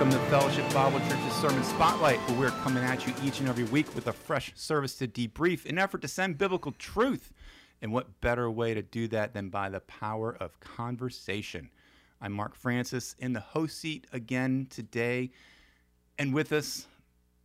Welcome 0.00 0.18
to 0.18 0.30
Fellowship 0.30 0.72
Bible 0.72 0.98
Church's 1.00 1.32
Sermon 1.34 1.62
Spotlight, 1.62 2.18
where 2.20 2.38
we're 2.38 2.60
coming 2.62 2.82
at 2.82 3.06
you 3.06 3.12
each 3.22 3.40
and 3.40 3.50
every 3.50 3.64
week 3.64 3.94
with 3.94 4.06
a 4.06 4.14
fresh 4.14 4.50
service 4.54 4.94
to 4.94 5.06
debrief 5.06 5.66
in 5.66 5.76
effort 5.76 6.00
to 6.00 6.08
send 6.08 6.38
biblical 6.38 6.72
truth. 6.72 7.34
And 7.82 7.92
what 7.92 8.22
better 8.22 8.50
way 8.50 8.72
to 8.72 8.80
do 8.80 9.08
that 9.08 9.34
than 9.34 9.50
by 9.50 9.68
the 9.68 9.80
power 9.80 10.34
of 10.40 10.58
conversation? 10.58 11.68
I'm 12.18 12.32
Mark 12.32 12.54
Francis 12.54 13.14
in 13.18 13.34
the 13.34 13.40
host 13.40 13.76
seat 13.76 14.06
again 14.10 14.68
today. 14.70 15.32
And 16.18 16.32
with 16.32 16.50
us, 16.50 16.86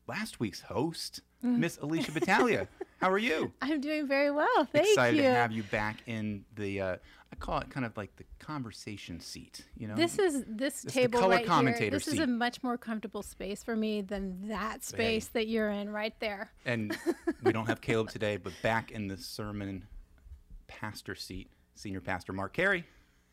last 0.08 0.40
week's 0.40 0.62
host, 0.62 1.20
Miss 1.42 1.78
Alicia 1.80 2.14
Battaglia. 2.14 2.70
How 3.02 3.12
are 3.12 3.18
you? 3.18 3.52
I'm 3.62 3.82
doing 3.82 4.08
very 4.08 4.32
well. 4.32 4.66
Thank 4.72 4.88
Excited 4.88 5.18
you. 5.18 5.24
to 5.24 5.30
have 5.30 5.52
you 5.52 5.64
back 5.64 5.98
in 6.08 6.46
the, 6.56 6.80
uh, 6.80 6.96
I 7.36 7.46
call 7.46 7.60
it 7.60 7.70
kind 7.70 7.86
of 7.86 7.96
like 7.98 8.16
the 8.16 8.24
conversation 8.40 9.20
seat. 9.20 9.66
You 9.78 9.88
know, 9.88 9.96
This 9.96 10.18
is 10.20 10.44
this 10.48 10.82
the 10.84 10.92
table 10.92 11.20
color 11.20 11.32
right 11.32 11.40
here. 11.40 11.48
commentator 11.48 11.96
This 11.96 12.08
is 12.08 12.20
a 12.20 12.28
much 12.28 12.64
more 12.64 12.78
comfortable 12.78 13.24
space 13.24 13.64
for 13.64 13.76
me 13.76 14.02
than 14.02 14.48
that 14.48 14.84
space 14.84 15.28
that 15.28 15.48
you're 15.48 15.70
in 15.70 15.90
right 15.90 16.18
there. 16.20 16.52
and 16.66 16.98
we 17.44 17.52
don't 17.52 17.68
have 17.68 17.82
Caleb 17.82 18.10
today, 18.10 18.38
but 18.38 18.54
back 18.64 18.92
in 18.92 19.08
the 19.08 19.18
sermon 19.18 19.86
pastor 20.68 21.16
seat, 21.16 21.50
senior 21.76 22.02
pastor 22.02 22.34
Mark 22.34 22.54
Carey. 22.54 22.86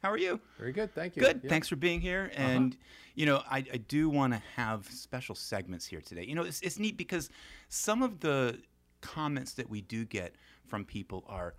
How 0.02 0.10
are 0.10 0.18
you? 0.18 0.40
Very 0.58 0.72
good, 0.72 0.92
thank 0.94 1.14
you. 1.14 1.22
Good. 1.22 1.42
Yeah. 1.44 1.50
Thanks 1.50 1.68
for 1.68 1.76
being 1.76 2.00
here. 2.00 2.30
Uh-huh. 2.36 2.42
And 2.48 2.76
you 3.14 3.26
know, 3.26 3.42
I, 3.48 3.58
I 3.58 3.76
do 3.76 4.08
want 4.10 4.32
to 4.32 4.42
have 4.56 4.86
special 4.90 5.34
segments 5.34 5.86
here 5.86 6.00
today. 6.00 6.24
You 6.24 6.34
know, 6.34 6.42
it's, 6.42 6.60
it's 6.62 6.78
neat 6.78 6.96
because 6.96 7.30
some 7.68 8.02
of 8.02 8.20
the 8.20 8.58
comments 9.00 9.52
that 9.54 9.68
we 9.70 9.80
do 9.82 10.04
get 10.04 10.34
from 10.66 10.84
people 10.84 11.24
are, 11.28 11.54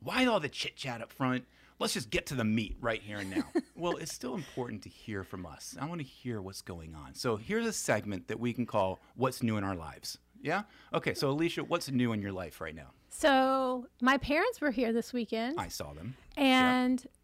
"Why 0.00 0.26
all 0.26 0.38
the 0.38 0.48
chit 0.48 0.76
chat 0.76 1.00
up 1.02 1.10
front? 1.10 1.44
Let's 1.78 1.92
just 1.92 2.10
get 2.10 2.26
to 2.26 2.34
the 2.34 2.44
meat 2.44 2.76
right 2.80 3.02
here 3.02 3.18
and 3.18 3.30
now." 3.30 3.44
well, 3.76 3.96
it's 3.96 4.12
still 4.12 4.34
important 4.34 4.82
to 4.82 4.88
hear 4.88 5.24
from 5.24 5.46
us. 5.46 5.76
I 5.80 5.86
want 5.86 6.00
to 6.00 6.06
hear 6.06 6.40
what's 6.40 6.62
going 6.62 6.94
on. 6.94 7.14
So 7.14 7.36
here's 7.36 7.66
a 7.66 7.72
segment 7.72 8.28
that 8.28 8.40
we 8.40 8.52
can 8.52 8.66
call 8.66 9.00
"What's 9.14 9.42
New 9.42 9.56
in 9.56 9.64
Our 9.64 9.76
Lives." 9.76 10.18
Yeah. 10.42 10.62
Okay. 10.94 11.14
So 11.14 11.30
Alicia, 11.30 11.64
what's 11.64 11.90
new 11.90 12.12
in 12.12 12.20
your 12.20 12.32
life 12.32 12.60
right 12.60 12.74
now? 12.74 12.90
So 13.08 13.86
my 14.02 14.18
parents 14.18 14.60
were 14.60 14.70
here 14.70 14.92
this 14.92 15.12
weekend, 15.12 15.58
I 15.58 15.68
saw 15.68 15.94
them. 15.94 16.16
and 16.36 16.98
let's 17.00 17.15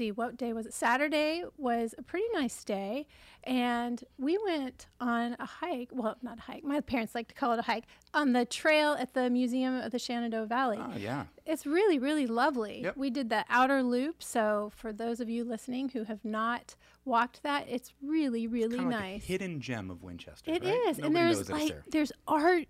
see 0.00 0.10
what 0.10 0.36
day 0.38 0.52
was 0.54 0.64
it? 0.64 0.72
Saturday 0.72 1.44
was 1.58 1.94
a 1.98 2.02
pretty 2.02 2.24
nice 2.32 2.64
day, 2.64 3.06
and 3.44 4.02
we 4.18 4.38
went 4.38 4.86
on 4.98 5.36
a 5.38 5.44
hike. 5.44 5.90
Well, 5.92 6.16
not 6.22 6.38
a 6.38 6.40
hike. 6.40 6.64
My 6.64 6.80
parents 6.80 7.14
like 7.14 7.28
to 7.28 7.34
call 7.34 7.52
it 7.52 7.58
a 7.58 7.62
hike 7.62 7.84
on 8.14 8.32
the 8.32 8.46
trail 8.46 8.96
at 8.98 9.12
the 9.12 9.28
Museum 9.28 9.74
of 9.74 9.92
the 9.92 9.98
Shenandoah 9.98 10.46
Valley. 10.46 10.78
Oh 10.80 10.96
yeah. 10.96 11.24
It's 11.44 11.66
really, 11.66 11.98
really 11.98 12.26
lovely. 12.26 12.82
Yep. 12.82 12.96
We 12.96 13.10
did 13.10 13.28
the 13.28 13.44
outer 13.50 13.82
loop. 13.82 14.22
So, 14.22 14.72
for 14.74 14.90
those 14.92 15.20
of 15.20 15.28
you 15.28 15.44
listening 15.44 15.90
who 15.90 16.04
have 16.04 16.24
not 16.24 16.76
walked 17.04 17.42
that, 17.42 17.66
it's 17.68 17.92
really, 18.02 18.46
really 18.46 18.78
like 18.78 18.86
nice. 18.86 19.22
a 19.22 19.26
hidden 19.26 19.60
gem 19.60 19.90
of 19.90 20.02
Winchester. 20.02 20.50
It 20.50 20.64
right? 20.64 20.72
is, 20.88 20.98
Nobody 20.98 21.06
and 21.06 21.16
there's 21.16 21.50
like 21.50 21.68
there. 21.68 21.84
there's 21.90 22.12
art 22.26 22.66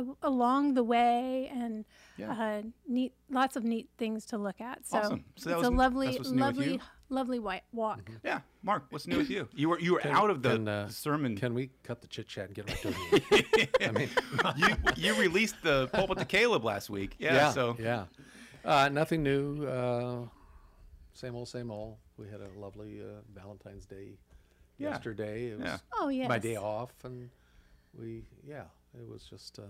a- 0.00 0.16
along 0.28 0.74
the 0.74 0.84
way, 0.84 1.48
and 1.52 1.84
Yeah. 2.16 2.32
uh, 2.32 2.62
neat, 2.86 3.12
lots 3.30 3.56
of 3.56 3.64
neat 3.64 3.88
things 3.98 4.24
to 4.26 4.38
look 4.38 4.60
at. 4.60 4.86
So, 4.86 4.98
Awesome. 4.98 5.24
So 5.36 5.50
that 5.50 5.54
it's 5.56 5.58
was 5.58 5.68
a 5.68 5.70
n- 5.72 5.76
lovely, 5.76 6.06
that's 6.06 6.18
what's 6.18 6.30
new 6.30 6.36
with 6.36 6.56
lovely, 6.56 6.80
lovely 7.08 7.38
white 7.38 7.64
walk. 7.72 8.10
Yeah, 8.24 8.40
Mark, 8.62 8.84
what's 8.90 9.06
new 9.06 9.18
with 9.18 9.30
you? 9.30 9.48
You 9.54 9.68
were 9.70 9.78
you 9.80 9.94
were 9.94 10.00
Can- 10.00 10.12
out 10.12 10.30
of 10.30 10.42
the 10.42 10.50
can, 10.56 10.68
uh, 10.68 10.88
sermon. 10.88 11.36
Can 11.36 11.54
we 11.54 11.70
cut 11.82 12.00
the 12.02 12.08
chit 12.08 12.28
chat 12.28 12.46
and 12.46 12.54
get 12.54 12.68
right 12.68 12.82
to 12.82 12.88
it? 13.60 13.76
I 13.80 13.90
mean, 13.92 14.10
you 14.56 14.68
you 14.96 15.20
released 15.20 15.56
the 15.62 15.88
pulpit 15.88 16.18
to 16.18 16.24
Caleb 16.24 16.64
last 16.64 16.90
week. 16.90 17.16
Yeah. 17.18 17.34
yeah, 17.34 17.50
so 17.52 17.76
yeah. 17.78 18.04
Uh, 18.64 18.88
nothing 18.88 19.22
new. 19.22 19.64
Uh, 19.66 20.26
same 21.14 21.34
old, 21.34 21.48
same 21.48 21.70
old. 21.70 21.96
We 22.18 22.28
had 22.28 22.40
a 22.40 22.48
lovely 22.58 23.00
uh, 23.00 23.20
Valentine's 23.34 23.86
Day 23.86 24.18
Yeah. 24.78 24.90
yesterday. 24.90 25.46
It 25.52 25.58
was 25.58 25.66
Yeah. 25.66 25.78
Oh 25.94 26.08
yes, 26.08 26.28
my 26.28 26.38
day 26.38 26.56
off, 26.56 26.92
and 27.04 27.30
we, 27.98 28.24
yeah, 28.46 28.64
it 28.98 29.08
was 29.08 29.24
just 29.24 29.58
uh, 29.58 29.62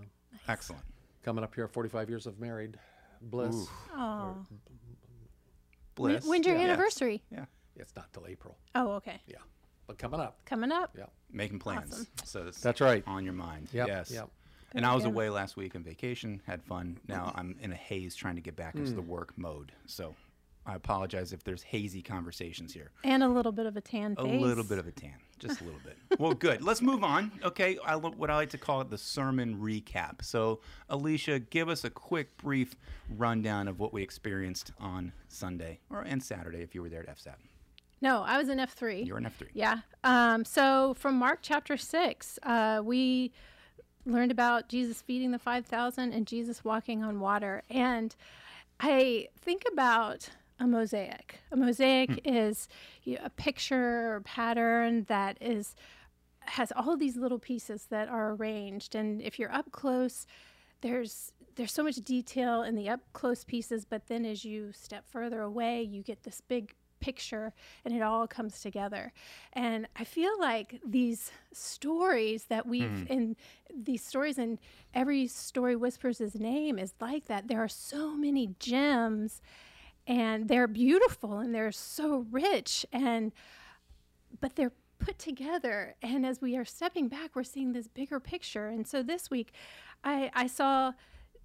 excellent. 0.48 0.82
coming 1.22 1.42
up 1.44 1.54
here. 1.54 1.66
Forty-five 1.68 2.08
years 2.08 2.26
of 2.26 2.38
married 2.40 2.78
bliss. 3.22 3.54
Ooh. 3.54 3.68
Oh, 3.94 4.46
Bliss. 5.94 6.24
when's 6.26 6.46
your 6.46 6.56
Yeah. 6.56 6.64
anniversary? 6.64 7.22
Yeah. 7.30 7.46
It's 7.76 7.94
not 7.96 8.12
till 8.12 8.26
April. 8.26 8.56
Oh, 8.74 8.92
okay, 8.94 9.20
Yeah, 9.26 9.38
but 9.86 9.98
coming 9.98 10.20
up. 10.20 10.42
coming 10.46 10.72
up. 10.72 10.94
Yeah, 10.96 11.06
Making 11.30 11.58
plans. 11.58 11.92
Awesome. 11.92 12.06
So 12.24 12.46
it's 12.48 12.60
That's 12.60 12.80
right. 12.80 13.02
on 13.06 13.24
your 13.24 13.34
mind. 13.34 13.68
Yep, 13.72 13.88
Yes. 13.88 14.10
yep. 14.10 14.30
And 14.72 14.84
I 14.84 14.94
was 14.94 15.04
Yeah. 15.04 15.10
away 15.10 15.30
last 15.30 15.56
week 15.56 15.74
on 15.76 15.82
vacation, 15.82 16.40
had 16.46 16.62
fun. 16.62 16.98
Now 17.08 17.32
I'm 17.34 17.56
in 17.60 17.72
a 17.72 17.76
haze 17.76 18.14
trying 18.14 18.34
to 18.36 18.40
get 18.40 18.56
back 18.56 18.74
into 18.76 18.92
the 18.92 19.02
Hmm. 19.02 19.08
work 19.08 19.36
mode. 19.38 19.72
So 19.86 20.14
I 20.66 20.74
apologize 20.74 21.32
if 21.32 21.44
there's 21.44 21.62
hazy 21.62 22.02
conversations 22.02 22.72
here. 22.72 22.90
And 23.04 23.22
a 23.22 23.28
little 23.28 23.52
bit 23.52 23.66
of 23.66 23.76
a 23.76 23.80
tan 23.80 24.16
A 24.18 24.24
little 24.24 24.64
bit 24.64 24.78
of 24.78 24.86
a 24.86 24.90
tan, 24.90 25.14
just 25.38 25.60
a 25.60 25.64
little 25.64 25.80
bit. 25.84 25.96
Well, 26.18 26.32
good. 26.32 26.62
Let's 26.62 26.80
move 26.80 27.04
on. 27.04 27.30
Okay, 27.44 27.78
I 27.84 27.94
what 27.94 28.30
I 28.30 28.36
like 28.36 28.50
to 28.50 28.58
call 28.58 28.80
it 28.80 28.88
the 28.88 28.96
sermon 28.98 29.56
recap. 29.60 30.24
So, 30.24 30.60
Alicia, 30.88 31.40
give 31.40 31.68
us 31.68 31.84
a 31.84 31.90
quick, 31.90 32.36
brief 32.38 32.74
rundown 33.16 33.68
of 33.68 33.78
what 33.78 33.92
we 33.92 34.02
experienced 34.02 34.72
on 34.80 35.12
Sunday 35.28 35.80
or 35.90 36.02
and 36.02 36.22
Saturday 36.22 36.62
if 36.62 36.74
you 36.74 36.80
were 36.80 36.88
there 36.88 37.00
at 37.00 37.14
FSAT. 37.16 37.34
No, 38.00 38.22
I 38.22 38.38
was 38.38 38.48
in 38.48 38.58
F 38.58 38.72
three. 38.72 39.02
You 39.02 39.12
were 39.12 39.18
in 39.18 39.26
F 39.26 39.36
three. 39.36 39.50
Yeah. 39.52 39.80
Um, 40.04 40.44
so 40.44 40.94
from 40.94 41.16
Mark 41.16 41.40
chapter 41.42 41.76
6, 41.76 42.38
uh, 42.42 42.80
we 42.82 43.32
learned 44.06 44.30
about 44.30 44.68
Jesus 44.68 45.02
feeding 45.02 45.32
the 45.32 45.38
5,000 45.38 46.12
and 46.12 46.26
Jesus 46.26 46.64
walking 46.64 47.02
on 47.02 47.20
water. 47.20 47.62
And 47.68 48.14
I 48.80 49.28
think 49.40 49.64
about 49.70 50.28
a 50.58 50.66
mosaic. 50.66 51.40
A 51.52 51.56
mosaic 51.56 52.10
hmm. 52.10 52.34
is 52.34 52.68
you 53.04 53.16
know, 53.16 53.22
a 53.24 53.30
picture 53.30 54.14
or 54.14 54.20
pattern 54.20 55.04
that 55.08 55.38
is 55.40 55.74
has 56.40 56.72
all 56.76 56.96
these 56.96 57.16
little 57.16 57.40
pieces 57.40 57.86
that 57.90 58.08
are 58.08 58.32
arranged. 58.32 58.94
And 58.94 59.20
if 59.20 59.38
you're 59.38 59.52
up 59.52 59.72
close 59.72 60.26
there's 60.82 61.32
there's 61.56 61.72
so 61.72 61.82
much 61.82 61.96
detail 61.96 62.62
in 62.62 62.74
the 62.74 62.88
up 62.88 63.00
close 63.12 63.44
pieces 63.44 63.84
but 63.84 64.06
then 64.08 64.24
as 64.24 64.44
you 64.44 64.70
step 64.72 65.04
further 65.08 65.40
away 65.40 65.82
you 65.82 66.02
get 66.02 66.22
this 66.22 66.42
big 66.48 66.74
picture 67.00 67.52
and 67.84 67.94
it 67.94 68.02
all 68.02 68.26
comes 68.26 68.60
together. 68.60 69.12
And 69.52 69.86
i 69.96 70.04
feel 70.04 70.38
like 70.40 70.80
these 70.84 71.30
stories 71.52 72.44
that 72.44 72.66
we've 72.66 72.84
mm-hmm. 72.84 73.12
in 73.12 73.36
these 73.74 74.02
stories 74.02 74.38
and 74.38 74.58
every 74.94 75.26
story 75.26 75.76
whispers 75.76 76.18
his 76.18 76.34
name 76.34 76.78
is 76.78 76.94
like 77.00 77.26
that. 77.26 77.48
There 77.48 77.62
are 77.62 77.68
so 77.68 78.16
many 78.16 78.54
gems 78.58 79.42
and 80.06 80.48
they're 80.48 80.68
beautiful 80.68 81.38
and 81.38 81.54
they're 81.54 81.72
so 81.72 82.26
rich 82.30 82.86
and 82.92 83.32
but 84.40 84.56
they're 84.56 84.72
put 84.98 85.18
together. 85.18 85.94
And 86.02 86.24
as 86.24 86.40
we 86.40 86.56
are 86.56 86.64
stepping 86.64 87.08
back 87.08 87.34
we're 87.34 87.42
seeing 87.44 87.72
this 87.72 87.88
bigger 87.88 88.20
picture. 88.20 88.68
And 88.68 88.86
so 88.86 89.02
this 89.02 89.30
week 89.30 89.52
i 90.04 90.30
i 90.34 90.46
saw 90.46 90.92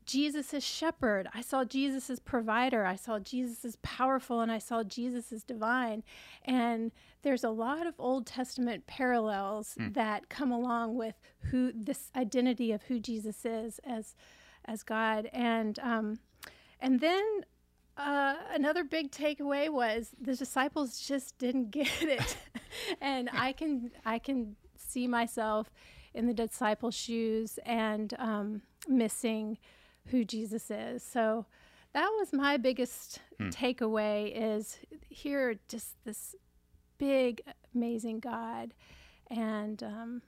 jesus 0.06 0.54
as 0.54 0.64
shepherd. 0.64 1.28
I 1.34 1.42
saw 1.42 1.64
jesus 1.64 2.10
as 2.10 2.20
provider. 2.20 2.86
I 2.86 2.96
saw 2.96 3.20
jesus 3.20 3.64
as 3.66 3.78
powerful 3.84 4.40
and 4.42 4.52
i 4.52 4.58
saw 4.58 4.84
jesus 4.84 5.32
as 5.32 5.44
divine. 5.44 6.04
And 6.46 6.92
there's 7.24 7.44
a 7.44 7.50
lot 7.50 7.86
of 7.86 7.94
old 8.00 8.26
testament 8.26 8.88
parallels 8.88 9.76
that 9.94 10.30
come 10.30 10.52
along 10.52 10.96
with 10.96 11.16
who 11.52 11.72
this 11.74 12.12
identity 12.16 12.72
of 12.72 12.84
who 12.84 13.00
jesus 13.00 13.46
is 13.46 13.80
as 13.86 14.16
as 14.66 14.84
god. 14.84 15.30
And 15.34 15.78
um 15.80 16.20
and 16.80 17.00
then 17.00 17.24
uh, 17.98 18.36
another 18.54 18.84
big 18.84 19.12
takeaway 19.12 19.70
was 19.70 20.12
the 20.20 20.36
disciples 20.36 21.00
just 21.00 21.38
didn't 21.38 21.72
get 21.80 22.02
it, 22.02 22.38
and 23.02 23.30
I 23.34 23.52
can 23.54 23.92
I 24.06 24.20
can 24.20 24.56
see 24.78 25.08
myself 25.08 25.72
in 26.14 26.28
the 26.28 26.34
disciples' 26.34 26.96
shoes 26.96 27.60
and 27.66 28.14
um, 28.20 28.62
missing 28.88 29.58
who 30.08 30.26
Jesus 30.26 30.70
is. 30.72 31.04
So 31.04 31.46
that 31.94 32.08
was 32.20 32.34
my 32.34 32.58
biggest 32.58 33.20
takeaway: 33.40 34.32
is 34.36 34.78
here 35.10 35.56
just 35.70 35.96
this 36.06 36.36
big, 36.98 37.42
amazing 37.76 38.20
God, 38.20 38.74
and 39.30 39.82
um, 39.84 40.22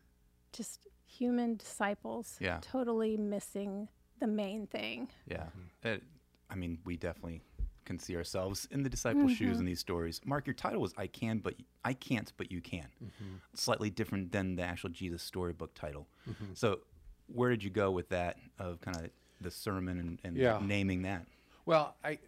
just 0.52 0.88
human 1.06 1.56
disciples 1.58 2.38
Yeah. 2.40 2.58
totally 2.62 3.18
missing 3.18 3.88
the 4.20 4.28
main 4.28 4.68
thing. 4.68 5.10
Yeah. 5.28 5.48
It- 5.84 6.04
I 6.50 6.56
mean, 6.56 6.78
we 6.86 6.98
definitely 6.98 7.42
can 7.86 8.00
see 8.00 8.16
ourselves 8.16 8.68
in 8.72 8.84
the 8.84 8.90
disciples' 8.90 9.32
shoes 9.34 9.52
mm-hmm. 9.52 9.60
in 9.60 9.66
these 9.66 9.80
stories. 9.80 10.22
Mark, 10.26 10.48
your 10.48 10.54
title 10.54 10.82
was 10.82 10.94
"I 10.98 11.08
Can, 11.08 11.40
but 11.40 11.56
I 11.84 11.94
Can't, 11.94 12.32
but 12.38 12.52
You 12.52 12.62
Can." 12.62 12.88
Mm-hmm. 13.04 13.36
Slightly 13.54 13.90
different 13.90 14.32
than 14.32 14.56
the 14.56 14.64
actual 14.64 14.90
Jesus 14.90 15.22
storybook 15.22 15.74
title. 15.74 16.08
Mm-hmm. 16.30 16.54
So, 16.54 16.80
where 17.28 17.50
did 17.50 17.64
you 17.64 17.70
go 17.70 17.92
with 17.92 18.10
that? 18.10 18.38
Of 18.60 18.82
kind 18.82 18.98
of 18.98 19.10
the 19.42 19.52
sermon 19.52 20.00
and, 20.00 20.20
and 20.24 20.38
Yeah. 20.38 20.60
naming 20.62 21.02
that. 21.04 21.26
Well, 21.66 21.96
I, 22.04 22.20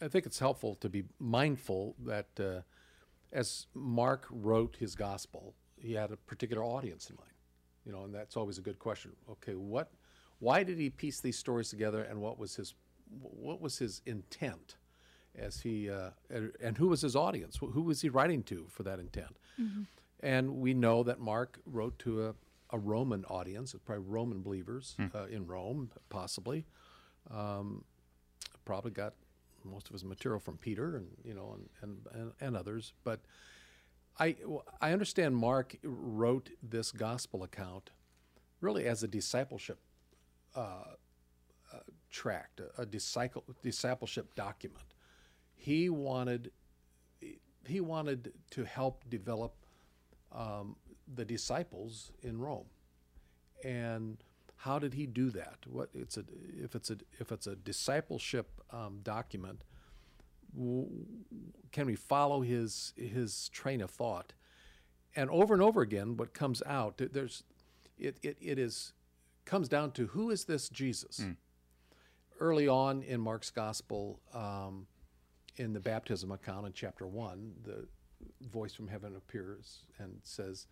I 0.00 0.08
think 0.08 0.26
it's 0.26 0.38
helpful 0.38 0.74
to 0.76 0.88
be 0.88 1.04
mindful 1.18 1.94
that 2.04 2.28
uh, 2.38 2.60
as 3.32 3.66
Mark 3.74 4.26
wrote 4.30 4.76
his 4.78 4.94
gospel, 4.94 5.54
he 5.76 5.94
had 5.94 6.10
a 6.10 6.16
particular 6.16 6.62
audience 6.62 7.10
in 7.10 7.16
mind. 7.16 7.30
You 7.84 7.92
know, 7.92 8.04
and 8.04 8.14
that's 8.14 8.36
always 8.36 8.58
a 8.58 8.60
good 8.60 8.78
question. 8.78 9.12
Okay, 9.30 9.54
what, 9.54 9.90
why 10.38 10.62
did 10.62 10.78
he 10.78 10.90
piece 10.90 11.20
these 11.20 11.38
stories 11.38 11.70
together, 11.70 12.02
and 12.02 12.20
what 12.20 12.38
was 12.38 12.56
his, 12.56 12.74
what 13.20 13.60
was 13.60 13.78
his 13.78 14.02
intent, 14.06 14.76
as 15.38 15.60
he, 15.60 15.88
uh, 15.90 16.10
and, 16.28 16.52
and 16.60 16.78
who 16.78 16.88
was 16.88 17.00
his 17.02 17.14
audience? 17.16 17.56
Who 17.56 17.70
who 17.70 17.82
was 17.82 18.00
he 18.02 18.08
writing 18.08 18.42
to 18.44 18.66
for 18.68 18.82
that 18.84 18.98
intent? 18.98 19.36
And 20.20 20.56
we 20.56 20.74
know 20.74 21.02
that 21.04 21.18
Mark 21.20 21.60
wrote 21.64 21.98
to 22.00 22.26
a, 22.26 22.34
a 22.70 22.78
Roman 22.78 23.24
audience, 23.26 23.74
probably 23.84 24.04
Roman 24.06 24.42
believers 24.42 24.96
uh, 25.14 25.24
in 25.26 25.46
Rome, 25.46 25.90
possibly. 26.08 26.66
Um, 27.30 27.84
probably 28.64 28.90
got 28.90 29.14
most 29.64 29.86
of 29.88 29.92
his 29.92 30.04
material 30.04 30.40
from 30.40 30.56
Peter 30.56 30.96
and 30.96 31.06
you 31.24 31.34
know 31.34 31.54
and 31.54 31.68
and, 31.82 32.06
and, 32.12 32.32
and 32.40 32.56
others. 32.56 32.92
But 33.04 33.20
I 34.18 34.36
I 34.80 34.92
understand 34.92 35.36
Mark 35.36 35.76
wrote 35.82 36.50
this 36.62 36.92
gospel 36.92 37.42
account 37.42 37.90
really 38.60 38.86
as 38.86 39.02
a 39.02 39.08
discipleship 39.08 39.78
uh, 40.54 40.60
uh, 41.72 41.78
tract, 42.10 42.60
a, 42.60 42.82
a 42.82 42.86
disciple, 42.86 43.44
discipleship 43.62 44.34
document. 44.34 44.84
He 45.60 45.90
wanted 45.90 46.52
he 47.66 47.80
wanted 47.80 48.32
to 48.52 48.64
help 48.64 49.04
develop 49.10 49.52
um, 50.32 50.76
the 51.14 51.24
disciples 51.24 52.12
in 52.22 52.38
Rome, 52.38 52.64
and 53.62 54.16
how 54.56 54.78
did 54.78 54.94
he 54.94 55.04
do 55.06 55.28
that? 55.30 55.58
What 55.66 55.90
it's 55.92 56.16
a 56.16 56.24
if 56.58 56.74
it's 56.74 56.88
a 56.90 56.96
if 57.18 57.30
it's 57.30 57.46
a 57.46 57.56
discipleship 57.56 58.48
um, 58.70 59.00
document, 59.02 59.62
w- 60.58 60.88
can 61.72 61.84
we 61.84 61.94
follow 61.94 62.40
his 62.40 62.94
his 62.96 63.50
train 63.50 63.82
of 63.82 63.90
thought? 63.90 64.32
And 65.14 65.28
over 65.28 65.52
and 65.52 65.62
over 65.62 65.82
again, 65.82 66.16
what 66.16 66.32
comes 66.32 66.62
out 66.64 67.02
there's 67.12 67.44
it 67.98 68.18
it, 68.22 68.38
it 68.40 68.58
is 68.58 68.94
comes 69.44 69.68
down 69.68 69.92
to 69.92 70.06
who 70.06 70.30
is 70.30 70.46
this 70.46 70.70
Jesus? 70.70 71.20
Early 72.38 72.66
on 72.66 73.02
in 73.02 73.20
Mark's 73.20 73.50
gospel, 73.50 74.20
um, 74.32 74.86
in 75.56 75.72
the 75.72 75.80
baptism 75.80 76.30
account 76.30 76.66
in 76.66 76.72
chapter 76.72 77.06
one, 77.06 77.52
the 77.64 77.86
voice 78.48 78.74
from 78.74 78.88
heaven 78.88 79.16
appears 79.16 79.80
and 79.98 80.18
says 80.22 80.66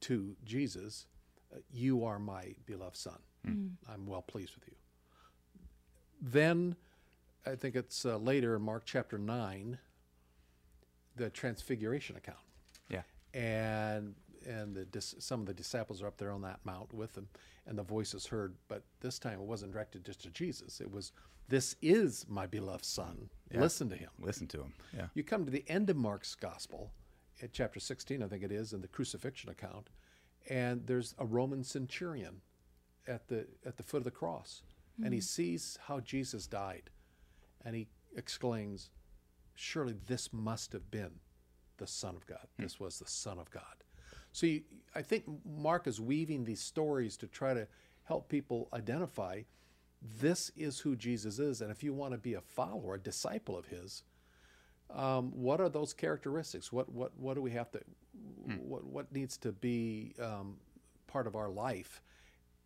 to 0.00 0.36
Jesus, 0.44 1.06
uh, 1.54 1.58
You 1.72 2.04
are 2.04 2.18
my 2.18 2.54
beloved 2.66 2.96
Son. 2.96 3.18
I'm 3.92 4.06
well 4.06 4.22
pleased 4.22 4.54
with 4.54 4.66
you. 4.68 4.74
Then, 6.20 6.76
I 7.46 7.54
think 7.54 7.76
it's 7.76 8.04
uh, 8.04 8.16
later 8.16 8.56
in 8.56 8.62
Mark 8.62 8.82
chapter 8.84 9.18
9, 9.18 9.78
the 11.16 11.30
transfiguration 11.30 12.16
account. 12.16 12.38
Yeah. 12.88 13.02
And 13.34 14.14
and 14.46 14.74
the 14.74 14.84
dis- 14.86 15.14
some 15.18 15.40
of 15.40 15.46
the 15.46 15.54
disciples 15.54 16.02
are 16.02 16.06
up 16.06 16.16
there 16.16 16.30
on 16.30 16.42
that 16.42 16.60
mount 16.64 16.92
with 16.94 17.12
them, 17.12 17.28
and 17.66 17.76
the 17.76 17.82
voice 17.82 18.14
is 18.14 18.26
heard. 18.26 18.54
But 18.68 18.82
this 19.00 19.18
time 19.18 19.34
it 19.34 19.46
wasn't 19.46 19.72
directed 19.72 20.04
just 20.04 20.22
to 20.22 20.30
Jesus. 20.30 20.80
It 20.80 20.90
was, 20.90 21.12
"This 21.48 21.76
is 21.80 22.26
my 22.28 22.46
beloved 22.46 22.84
Son. 22.84 23.30
Listen 23.52 23.88
to 23.88 23.96
him." 23.96 24.10
Listen 24.18 24.46
to 24.48 24.62
him. 24.62 24.74
Yeah. 24.94 25.08
You 25.14 25.24
come 25.24 25.44
to 25.44 25.50
the 25.50 25.64
end 25.68 25.90
of 25.90 25.96
Mark's 25.96 26.34
gospel, 26.34 26.92
at 27.42 27.52
chapter 27.52 27.80
16, 27.80 28.22
I 28.22 28.26
think 28.26 28.42
it 28.42 28.52
is, 28.52 28.72
in 28.72 28.80
the 28.80 28.88
crucifixion 28.88 29.50
account, 29.50 29.90
and 30.48 30.86
there's 30.86 31.14
a 31.18 31.26
Roman 31.26 31.62
centurion 31.64 32.40
at 33.06 33.28
the 33.28 33.46
at 33.64 33.76
the 33.76 33.82
foot 33.82 33.98
of 33.98 34.04
the 34.04 34.10
cross, 34.10 34.62
and 35.02 35.14
he 35.14 35.20
hmm. 35.20 35.24
sees 35.24 35.78
how 35.86 36.00
Jesus 36.00 36.46
died, 36.46 36.90
and 37.64 37.74
he 37.74 37.88
exclaims, 38.16 38.90
"Surely 39.54 39.94
this 40.06 40.32
must 40.32 40.72
have 40.72 40.90
been 40.90 41.20
the 41.78 41.86
Son 41.86 42.16
of 42.16 42.26
God. 42.26 42.46
Hmm. 42.56 42.64
This 42.64 42.80
was 42.80 42.98
the 42.98 43.06
Son 43.06 43.38
of 43.38 43.50
God." 43.50 43.84
So 44.32 44.46
you, 44.46 44.62
I 44.94 45.02
think 45.02 45.24
Mark 45.44 45.86
is 45.86 46.00
weaving 46.00 46.44
these 46.44 46.60
stories 46.60 47.16
to 47.18 47.26
try 47.26 47.54
to 47.54 47.66
help 48.04 48.28
people 48.28 48.68
identify 48.72 49.42
this 50.00 50.50
is 50.56 50.80
who 50.80 50.96
Jesus 50.96 51.38
is, 51.38 51.60
and 51.60 51.70
if 51.70 51.82
you 51.82 51.92
want 51.92 52.12
to 52.12 52.18
be 52.18 52.34
a 52.34 52.40
follower, 52.40 52.94
a 52.94 53.00
disciple 53.00 53.56
of 53.58 53.66
His, 53.66 54.04
um, 54.94 55.32
what 55.32 55.60
are 55.60 55.68
those 55.68 55.92
characteristics? 55.92 56.72
What 56.72 56.90
what 56.92 57.12
what 57.18 57.34
do 57.34 57.42
we 57.42 57.50
have 57.52 57.70
to? 57.72 57.80
What 58.60 58.84
what 58.84 59.12
needs 59.12 59.36
to 59.38 59.52
be 59.52 60.14
um, 60.22 60.56
part 61.06 61.26
of 61.26 61.36
our 61.36 61.48
life? 61.50 62.00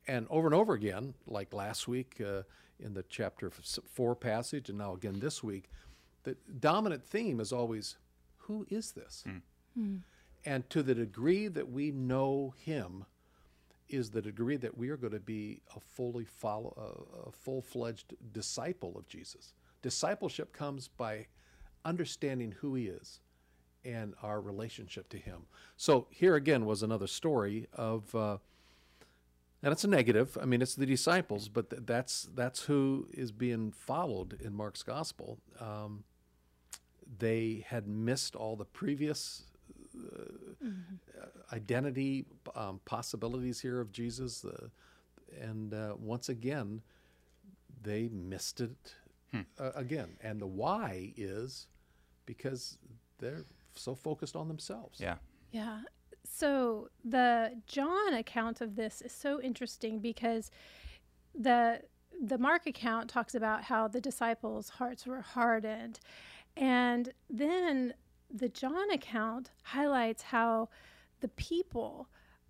And 0.07 0.27
over 0.31 0.47
and 0.47 0.55
over 0.55 0.75
again, 0.75 1.15
like 1.27 1.53
last 1.53 1.87
week 1.89 2.21
uh, 2.21 2.43
in 2.81 2.95
the 2.95 3.05
chapter 3.09 3.51
four 3.51 4.15
passage, 4.17 4.69
and 4.69 4.79
now 4.79 4.95
again 4.95 5.21
this 5.21 5.43
week, 5.43 5.71
the 6.25 6.37
dominant 6.61 7.05
theme 7.05 7.41
is 7.41 7.53
always, 7.53 7.97
who 8.39 8.67
is 8.71 8.93
this? 8.93 9.25
And 10.45 10.69
to 10.71 10.83
the 10.83 10.95
degree 10.95 11.49
that 11.49 11.71
we 11.71 11.93
know 11.93 12.55
Him, 12.59 13.05
is 13.89 14.11
the 14.11 14.23
degree 14.23 14.57
that 14.57 14.77
we 14.77 14.89
are 14.89 14.97
going 14.97 15.13
to 15.13 15.21
be 15.21 15.61
a 15.77 15.81
fully 15.81 16.25
follow, 16.25 16.75
a, 16.77 17.29
a 17.29 17.33
full-fledged 17.33 18.15
disciple 18.33 18.97
of 18.97 19.07
Jesus. 19.09 19.55
Discipleship 19.83 20.53
comes 20.53 20.89
by 20.89 21.27
understanding 21.85 22.55
who 22.61 22.75
He 22.75 22.87
is 22.87 23.21
and 23.85 24.15
our 24.23 24.41
relationship 24.41 25.09
to 25.11 25.19
Him. 25.19 25.43
So 25.77 26.07
here 26.11 26.37
again 26.37 26.65
was 26.65 26.83
another 26.83 27.09
story 27.09 27.67
of, 27.73 28.15
uh, 28.15 28.39
and 29.63 29.73
it's 29.73 29.85
a 29.85 29.89
negative. 29.89 30.39
I 30.41 30.45
mean, 30.45 30.63
it's 30.63 30.75
the 30.77 30.87
disciples, 30.87 31.49
but 31.49 31.71
th- 31.71 31.83
that's 31.85 32.29
that's 32.35 32.63
who 32.63 33.09
is 33.13 33.33
being 33.33 33.73
followed 33.73 34.41
in 34.41 34.55
Mark's 34.55 34.83
gospel. 34.83 35.39
Um, 35.61 36.05
they 37.19 37.65
had 37.69 37.87
missed 37.87 38.35
all 38.37 38.57
the 38.57 38.65
previous 38.65 39.45
identity 41.53 42.25
um, 42.55 42.81
possibilities 42.85 43.61
here 43.61 43.81
of 43.81 43.93
Jesus, 43.93 44.45
uh, 44.45 44.69
and 45.41 45.73
uh, 45.75 45.95
once 45.99 46.29
again, 46.29 46.83
they 47.83 48.09
missed 48.09 48.61
it 48.61 48.95
uh, 49.35 49.71
again. 49.75 50.17
And 50.21 50.41
the 50.41 50.47
why 50.47 51.13
is 51.17 51.67
because 52.27 52.79
they're 53.19 53.45
so 53.75 53.95
focused 53.95 54.37
on 54.37 54.49
themselves. 54.49 55.01
Yeah. 55.01 55.17
Yeah. 55.51 55.81
So 56.25 56.89
the 57.05 57.61
John 57.67 58.15
account 58.15 58.61
of 58.61 58.77
this 58.77 59.01
is 59.03 59.13
so 59.13 59.41
interesting 59.41 59.99
because 59.99 60.51
the 61.35 61.81
the 62.21 62.39
Mark 62.39 62.67
account 62.67 63.09
talks 63.09 63.35
about 63.35 63.65
how 63.65 63.89
the 63.89 64.01
disciples' 64.01 64.69
hearts 64.69 65.07
were 65.07 65.23
hardened. 65.23 65.99
And 66.57 67.13
then 67.31 67.95
the 68.31 68.49
John 68.49 68.91
account 68.91 69.51
highlights 69.63 70.23
how 70.23 70.69
the 71.23 71.29
people 71.29 72.09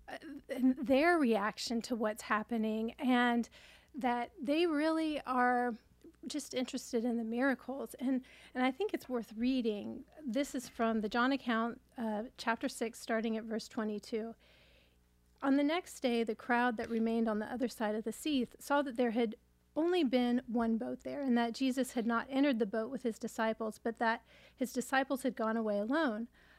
uh, 0.09 0.17
and 0.49 0.75
their 0.81 1.17
reaction 1.17 1.81
to 1.83 1.95
what's 1.95 2.23
happening 2.23 2.93
and 2.99 3.47
that 3.95 4.31
they 4.41 4.65
really 4.65 5.21
are 5.25 5.75
just 6.27 6.53
interested 6.53 7.03
in 7.05 7.17
the 7.17 7.23
miracles 7.23 7.95
and 7.99 8.21
and 8.55 8.63
I 8.63 8.71
think 8.71 8.93
it's 8.93 9.09
worth 9.09 9.31
reading. 9.37 10.03
This 10.25 10.55
is 10.55 10.69
from 10.69 11.01
the 11.01 11.09
John 11.09 11.31
account, 11.31 11.79
uh, 11.97 12.23
chapter 12.37 12.69
six, 12.69 12.99
starting 12.99 13.37
at 13.37 13.43
verse 13.43 13.67
twenty-two. 13.67 14.35
On 15.41 15.57
the 15.57 15.63
next 15.63 15.99
day, 15.99 16.23
the 16.23 16.35
crowd 16.35 16.77
that 16.77 16.89
remained 16.89 17.27
on 17.27 17.39
the 17.39 17.51
other 17.51 17.67
side 17.67 17.95
of 17.95 18.05
the 18.05 18.13
sea 18.13 18.47
saw 18.59 18.81
that 18.81 18.95
there 18.95 19.11
had 19.11 19.35
only 19.75 20.03
been 20.03 20.41
one 20.47 20.77
boat 20.77 20.99
there, 21.03 21.21
and 21.23 21.37
that 21.37 21.53
Jesus 21.53 21.91
had 21.91 22.05
not 22.05 22.27
entered 22.29 22.59
the 22.59 22.65
boat 22.77 22.89
with 22.91 23.03
his 23.03 23.19
disciples, 23.19 23.79
but 23.83 23.99
that 23.99 24.21
his 24.55 24.71
disciples 24.71 25.23
had 25.23 25.35
gone 25.35 25.57
away 25.57 25.79
alone. 25.79 26.27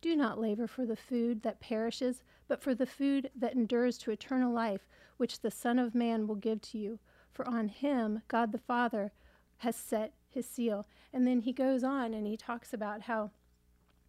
Do 0.00 0.14
not 0.14 0.40
labor 0.40 0.66
for 0.66 0.86
the 0.86 0.96
food 0.96 1.42
that 1.42 1.60
perishes, 1.60 2.22
but 2.46 2.62
for 2.62 2.74
the 2.74 2.86
food 2.86 3.30
that 3.36 3.54
endures 3.54 3.98
to 3.98 4.10
eternal 4.10 4.52
life, 4.52 4.86
which 5.16 5.40
the 5.40 5.50
Son 5.50 5.78
of 5.78 5.94
Man 5.94 6.26
will 6.26 6.36
give 6.36 6.60
to 6.62 6.78
you. 6.78 6.98
For 7.32 7.46
on 7.48 7.68
him 7.68 8.22
God 8.28 8.52
the 8.52 8.58
Father 8.58 9.12
has 9.58 9.74
set 9.76 10.12
his 10.28 10.46
seal. 10.46 10.86
And 11.12 11.26
then 11.26 11.40
he 11.40 11.52
goes 11.52 11.82
on 11.82 12.14
and 12.14 12.26
he 12.26 12.36
talks 12.36 12.72
about 12.72 13.02
how 13.02 13.30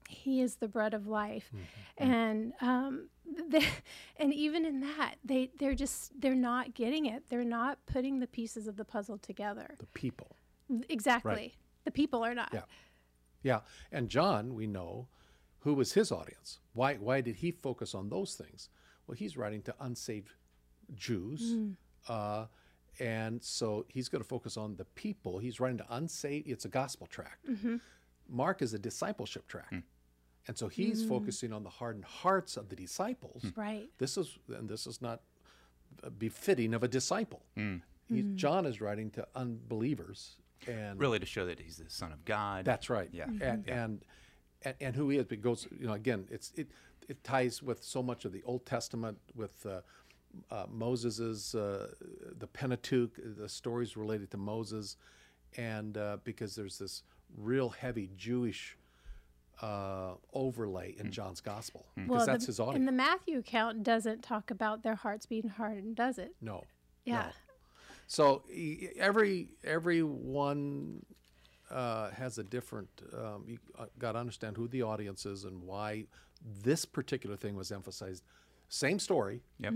he 0.07 0.41
is 0.41 0.55
the 0.55 0.67
bread 0.67 0.93
of 0.95 1.05
life 1.05 1.51
and 1.97 2.53
um, 2.61 3.09
they, 3.49 3.63
and 4.17 4.33
even 4.33 4.65
in 4.65 4.79
that 4.79 5.15
they 5.23 5.51
they're 5.59 5.75
just 5.75 6.19
they're 6.19 6.33
not 6.33 6.73
getting 6.73 7.05
it 7.05 7.23
they're 7.29 7.43
not 7.43 7.77
putting 7.85 8.19
the 8.19 8.25
pieces 8.25 8.65
of 8.67 8.75
the 8.75 8.83
puzzle 8.83 9.19
together 9.19 9.75
The 9.77 9.85
people. 9.93 10.35
exactly 10.89 11.53
the 11.85 11.91
people 11.91 12.23
are 12.25 12.33
not 12.33 12.49
Yeah. 12.51 12.61
Yeah. 13.43 13.59
And 13.91 14.09
John, 14.09 14.55
we 14.55 14.65
know, 14.65 15.07
who 15.59 15.73
was 15.73 15.93
his 15.93 16.11
audience? 16.11 16.59
Why, 16.73 16.95
why 16.95 17.21
did 17.21 17.37
he 17.37 17.51
focus 17.51 17.93
on 17.95 18.09
those 18.09 18.35
things? 18.35 18.69
Well, 19.07 19.15
he's 19.15 19.35
writing 19.37 19.61
to 19.63 19.75
unsaved 19.79 20.31
Jews. 20.95 21.55
Uh, 22.07 22.45
and 22.99 23.43
so 23.43 23.85
he's 23.89 24.09
going 24.09 24.21
to 24.21 24.27
focus 24.27 24.57
on 24.57 24.75
the 24.75 24.85
people. 24.85 25.39
He's 25.39 25.59
writing 25.59 25.77
to 25.77 25.85
unsaved, 25.89 26.47
it's 26.47 26.65
a 26.65 26.69
gospel 26.69 27.07
tract. 27.07 27.45
Mark 28.27 28.61
is 28.61 28.73
a 28.73 28.79
discipleship 28.79 29.47
tract. 29.47 29.73
And 30.47 30.57
so 30.57 30.67
he's 30.67 31.05
focusing 31.05 31.53
on 31.53 31.63
the 31.63 31.69
hardened 31.69 32.05
hearts 32.05 32.57
of 32.57 32.69
the 32.69 32.75
disciples. 32.75 33.45
Right. 33.55 33.87
This 33.99 34.17
is 34.17 34.37
and 34.49 34.67
this 34.67 34.87
is 34.87 35.01
not 35.01 35.21
uh, 36.03 36.09
befitting 36.09 36.73
of 36.73 36.83
a 36.83 36.87
disciple. 36.87 37.43
Mm. 37.57 37.81
He, 38.07 38.23
John 38.35 38.65
is 38.65 38.81
writing 38.81 39.11
to 39.11 39.27
unbelievers, 39.35 40.37
and 40.65 40.99
Really 40.99 41.19
to 41.19 41.25
show 41.27 41.45
that 41.45 41.59
he's 41.59 41.77
the 41.77 41.89
son 41.91 42.11
of 42.11 42.25
God. 42.25 42.65
that's 42.65 42.89
right. 42.89 43.09
Yeah. 43.11 43.25
and, 43.25 43.63
Yeah. 43.67 43.83
and 43.83 44.03
and 44.63 44.75
and 44.81 44.95
who 44.95 45.09
he 45.09 45.17
is. 45.17 45.25
It 45.31 45.41
goes, 45.41 45.67
you 45.79 45.87
know, 45.87 45.93
again, 45.93 46.27
it's 46.29 46.51
it 46.55 46.67
it 47.07 47.23
ties 47.23 47.63
with 47.63 47.83
so 47.83 48.03
much 48.03 48.25
of 48.25 48.31
the 48.31 48.43
Old 48.43 48.65
Testament 48.65 49.17
with. 49.35 49.65
Uh, 49.65 49.81
uh, 50.51 50.65
Moses's 50.71 51.55
uh, 51.55 51.87
the 52.37 52.45
Pentateuch, 52.45 53.13
the 53.39 53.49
stories 53.49 53.97
related 53.97 54.29
to 54.29 54.37
Moses, 54.37 54.95
and 55.57 55.97
uh, 55.97 56.17
because 56.23 56.55
there's 56.55 56.77
this 56.77 57.01
real 57.35 57.69
heavy 57.69 58.11
Jewish 58.15 58.77
uh, 59.63 60.11
overlay 60.31 60.93
in 60.99 61.11
John's 61.11 61.41
gospel, 61.41 61.87
because 61.95 62.27
that's 62.27 62.45
the, 62.45 62.51
his 62.51 62.59
audience. 62.59 62.77
And 62.77 62.87
the 62.87 62.91
Matthew 62.91 63.39
account 63.39 63.81
doesn't 63.81 64.21
talk 64.21 64.51
about 64.51 64.83
their 64.83 64.93
hearts 64.93 65.25
being 65.25 65.49
hardened, 65.49 65.95
does 65.95 66.19
it? 66.19 66.35
no, 66.41 66.63
Yeah. 67.05 67.15
no. 67.15 67.25
So 68.05 68.43
e- 68.53 68.89
every 68.99 69.49
everyone 69.63 71.03
uh, 71.71 72.09
has 72.11 72.37
a 72.37 72.43
different. 72.43 72.89
Um, 73.13 73.43
you 73.47 73.57
got 73.97 74.13
to 74.13 74.19
understand 74.19 74.57
who 74.57 74.67
the 74.67 74.81
audience 74.83 75.25
is 75.25 75.43
and 75.45 75.63
why 75.63 76.05
this 76.63 76.85
particular 76.85 77.35
thing 77.35 77.55
was 77.55 77.71
emphasized. 77.71 78.23
Same 78.69 78.99
story, 78.99 79.41
Yep. 79.59 79.73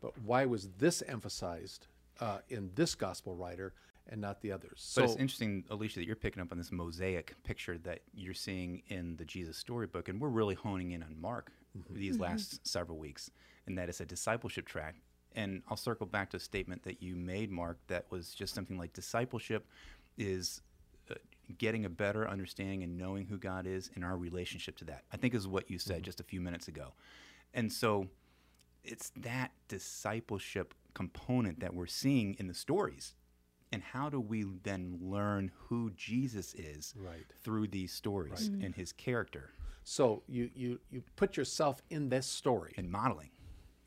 but 0.00 0.12
why 0.18 0.44
was 0.44 0.68
this 0.78 1.02
emphasized 1.06 1.86
uh, 2.20 2.38
in 2.48 2.70
this 2.74 2.94
gospel 2.94 3.34
writer 3.36 3.72
and 4.08 4.20
not 4.20 4.40
the 4.42 4.50
others? 4.52 4.92
But 4.94 5.00
So 5.00 5.04
it's 5.04 5.16
interesting, 5.16 5.64
Alicia, 5.70 6.00
that 6.00 6.06
you're 6.06 6.16
picking 6.16 6.42
up 6.42 6.50
on 6.52 6.58
this 6.58 6.72
mosaic 6.72 7.34
picture 7.44 7.78
that 7.78 8.00
you're 8.12 8.34
seeing 8.34 8.82
in 8.88 9.16
the 9.16 9.24
Jesus 9.24 9.56
storybook, 9.56 10.08
and 10.08 10.20
we're 10.20 10.28
really 10.28 10.54
honing 10.56 10.90
in 10.92 11.02
on 11.02 11.18
Mark 11.20 11.52
these 11.90 12.18
last 12.18 12.66
several 12.66 12.98
weeks, 12.98 13.30
and 13.66 13.78
that 13.78 13.88
is 13.88 14.00
a 14.00 14.04
discipleship 14.04 14.66
track. 14.66 14.96
And 15.36 15.62
I'll 15.68 15.76
circle 15.76 16.06
back 16.06 16.30
to 16.30 16.36
a 16.36 16.40
statement 16.40 16.82
that 16.84 17.02
you 17.02 17.16
made, 17.16 17.50
Mark, 17.50 17.78
that 17.88 18.04
was 18.10 18.34
just 18.34 18.54
something 18.54 18.78
like 18.78 18.92
discipleship 18.92 19.66
is 20.16 20.60
uh, 20.60 20.73
getting 21.58 21.84
a 21.84 21.88
better 21.90 22.28
understanding 22.28 22.82
and 22.82 22.96
knowing 22.96 23.26
who 23.26 23.38
God 23.38 23.66
is 23.66 23.90
in 23.96 24.02
our 24.04 24.16
relationship 24.16 24.76
to 24.78 24.84
that. 24.86 25.04
I 25.12 25.16
think 25.16 25.34
is 25.34 25.46
what 25.46 25.70
you 25.70 25.78
said 25.78 26.02
just 26.02 26.20
a 26.20 26.24
few 26.24 26.40
minutes 26.40 26.68
ago. 26.68 26.94
And 27.52 27.72
so 27.72 28.08
it's 28.82 29.10
that 29.16 29.52
discipleship 29.68 30.74
component 30.94 31.60
that 31.60 31.74
we're 31.74 31.86
seeing 31.86 32.34
in 32.38 32.46
the 32.48 32.54
stories. 32.54 33.14
And 33.72 33.82
how 33.82 34.08
do 34.08 34.20
we 34.20 34.44
then 34.62 34.98
learn 35.00 35.50
who 35.68 35.90
Jesus 35.96 36.54
is 36.54 36.94
Right. 36.96 37.24
through 37.42 37.68
these 37.68 37.92
stories 37.92 38.48
and 38.48 38.74
his 38.74 38.92
character 38.92 39.50
so 39.86 40.22
you 40.26 40.50
you 40.54 40.80
you 40.90 41.02
put 41.16 41.36
yourself 41.36 41.82
in 41.90 42.08
this 42.08 42.26
story. 42.26 42.72
and 42.78 42.90
modeling? 42.90 43.30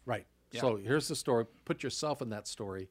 Right. 0.05 0.27
Yeah. 0.51 0.61
So 0.61 0.75
here's 0.77 1.07
the 1.07 1.15
story. 1.15 1.45
Put 1.65 1.83
yourself 1.83 2.21
in 2.21 2.29
that 2.29 2.47
story, 2.47 2.89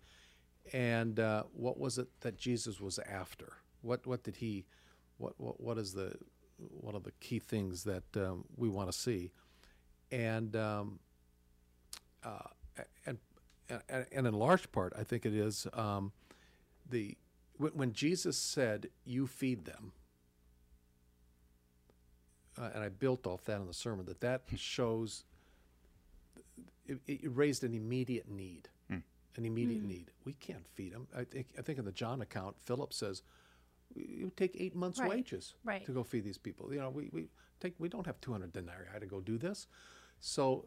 and 0.73 1.19
uh, 1.21 1.45
what 1.53 1.79
was 1.79 1.99
it 1.99 2.09
that 2.21 2.37
Jesus 2.37 2.81
was 2.81 2.99
after? 2.99 3.53
What 3.87 4.07
what 4.07 4.23
did 4.25 4.37
he? 4.37 4.67
What 5.19 5.35
what 5.39 5.61
what 5.61 5.79
is 5.79 5.93
the 5.95 6.17
one 6.59 6.95
of 6.95 7.05
the 7.05 7.13
key 7.21 7.39
things 7.39 7.85
that 7.85 8.05
um, 8.17 8.45
we 8.57 8.69
want 8.69 8.91
to 8.91 8.97
see? 8.99 9.31
And 10.11 10.55
um, 10.57 10.99
uh, 12.25 12.49
and, 13.07 13.19
and 13.69 14.07
and 14.13 14.27
in 14.27 14.35
large 14.35 14.71
part, 14.73 14.93
I 14.99 15.05
think 15.05 15.25
it 15.25 15.35
is 15.35 15.67
um, 15.73 16.13
the 16.89 17.17
when, 17.57 17.73
when 17.73 17.93
Jesus 17.93 18.37
said, 18.37 18.89
"You 19.05 19.27
feed 19.27 19.65
them." 19.65 19.93
Uh, 22.59 22.71
and 22.75 22.83
I 22.83 22.89
built 22.89 23.27
off 23.27 23.45
that 23.45 23.61
in 23.61 23.67
the 23.67 23.75
sermon 23.75 24.07
that 24.07 24.21
that 24.23 24.43
shows 24.57 25.25
it, 26.87 26.99
it 27.07 27.21
raised 27.35 27.65
an 27.65 27.75
immediate 27.75 28.29
need. 28.31 28.69
An 29.37 29.45
immediate 29.45 29.83
need. 29.83 30.11
We 30.25 30.33
can't 30.33 30.67
feed 30.75 30.95
them. 30.95 31.09
I 31.15 31.25
think. 31.25 31.49
I 31.59 31.63
think 31.63 31.79
in 31.79 31.85
the 31.85 31.93
John 31.93 32.23
account, 32.23 32.57
Philip 32.65 32.95
says, 32.95 33.21
"It 33.95 34.25
would 34.25 34.37
take 34.37 34.57
eight 34.59 34.75
months' 34.75 35.01
Right, 35.01 35.11
wages 35.11 35.55
right. 35.65 35.85
to 35.87 35.93
go 35.93 36.03
feed 36.03 36.25
these 36.25 36.39
people." 36.39 36.73
You 36.73 36.81
know, 36.81 36.91
we, 36.91 37.09
we 37.13 37.29
take. 37.61 37.75
We 37.79 37.89
don't 37.89 38.07
have 38.07 38.21
two 38.21 38.33
hundred 38.33 38.53
denarii 38.53 39.01
to 39.01 39.07
go 39.07 39.21
do 39.21 39.39
this. 39.39 39.67
So, 40.21 40.67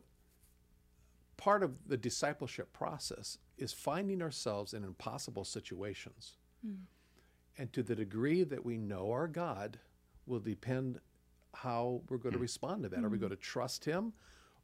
part 1.37 1.63
of 1.63 1.87
the 1.87 1.97
discipleship 1.97 2.71
process 2.73 3.37
is 3.57 3.73
finding 3.73 4.21
ourselves 4.21 4.73
in 4.73 4.83
impossible 4.83 5.43
situations, 5.43 6.37
hmm. 6.63 6.83
and 7.57 7.71
to 7.73 7.83
the 7.83 7.95
degree 7.95 8.43
that 8.43 8.63
we 8.63 8.77
know 8.77 9.11
our 9.11 9.27
God, 9.27 9.79
will 10.25 10.39
depend 10.39 10.99
how 11.53 12.01
we're 12.09 12.17
going 12.17 12.33
to 12.33 12.37
hmm. 12.37 12.43
respond 12.43 12.83
to 12.83 12.89
that. 12.89 13.03
Are 13.03 13.09
we 13.09 13.17
hmm. 13.17 13.21
going 13.21 13.31
to 13.31 13.35
trust 13.35 13.85
Him, 13.85 14.13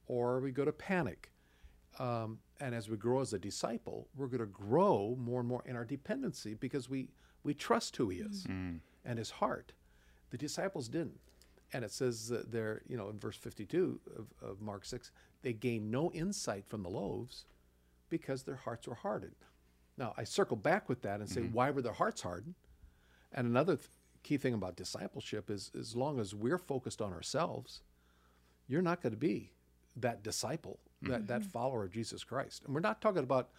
or 0.07 0.33
are 0.33 0.41
we 0.41 0.51
going 0.51 0.67
to 0.67 0.73
panic? 0.73 1.31
Um, 1.99 2.39
and 2.59 2.75
as 2.75 2.89
we 2.89 2.97
grow 2.97 3.21
as 3.21 3.33
a 3.33 3.39
disciple, 3.39 4.07
we're 4.15 4.27
going 4.27 4.39
to 4.39 4.45
grow 4.45 5.15
more 5.19 5.39
and 5.39 5.47
more 5.47 5.63
in 5.65 5.75
our 5.75 5.85
dependency 5.85 6.53
because 6.53 6.89
we 6.89 7.09
we 7.45 7.53
trust 7.53 7.95
who 7.95 8.09
He 8.09 8.17
is 8.19 8.43
mm. 8.43 8.51
Mm. 8.51 8.79
and 9.05 9.17
His 9.17 9.29
heart. 9.29 9.71
The 10.31 10.37
disciples 10.37 10.89
didn't, 10.89 11.19
and 11.71 11.85
it 11.85 11.91
says 11.91 12.27
that 12.27 12.51
there, 12.51 12.81
you 12.89 12.97
know, 12.97 13.07
in 13.09 13.19
verse 13.19 13.37
fifty-two 13.37 14.01
of, 14.17 14.49
of 14.49 14.61
Mark 14.61 14.83
six, 14.83 15.11
they 15.43 15.53
gained 15.53 15.89
no 15.89 16.11
insight 16.11 16.65
from 16.67 16.83
the 16.83 16.89
loaves 16.89 17.45
because 18.09 18.43
their 18.43 18.55
hearts 18.65 18.87
were 18.87 18.95
hardened. 18.95 19.41
Now 19.97 20.13
I 20.17 20.25
circle 20.25 20.57
back 20.57 20.89
with 20.89 21.01
that 21.03 21.19
and 21.21 21.29
say, 21.29 21.41
mm-hmm. 21.41 21.53
why 21.53 21.71
were 21.71 21.81
their 21.81 21.93
hearts 21.93 22.21
hardened? 22.21 22.55
And 23.31 23.47
another 23.47 23.75
th- 23.77 23.89
key 24.23 24.37
thing 24.37 24.53
about 24.53 24.75
discipleship 24.75 25.49
is 25.49 25.71
as 25.79 25.95
long 25.95 26.19
as 26.19 26.33
we're 26.33 26.57
focused 26.57 27.01
on 27.01 27.13
ourselves, 27.13 27.81
you're 28.67 28.81
not 28.81 29.01
going 29.01 29.13
to 29.13 29.19
be 29.19 29.51
that 29.95 30.23
disciple, 30.23 30.79
that, 31.03 31.27
that 31.27 31.41
mm-hmm. 31.41 31.49
follower 31.49 31.83
of 31.83 31.91
Jesus 31.91 32.23
Christ. 32.23 32.63
And 32.65 32.73
we're 32.73 32.81
not 32.81 33.01
talking 33.01 33.23
about 33.23 33.49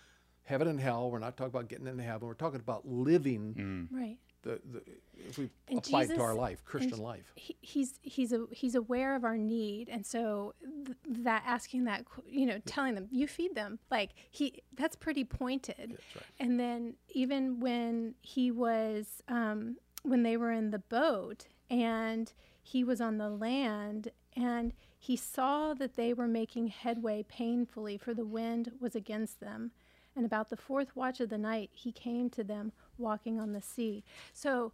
heaven 0.46 0.68
and 0.68 0.80
hell. 0.80 1.10
We're 1.10 1.18
not 1.18 1.36
talking 1.36 1.50
about 1.50 1.68
getting 1.68 1.86
into 1.86 2.02
heaven. 2.02 2.26
We're 2.26 2.34
talking 2.34 2.60
about 2.60 2.86
living 2.88 3.88
Right. 3.92 4.16
the, 4.42 4.60
the 4.72 4.82
if 5.28 5.38
we 5.38 5.50
And 5.68 5.78
apply 5.78 6.04
it 6.04 6.08
to 6.14 6.20
our 6.22 6.34
life, 6.34 6.64
Christian 6.64 6.98
life. 6.98 7.32
he, 7.36 7.56
he's 7.60 7.98
he's 8.02 8.32
a, 8.32 8.46
he's 8.50 8.74
aware 8.74 9.14
of 9.16 9.24
our 9.24 9.36
need 9.36 9.88
and 9.88 10.04
so 10.06 10.54
th- 10.84 10.96
that 11.24 11.42
asking 11.46 11.84
that 11.84 12.04
you 12.28 12.46
know 12.46 12.58
telling 12.66 12.94
them 12.94 13.08
you 13.10 13.26
feed 13.26 13.54
them 13.54 13.78
like 13.90 14.10
he 14.30 14.62
that's 14.74 14.94
pretty 14.96 15.24
pointed 15.24 15.98
right. 16.14 16.24
and 16.38 16.60
then 16.60 16.94
even 17.08 17.60
when 17.60 18.14
he 18.22 18.50
was 18.50 19.22
um, 19.28 19.76
when 20.02 20.22
they 20.22 20.36
were 20.36 20.52
in 20.52 20.70
the 20.70 20.78
boat 20.78 21.46
and 21.70 22.32
he 22.62 22.84
was 22.84 23.00
on 23.00 23.18
the 23.18 23.30
land 23.30 24.08
and 24.36 24.72
he 24.98 25.16
saw 25.16 25.72
that 25.74 25.94
they 25.96 26.12
were 26.12 26.28
making 26.28 26.68
headway 26.68 27.24
painfully 27.26 27.96
for 27.96 28.12
the 28.14 28.24
wind 28.26 28.70
was 28.80 28.94
against 28.94 29.40
them 29.40 29.70
and 30.16 30.24
about 30.24 30.48
the 30.48 30.56
fourth 30.56 30.94
watch 30.96 31.20
of 31.20 31.28
the 31.28 31.38
night 31.38 31.70
he 31.72 31.92
came 31.92 32.28
to 32.30 32.42
them 32.42 32.72
walking 32.98 33.38
on 33.38 33.52
the 33.52 33.60
sea 33.62 34.02
so 34.32 34.72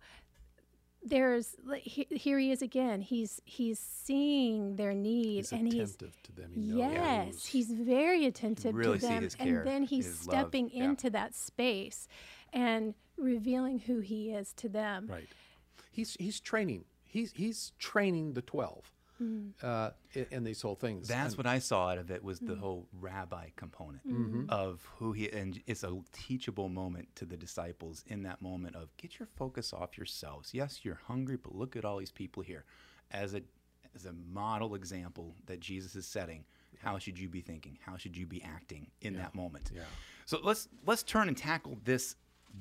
there's 1.04 1.56
he, 1.80 2.06
here 2.10 2.38
he 2.38 2.52
is 2.52 2.62
again 2.62 3.00
he's 3.00 3.42
he's 3.44 3.78
seeing 3.78 4.76
their 4.76 4.94
need 4.94 5.38
He's 5.38 5.52
and 5.52 5.72
he's 5.72 5.96
to 5.96 6.32
them. 6.32 6.52
He 6.54 6.60
knows. 6.60 6.78
yes 6.78 7.46
he's 7.46 7.72
very 7.72 8.24
attentive 8.24 8.74
really 8.74 8.98
to 8.98 9.00
see 9.00 9.08
them 9.08 9.22
his 9.24 9.34
care, 9.34 9.58
and 9.58 9.66
then 9.66 9.82
he's 9.82 10.06
his 10.06 10.26
love, 10.28 10.36
stepping 10.36 10.70
yeah. 10.72 10.84
into 10.84 11.10
that 11.10 11.34
space 11.34 12.06
and 12.52 12.94
revealing 13.16 13.80
who 13.80 13.98
he 13.98 14.30
is 14.30 14.52
to 14.54 14.68
them 14.68 15.08
Right. 15.10 15.26
He's 15.92 16.16
he's 16.18 16.40
training. 16.40 16.84
He's 17.04 17.32
he's 17.32 17.72
training 17.78 18.32
the 18.32 18.42
twelve 18.42 18.90
Mm. 19.20 19.52
uh, 19.62 19.90
in, 20.14 20.26
in 20.30 20.44
these 20.44 20.62
whole 20.62 20.74
things. 20.74 21.08
That's 21.08 21.34
And- 21.34 21.38
what 21.38 21.46
I 21.46 21.58
saw 21.58 21.90
out 21.90 21.98
of 21.98 22.10
it 22.10 22.22
was 22.24 22.40
the 22.40 22.54
mm. 22.54 22.60
whole 22.60 22.88
rabbi 22.98 23.48
component 23.56 24.06
mm-hmm. 24.06 24.42
Mm-hmm. 24.42 24.50
of 24.50 24.86
who 24.98 25.12
he 25.12 25.30
and 25.30 25.60
it's 25.66 25.84
a 25.84 26.00
teachable 26.12 26.68
moment 26.68 27.14
to 27.16 27.24
the 27.24 27.36
disciples 27.36 28.04
in 28.06 28.22
that 28.22 28.40
moment 28.40 28.76
of 28.76 28.96
get 28.96 29.18
your 29.18 29.28
focus 29.36 29.72
off 29.72 29.96
yourselves. 29.96 30.54
Yes, 30.54 30.80
you're 30.82 31.00
hungry, 31.06 31.36
but 31.36 31.54
look 31.54 31.76
at 31.76 31.84
all 31.84 31.98
these 31.98 32.10
people 32.10 32.42
here 32.42 32.64
as 33.10 33.34
a 33.34 33.42
as 33.94 34.06
a 34.06 34.12
model 34.12 34.74
example 34.74 35.34
that 35.46 35.60
Jesus 35.60 35.94
is 35.94 36.06
setting. 36.06 36.44
How 36.78 36.98
should 36.98 37.18
you 37.18 37.28
be 37.28 37.42
thinking? 37.42 37.78
How 37.84 37.96
should 37.96 38.16
you 38.16 38.26
be 38.26 38.42
acting 38.42 38.90
in 39.02 39.14
that 39.14 39.34
moment? 39.34 39.70
Yeah. 39.74 39.82
So 40.24 40.40
let's 40.42 40.68
let's 40.86 41.02
turn 41.02 41.28
and 41.28 41.36
tackle 41.36 41.78
this 41.84 42.16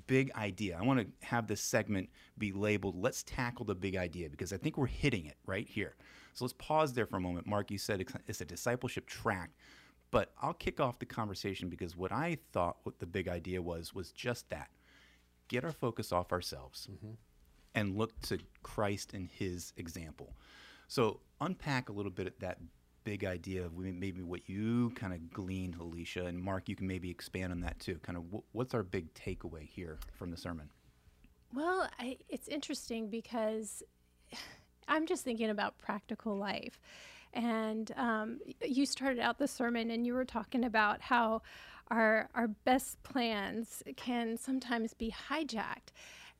big 0.07 0.31
idea. 0.35 0.77
I 0.79 0.83
want 0.83 0.99
to 0.99 1.25
have 1.25 1.47
this 1.47 1.61
segment 1.61 2.09
be 2.37 2.51
labeled 2.51 2.95
"Let's 2.95 3.23
tackle 3.23 3.65
the 3.65 3.75
big 3.75 3.95
idea" 3.95 4.29
because 4.29 4.53
I 4.53 4.57
think 4.57 4.77
we're 4.77 4.87
hitting 4.87 5.25
it 5.25 5.37
right 5.45 5.67
here. 5.67 5.95
So 6.33 6.45
let's 6.45 6.53
pause 6.53 6.93
there 6.93 7.05
for 7.05 7.17
a 7.17 7.21
moment. 7.21 7.47
Mark, 7.47 7.71
you 7.71 7.77
said 7.77 8.01
it's- 8.01 8.21
it's 8.27 8.41
a 8.41 8.45
discipleship 8.45 9.05
track, 9.05 9.51
but 10.11 10.33
I'll 10.41 10.53
kick 10.53 10.79
off 10.79 10.99
the 10.99 11.05
conversation 11.05 11.69
because 11.69 11.95
what 11.95 12.11
I 12.11 12.37
thought 12.51 12.77
what 12.83 12.99
the 12.99 13.05
big 13.05 13.27
idea 13.27 13.61
was 13.61 13.93
was 13.93 14.11
just 14.11 14.49
that: 14.49 14.69
get 15.47 15.63
our 15.63 15.71
focus 15.71 16.11
off 16.11 16.31
ourselves 16.31 16.87
mm-hmm. 16.91 17.13
and 17.75 17.97
look 17.97 18.19
to 18.21 18.39
Christ 18.63 19.13
and 19.13 19.29
His 19.29 19.73
example. 19.77 20.35
So 20.87 21.21
unpack 21.39 21.89
a 21.89 21.93
little 21.93 22.11
bit 22.11 22.27
of 22.27 22.39
that 22.39 22.59
big 23.03 23.23
idea 23.25 23.65
of 23.65 23.77
maybe 23.77 24.21
what 24.21 24.47
you 24.47 24.91
kind 24.91 25.13
of 25.13 25.31
gleaned, 25.31 25.75
Alicia, 25.75 26.25
and 26.25 26.39
Mark. 26.39 26.69
You 26.69 26.75
can 26.75 26.87
maybe 26.87 27.09
expand 27.09 27.51
on 27.51 27.61
that 27.61 27.79
too. 27.79 27.97
Kind 28.03 28.17
of 28.17 28.25
what's 28.51 28.73
our 28.73 28.83
big 28.83 29.13
takeaway 29.13 29.67
here 29.67 29.97
from 30.13 30.31
the 30.31 30.37
sermon? 30.37 30.69
Well, 31.53 31.89
I, 31.99 32.17
it's 32.29 32.47
interesting 32.47 33.09
because 33.09 33.83
I'm 34.91 35.07
just 35.07 35.23
thinking 35.23 35.49
about 35.49 35.77
practical 35.77 36.35
life. 36.35 36.79
And 37.33 37.91
um, 37.95 38.39
you 38.63 38.85
started 38.85 39.19
out 39.19 39.39
the 39.39 39.47
sermon 39.47 39.89
and 39.89 40.05
you 40.05 40.13
were 40.13 40.25
talking 40.25 40.65
about 40.65 40.99
how 41.01 41.41
our, 41.89 42.29
our 42.35 42.49
best 42.49 43.01
plans 43.01 43.81
can 43.95 44.37
sometimes 44.37 44.93
be 44.93 45.15
hijacked. 45.29 45.93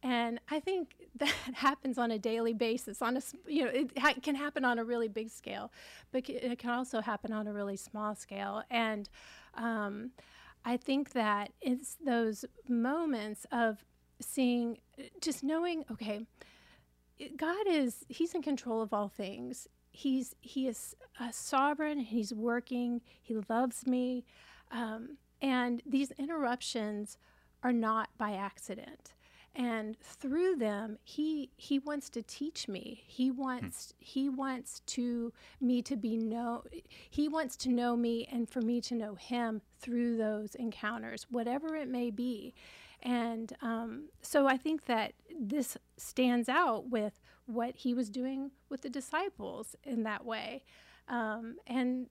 And 0.03 0.39
I 0.49 0.59
think 0.59 0.95
that 1.15 1.33
happens 1.53 1.97
on 1.97 2.11
a 2.11 2.19
daily 2.19 2.53
basis. 2.53 3.01
On 3.01 3.15
a, 3.15 3.21
you 3.47 3.63
know, 3.63 3.71
it 3.71 3.97
ha- 3.97 4.15
can 4.21 4.35
happen 4.35 4.65
on 4.65 4.79
a 4.79 4.83
really 4.83 5.07
big 5.07 5.29
scale, 5.29 5.71
but 6.11 6.29
it 6.29 6.59
can 6.59 6.71
also 6.71 6.99
happen 6.99 7.31
on 7.31 7.47
a 7.47 7.53
really 7.53 7.77
small 7.77 8.15
scale. 8.15 8.63
And 8.69 9.07
um, 9.55 10.11
I 10.65 10.75
think 10.75 11.13
that 11.13 11.53
it's 11.61 11.95
those 12.05 12.43
moments 12.67 13.45
of 13.49 13.85
seeing, 14.19 14.79
just 15.21 15.41
knowing, 15.41 15.85
okay, 15.89 16.25
God 17.37 17.67
is 17.67 18.05
He's 18.09 18.33
in 18.33 18.41
control 18.41 18.81
of 18.81 18.93
all 18.93 19.09
things. 19.09 19.67
He's 19.91 20.35
He 20.41 20.67
is 20.67 20.95
sovereign. 21.31 21.99
He's 21.99 22.33
working. 22.33 23.01
He 23.21 23.37
loves 23.49 23.85
me, 23.85 24.25
um, 24.71 25.17
and 25.41 25.81
these 25.85 26.11
interruptions 26.11 27.17
are 27.63 27.73
not 27.73 28.09
by 28.17 28.33
accident 28.33 29.13
and 29.55 29.97
through 29.99 30.55
them 30.55 30.97
he 31.03 31.49
he 31.57 31.77
wants 31.79 32.09
to 32.09 32.21
teach 32.23 32.67
me 32.67 33.03
he 33.05 33.29
wants 33.29 33.93
hmm. 33.99 34.05
he 34.05 34.29
wants 34.29 34.81
to 34.85 35.33
me 35.59 35.81
to 35.81 35.97
be 35.97 36.15
know 36.15 36.63
he 37.09 37.27
wants 37.27 37.57
to 37.57 37.69
know 37.69 37.97
me 37.97 38.27
and 38.31 38.49
for 38.49 38.61
me 38.61 38.79
to 38.79 38.95
know 38.95 39.15
him 39.15 39.61
through 39.79 40.15
those 40.15 40.55
encounters 40.55 41.25
whatever 41.29 41.75
it 41.75 41.89
may 41.89 42.09
be 42.09 42.53
and 43.01 43.53
um, 43.61 44.09
so 44.21 44.47
i 44.47 44.57
think 44.57 44.85
that 44.85 45.13
this 45.39 45.77
stands 45.97 46.49
out 46.49 46.89
with 46.89 47.19
what 47.45 47.75
he 47.75 47.93
was 47.93 48.09
doing 48.09 48.51
with 48.69 48.81
the 48.81 48.89
disciples 48.89 49.75
in 49.83 50.03
that 50.03 50.25
way. 50.25 50.63
Um, 51.07 51.55
and 51.67 52.07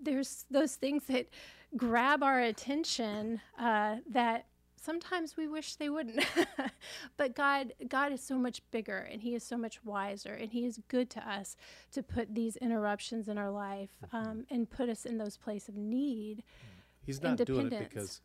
there's 0.00 0.46
those 0.50 0.74
things 0.74 1.04
that 1.04 1.28
grab 1.76 2.22
our 2.22 2.40
attention 2.40 3.40
uh, 3.58 3.96
that 4.10 4.46
sometimes 4.80 5.36
we 5.36 5.46
wish 5.46 5.76
they 5.76 5.90
wouldn't. 5.90 6.24
But 7.16 7.34
god 7.34 7.74
god 7.88 8.12
is 8.12 8.22
so 8.22 8.38
much 8.38 8.62
bigger 8.70 8.96
and 8.96 9.20
he 9.20 9.34
is 9.34 9.44
so 9.44 9.58
much 9.58 9.84
wiser 9.84 10.32
and 10.32 10.50
he 10.50 10.64
is 10.64 10.80
good 10.88 11.10
to 11.10 11.30
us 11.30 11.56
to 11.92 12.02
put 12.02 12.34
these 12.34 12.56
interruptions 12.56 13.28
in 13.28 13.36
our 13.36 13.50
life 13.50 13.90
mm-hmm. 14.06 14.16
um, 14.16 14.46
and 14.50 14.70
put 14.70 14.88
us 14.88 15.04
in 15.04 15.18
those 15.18 15.36
place 15.36 15.68
of 15.68 15.76
need 15.76 16.42
he's 17.04 17.22
not 17.22 17.36
doing 17.36 17.70
it 17.70 17.90
because 17.90 18.22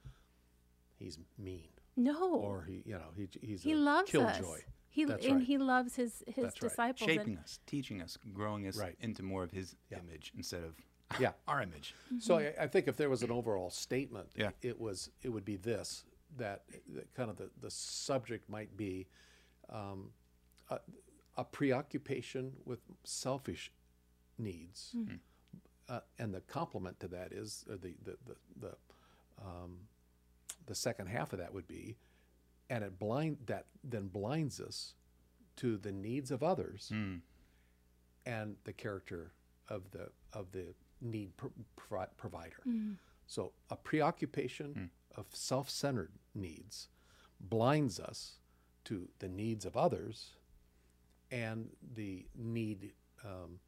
he's 0.98 1.20
mean 1.38 1.68
no 1.96 2.36
or 2.36 2.66
he 2.68 2.84
you 2.86 2.94
know 2.94 3.12
he, 3.16 3.28
he's 3.42 3.64
he 3.64 3.76
loves 3.76 4.10
killjoy. 4.10 4.28
us 4.28 4.62
he 4.90 5.06
That's 5.06 5.26
and 5.26 5.36
right. 5.38 5.44
he 5.46 5.58
loves 5.58 5.96
his 5.96 6.24
his 6.28 6.44
That's 6.44 6.60
disciples 6.60 7.08
right. 7.08 7.18
shaping 7.18 7.38
us 7.38 7.60
teaching 7.66 8.02
us 8.02 8.18
growing 8.34 8.68
us 8.68 8.78
right. 8.78 8.96
into 9.00 9.24
more 9.24 9.44
of 9.44 9.52
his 9.52 9.76
yeah. 9.90 10.00
image 10.00 10.34
instead 10.36 10.64
of 10.64 10.76
yeah 11.20 11.32
our 11.48 11.62
image 11.62 11.94
mm-hmm. 12.08 12.20
so 12.20 12.40
I, 12.40 12.54
I, 12.62 12.68
think 12.68 12.88
if 12.88 12.98
there 12.98 13.10
was 13.10 13.22
an 13.22 13.32
overall 13.32 13.70
statement 13.70 14.30
yeah. 14.36 14.50
it 14.62 14.80
was 14.80 15.12
it 15.22 15.30
would 15.30 15.46
be 15.46 15.56
this 15.56 16.04
that, 16.38 16.64
that 16.94 17.14
kind 17.14 17.30
of 17.30 17.38
the, 17.38 17.50
the 17.62 17.72
subject 17.72 18.50
might 18.50 18.76
be 18.76 19.08
um, 19.70 20.12
a, 20.70 20.80
a, 21.38 21.44
preoccupation 21.44 22.54
with 22.66 22.80
selfish 23.04 23.72
needs. 24.38 24.96
Mm-hmm. 24.98 25.16
Uh, 25.88 26.00
and 26.18 26.34
the 26.34 26.42
complement 26.42 27.00
to 27.00 27.08
that 27.08 27.32
is 27.32 27.64
the, 27.68 27.94
the, 28.04 28.18
the, 28.26 28.36
the, 28.60 28.76
um, 29.42 29.78
the 30.66 30.76
second 30.76 31.08
half 31.08 31.34
of 31.34 31.40
that 31.40 31.54
would 31.54 31.68
be, 31.68 31.98
and 32.70 32.84
it 32.84 33.00
blind 33.00 33.38
that 33.46 33.66
then 33.84 34.08
blinds 34.08 34.60
us 34.60 34.94
to 35.58 35.78
the 35.78 35.92
needs 35.92 36.32
of 36.32 36.44
others 36.44 36.92
mm. 36.94 37.20
and 38.26 38.56
the 38.64 38.74
character 38.74 39.32
of 39.70 39.92
the 39.92 40.10
of 40.34 40.52
the 40.52 40.74
need 41.02 41.32
pro- 41.38 42.06
provider. 42.18 42.62
Mm. 42.68 42.96
So 43.28 43.54
a 43.70 43.76
preoccupation 43.76 44.74
mm 44.78 44.90
of 45.18 45.26
self 45.32 45.70
centered 45.70 46.12
needs 46.34 46.90
blinds 47.40 48.00
us 48.00 48.38
to 48.86 49.10
the 49.20 49.28
needs 49.28 49.66
of 49.66 49.76
others 49.76 50.32
and 51.32 51.70
the 51.96 52.26
need 52.36 52.94
um, 53.24 53.60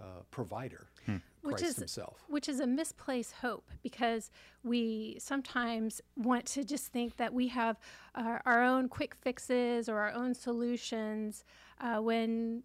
uh, 0.00 0.22
provider, 0.30 0.88
hmm. 1.06 1.16
Christ 1.16 1.22
which 1.42 1.62
is, 1.62 1.76
Himself. 1.76 2.24
Which 2.28 2.48
is 2.48 2.60
a 2.60 2.66
misplaced 2.66 3.32
hope 3.32 3.70
because 3.82 4.30
we 4.62 5.16
sometimes 5.18 6.00
want 6.16 6.46
to 6.46 6.64
just 6.64 6.88
think 6.88 7.16
that 7.16 7.32
we 7.32 7.48
have 7.48 7.78
our, 8.14 8.42
our 8.46 8.62
own 8.62 8.88
quick 8.88 9.14
fixes 9.14 9.88
or 9.88 9.98
our 9.98 10.12
own 10.12 10.34
solutions 10.34 11.44
uh, 11.80 11.98
when 11.98 12.62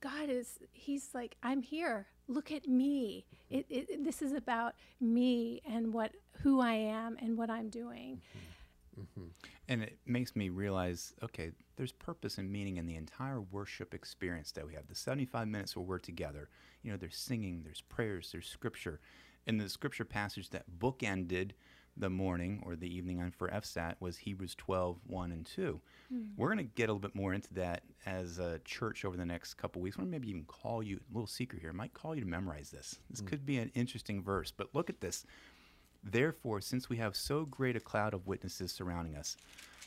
God 0.00 0.28
is, 0.28 0.58
He's 0.72 1.10
like, 1.14 1.36
I'm 1.42 1.62
here. 1.62 2.06
Look 2.28 2.52
at 2.52 2.68
me. 2.68 3.26
It, 3.50 3.66
it, 3.68 4.04
this 4.04 4.22
is 4.22 4.32
about 4.32 4.74
me 5.00 5.60
and 5.68 5.92
what 5.92 6.12
who 6.42 6.60
I 6.60 6.74
am 6.74 7.16
and 7.20 7.36
what 7.36 7.50
I'm 7.50 7.68
doing. 7.68 8.16
Mm-hmm. 8.16 8.38
Mm-hmm. 8.98 9.28
And 9.68 9.82
it 9.82 9.98
makes 10.06 10.36
me 10.36 10.48
realize 10.48 11.14
okay, 11.22 11.52
there's 11.76 11.92
purpose 11.92 12.38
and 12.38 12.50
meaning 12.50 12.76
in 12.76 12.86
the 12.86 12.96
entire 12.96 13.40
worship 13.40 13.94
experience 13.94 14.52
that 14.52 14.66
we 14.66 14.74
have. 14.74 14.86
The 14.88 14.94
75 14.94 15.48
minutes 15.48 15.76
where 15.76 15.84
we're 15.84 15.98
together, 15.98 16.48
you 16.82 16.90
know, 16.90 16.96
there's 16.96 17.16
singing, 17.16 17.62
there's 17.64 17.80
prayers, 17.80 18.30
there's 18.32 18.46
scripture. 18.46 19.00
In 19.46 19.58
the 19.58 19.68
scripture 19.68 20.04
passage 20.04 20.50
that 20.50 20.64
bookended 20.78 21.52
the 21.96 22.10
morning 22.10 22.62
or 22.64 22.74
the 22.74 22.92
evening 22.92 23.20
on 23.20 23.30
for 23.30 23.48
FSAT 23.48 23.94
was 24.00 24.16
Hebrews 24.16 24.54
12, 24.54 24.98
1 25.06 25.32
and 25.32 25.44
2. 25.44 25.80
Mm. 26.12 26.28
We're 26.36 26.48
going 26.48 26.58
to 26.58 26.64
get 26.74 26.84
a 26.84 26.92
little 26.92 26.98
bit 26.98 27.14
more 27.14 27.34
into 27.34 27.52
that 27.54 27.82
as 28.06 28.38
a 28.38 28.60
church 28.64 29.04
over 29.04 29.16
the 29.16 29.26
next 29.26 29.54
couple 29.54 29.82
weeks. 29.82 29.98
Or 29.98 30.02
maybe 30.02 30.30
even 30.30 30.44
call 30.44 30.82
you, 30.82 30.96
a 30.96 31.14
little 31.14 31.26
secret 31.26 31.60
here, 31.60 31.70
I 31.70 31.74
might 31.74 31.92
call 31.92 32.14
you 32.14 32.22
to 32.22 32.26
memorize 32.26 32.70
this. 32.70 32.98
This 33.10 33.20
mm. 33.20 33.26
could 33.26 33.44
be 33.44 33.58
an 33.58 33.70
interesting 33.74 34.22
verse, 34.22 34.50
but 34.50 34.68
look 34.74 34.88
at 34.88 35.00
this. 35.00 35.26
Therefore, 36.02 36.60
since 36.60 36.88
we 36.88 36.96
have 36.96 37.14
so 37.14 37.44
great 37.44 37.76
a 37.76 37.80
cloud 37.80 38.12
of 38.12 38.26
witnesses 38.26 38.72
surrounding 38.72 39.16
us, 39.16 39.36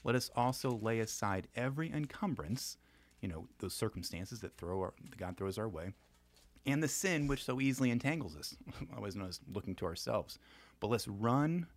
let 0.03 0.15
us 0.15 0.31
also 0.35 0.79
lay 0.81 0.99
aside 0.99 1.47
every 1.55 1.91
encumbrance, 1.91 2.77
you 3.21 3.27
know, 3.27 3.47
those 3.59 3.73
circumstances 3.73 4.39
that 4.39 4.55
throw 4.55 4.79
our, 4.79 4.93
God 5.17 5.35
throws 5.35 5.57
our 5.57 5.67
way, 5.67 5.93
and 6.65 6.81
the 6.81 6.87
sin 6.87 7.27
which 7.27 7.43
so 7.43 7.59
easily 7.59 7.91
entangles 7.91 8.35
us, 8.35 8.55
always 8.95 9.15
known 9.15 9.27
as 9.27 9.41
looking 9.51 9.75
to 9.75 9.85
ourselves. 9.85 10.39
But 10.79 10.89
let's 10.89 11.07
run 11.07 11.67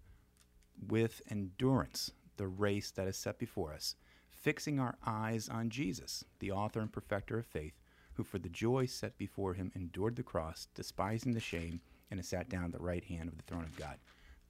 with 0.86 1.20
endurance 1.28 2.12
the 2.36 2.46
race 2.46 2.92
that 2.92 3.08
is 3.08 3.16
set 3.16 3.38
before 3.38 3.72
us, 3.72 3.96
fixing 4.30 4.78
our 4.78 4.96
eyes 5.04 5.48
on 5.48 5.68
Jesus, 5.68 6.24
the 6.38 6.52
author 6.52 6.80
and 6.80 6.92
perfecter 6.92 7.38
of 7.38 7.46
faith, 7.46 7.74
who 8.14 8.22
for 8.22 8.38
the 8.38 8.48
joy 8.48 8.86
set 8.86 9.18
before 9.18 9.54
him 9.54 9.72
endured 9.74 10.14
the 10.14 10.22
cross, 10.22 10.68
despising 10.74 11.32
the 11.32 11.40
shame, 11.40 11.80
and 12.10 12.20
has 12.20 12.28
sat 12.28 12.48
down 12.48 12.66
at 12.66 12.72
the 12.72 12.78
right 12.78 13.04
hand 13.04 13.28
of 13.28 13.36
the 13.36 13.42
throne 13.42 13.64
of 13.64 13.76
God 13.76 13.98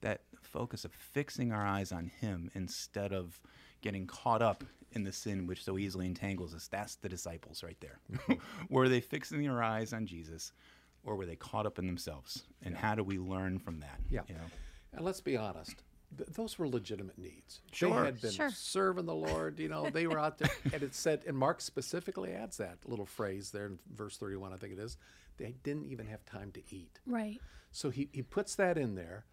that 0.01 0.21
focus 0.41 0.85
of 0.85 0.91
fixing 0.91 1.51
our 1.51 1.65
eyes 1.65 1.91
on 1.91 2.11
Him 2.19 2.49
instead 2.53 3.13
of 3.13 3.39
getting 3.81 4.07
caught 4.07 4.41
up 4.41 4.63
in 4.91 5.03
the 5.03 5.11
sin 5.11 5.47
which 5.47 5.63
so 5.63 5.77
easily 5.77 6.05
entangles 6.05 6.53
us. 6.53 6.67
That's 6.67 6.95
the 6.95 7.09
disciples 7.09 7.63
right 7.63 7.77
there. 7.79 7.99
were 8.69 8.89
they 8.89 9.01
fixing 9.01 9.41
their 9.41 9.61
eyes 9.61 9.93
on 9.93 10.05
Jesus 10.05 10.51
or 11.03 11.15
were 11.15 11.25
they 11.25 11.35
caught 11.35 11.65
up 11.65 11.79
in 11.79 11.85
themselves? 11.85 12.43
And 12.63 12.73
yeah. 12.73 12.81
how 12.81 12.95
do 12.95 13.03
we 13.03 13.17
learn 13.17 13.59
from 13.59 13.79
that? 13.79 13.99
Yeah. 14.09 14.21
You 14.27 14.35
know? 14.35 14.45
And 14.93 15.05
let's 15.05 15.21
be 15.21 15.37
honest. 15.37 15.83
Th- 16.17 16.29
those 16.29 16.57
were 16.57 16.67
legitimate 16.67 17.17
needs. 17.17 17.61
Sure. 17.71 17.89
They 17.89 18.05
had 18.05 18.21
been 18.21 18.31
sure. 18.31 18.49
serving 18.49 19.05
the 19.05 19.13
Lord. 19.13 19.59
You 19.59 19.69
know, 19.69 19.89
they 19.89 20.07
were 20.07 20.19
out 20.19 20.39
there, 20.39 20.49
and 20.73 20.81
it 20.81 20.95
said, 20.95 21.23
and 21.27 21.37
Mark 21.37 21.61
specifically 21.61 22.33
adds 22.33 22.57
that 22.57 22.77
little 22.85 23.05
phrase 23.05 23.51
there 23.51 23.67
in 23.67 23.79
verse 23.93 24.17
thirty-one, 24.17 24.51
I 24.51 24.57
think 24.57 24.73
it 24.73 24.79
is. 24.79 24.97
They 25.37 25.53
didn't 25.63 25.85
even 25.85 26.07
have 26.07 26.25
time 26.25 26.51
to 26.53 26.61
eat. 26.71 26.99
Right. 27.05 27.39
So 27.71 27.91
he 27.91 28.09
he 28.11 28.23
puts 28.23 28.55
that 28.55 28.75
in 28.75 28.95
there, 28.95 29.25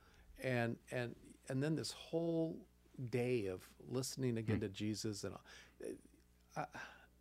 and 0.43 0.77
and 0.91 1.15
and 1.49 1.63
then 1.63 1.77
this 1.77 1.93
whole 1.93 2.57
day 3.11 3.47
of 3.47 3.69
listening 3.89 4.39
again 4.39 4.57
mm. 4.57 4.61
to 4.61 4.69
Jesus 4.69 5.25
and 5.25 5.35
I, 6.57 6.65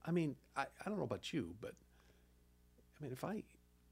I 0.06 0.12
mean 0.12 0.36
I, 0.56 0.63
I 0.63 0.89
don't 0.89 0.97
know 0.97 1.04
about 1.04 1.34
you 1.34 1.54
but 1.62 1.73
I 2.99 3.04
mean 3.04 3.12
if 3.12 3.23
I 3.23 3.43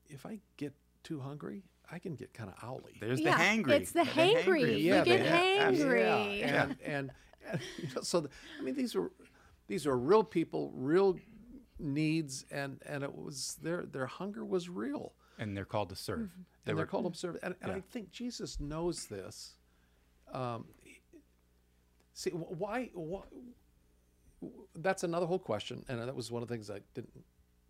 if 0.09 0.25
I 0.25 0.39
get 0.57 0.73
too 1.03 1.19
hungry 1.19 1.63
I 1.91 1.99
can 1.99 2.15
get 2.15 2.33
kind 2.33 2.49
of 2.49 2.55
owly. 2.67 2.93
There's 2.99 3.19
yeah, 3.19 3.35
the 3.35 3.43
hangry. 3.43 3.71
It's 3.71 3.91
the, 3.91 4.03
the 4.03 4.09
hangry. 4.09 4.45
hangry. 4.45 4.83
Yeah, 4.83 4.99
you 4.99 5.05
get 5.05 5.25
hangry. 5.25 6.39
Yeah, 6.39 6.63
and, 6.63 6.75
and, 6.83 7.11
and 7.49 7.59
you 7.77 7.89
know, 7.95 8.01
so 8.01 8.21
the, 8.21 8.29
I 8.59 8.63
mean 8.63 8.75
these 8.75 8.95
are 8.95 9.11
these 9.67 9.85
are 9.85 9.97
real 9.97 10.23
people, 10.23 10.71
real 10.75 11.17
needs, 11.79 12.45
and 12.51 12.81
and 12.85 13.03
it 13.03 13.15
was 13.15 13.57
their 13.61 13.85
their 13.85 14.05
hunger 14.05 14.45
was 14.45 14.69
real. 14.69 15.13
And 15.39 15.55
they're 15.57 15.65
called 15.65 15.89
to 15.89 15.95
serve. 15.95 16.19
Mm-hmm. 16.19 16.41
They 16.65 16.71
and 16.71 16.75
were, 16.75 16.81
they're 16.81 16.87
called 16.87 17.13
to 17.13 17.19
serve. 17.19 17.37
And, 17.43 17.55
and 17.61 17.71
yeah. 17.71 17.77
I 17.77 17.81
think 17.91 18.11
Jesus 18.11 18.59
knows 18.59 19.05
this. 19.05 19.53
Um, 20.31 20.65
see, 22.13 22.31
why, 22.31 22.89
why? 22.93 23.21
That's 24.75 25.03
another 25.03 25.25
whole 25.25 25.39
question, 25.39 25.85
and 25.87 26.01
that 26.01 26.15
was 26.15 26.31
one 26.31 26.41
of 26.41 26.47
the 26.47 26.53
things 26.53 26.69
I 26.69 26.79
didn't 26.93 27.23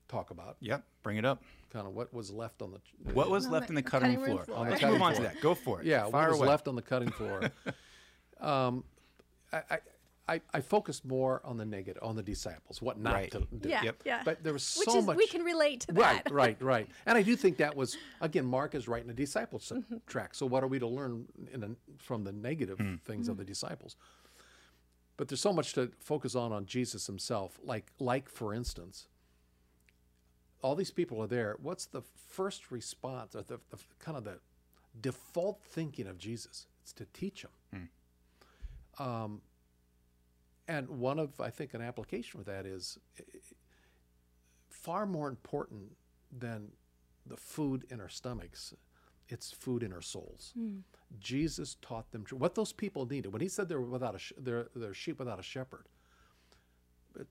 talk 0.07 0.31
about. 0.31 0.57
Yep, 0.61 0.83
bring 1.03 1.17
it 1.17 1.25
up. 1.25 1.43
Kind 1.71 1.87
of 1.87 1.93
what 1.93 2.13
was 2.13 2.31
left 2.31 2.61
on 2.61 2.71
the. 2.71 3.13
What 3.13 3.29
was 3.29 3.47
left 3.47 3.69
on 3.69 3.75
the 3.75 3.81
cutting, 3.81 4.15
cutting 4.15 4.25
floor? 4.25 4.45
floor. 4.45 4.57
On 4.57 4.69
the 4.69 4.73
cutting 4.73 4.91
Move 4.91 5.01
on 5.01 5.15
to 5.15 5.21
that. 5.23 5.41
Go 5.41 5.55
for 5.55 5.81
it. 5.81 5.87
Yeah, 5.87 6.09
Fire 6.09 6.11
what 6.11 6.29
was 6.29 6.39
away. 6.39 6.47
left 6.47 6.67
on 6.67 6.75
the 6.75 6.81
cutting 6.81 7.11
floor. 7.11 7.51
um, 8.39 8.83
I, 9.51 9.61
I, 9.69 9.77
I, 10.27 10.39
I 10.53 10.61
focused 10.61 11.03
more 11.03 11.41
on 11.43 11.57
the 11.57 11.65
negative, 11.65 12.01
on 12.01 12.15
the 12.15 12.23
disciples, 12.23 12.81
what 12.81 12.97
not 12.97 13.13
Right. 13.13 13.31
to 13.31 13.39
do. 13.59 13.67
Yeah, 13.67 13.83
Yep. 13.83 14.03
yeah. 14.05 14.21
But 14.23 14.41
there 14.41 14.53
was 14.53 14.75
Which 14.77 14.87
so 14.87 14.99
is 14.99 15.05
much. 15.05 15.17
we 15.17 15.27
can 15.27 15.43
relate 15.43 15.81
to 15.81 15.93
Right, 15.93 16.23
that. 16.23 16.31
right, 16.31 16.61
right. 16.61 16.61
Right. 16.61 16.89
and 17.05 17.17
I 17.17 17.23
do 17.23 17.35
think 17.35 17.57
that 17.57 17.75
was 17.75 17.97
again, 18.21 18.45
Mark 18.45 18.73
is 18.73 18.87
writing 18.87 19.09
a 19.09 19.13
disciples 19.13 19.69
Mm-hmm. 19.75 19.97
track. 20.07 20.33
So 20.33 20.45
what 20.45 20.63
are 20.63 20.67
we 20.67 20.79
to 20.79 20.87
learn 20.87 21.25
in 21.51 21.63
a, 21.63 21.69
from 21.97 22.23
the 22.23 22.31
negative 22.31 22.77
Hmm. 22.79 22.95
things 23.03 23.27
of 23.27 23.35
the 23.35 23.43
disciples? 23.43 23.97
But 25.17 25.27
there's 25.27 25.41
so 25.41 25.51
much 25.53 25.73
to 25.73 25.91
focus 25.99 26.35
on 26.35 26.53
on 26.53 26.65
Jesus 26.65 27.05
himself. 27.05 27.59
Like, 27.61 27.91
like 27.99 28.29
for 28.29 28.53
instance, 28.53 29.07
all 30.61 30.73
these 30.75 30.91
people 30.91 31.21
are 31.21 31.27
there. 31.27 31.57
What's 31.61 31.85
the 31.85 32.01
first 32.29 32.71
response, 32.71 33.35
or 33.35 33.41
the, 33.41 33.59
the 33.71 33.77
kind 33.99 34.17
of 34.17 34.23
the 34.23 34.39
default 35.01 35.61
thinking 35.61 36.07
of 36.07 36.17
Jesus? 36.17 36.65
It's 36.81 36.93
to 36.93 37.05
teach 37.13 37.45
them. 37.71 37.89
Um, 38.99 39.41
and 40.67 40.87
one 40.89 41.19
of, 41.19 41.39
I 41.39 41.49
think, 41.49 41.73
an 41.73 41.81
application 41.81 42.37
with 42.37 42.47
that 42.47 42.65
is 42.65 42.97
far 44.69 45.05
more 45.05 45.27
important 45.29 45.95
than 46.31 46.69
the 47.25 47.37
food 47.37 47.85
in 47.89 47.99
our 48.01 48.09
stomachs. 48.09 48.73
It's 49.29 49.51
food 49.51 49.83
in 49.83 49.93
our 49.93 50.01
souls. 50.01 50.53
Jesus 51.19 51.77
taught 51.81 52.11
them 52.11 52.25
what 52.31 52.55
those 52.55 52.73
people 52.73 53.05
needed. 53.05 53.31
When 53.31 53.41
he 53.41 53.47
said 53.47 53.69
they 53.69 53.75
were 53.75 53.81
without 53.81 54.15
a 54.15 54.19
they're, 54.37 54.67
they're 54.75 54.93
sheep 54.93 55.19
without 55.19 55.39
a 55.39 55.43
shepherd, 55.43 55.87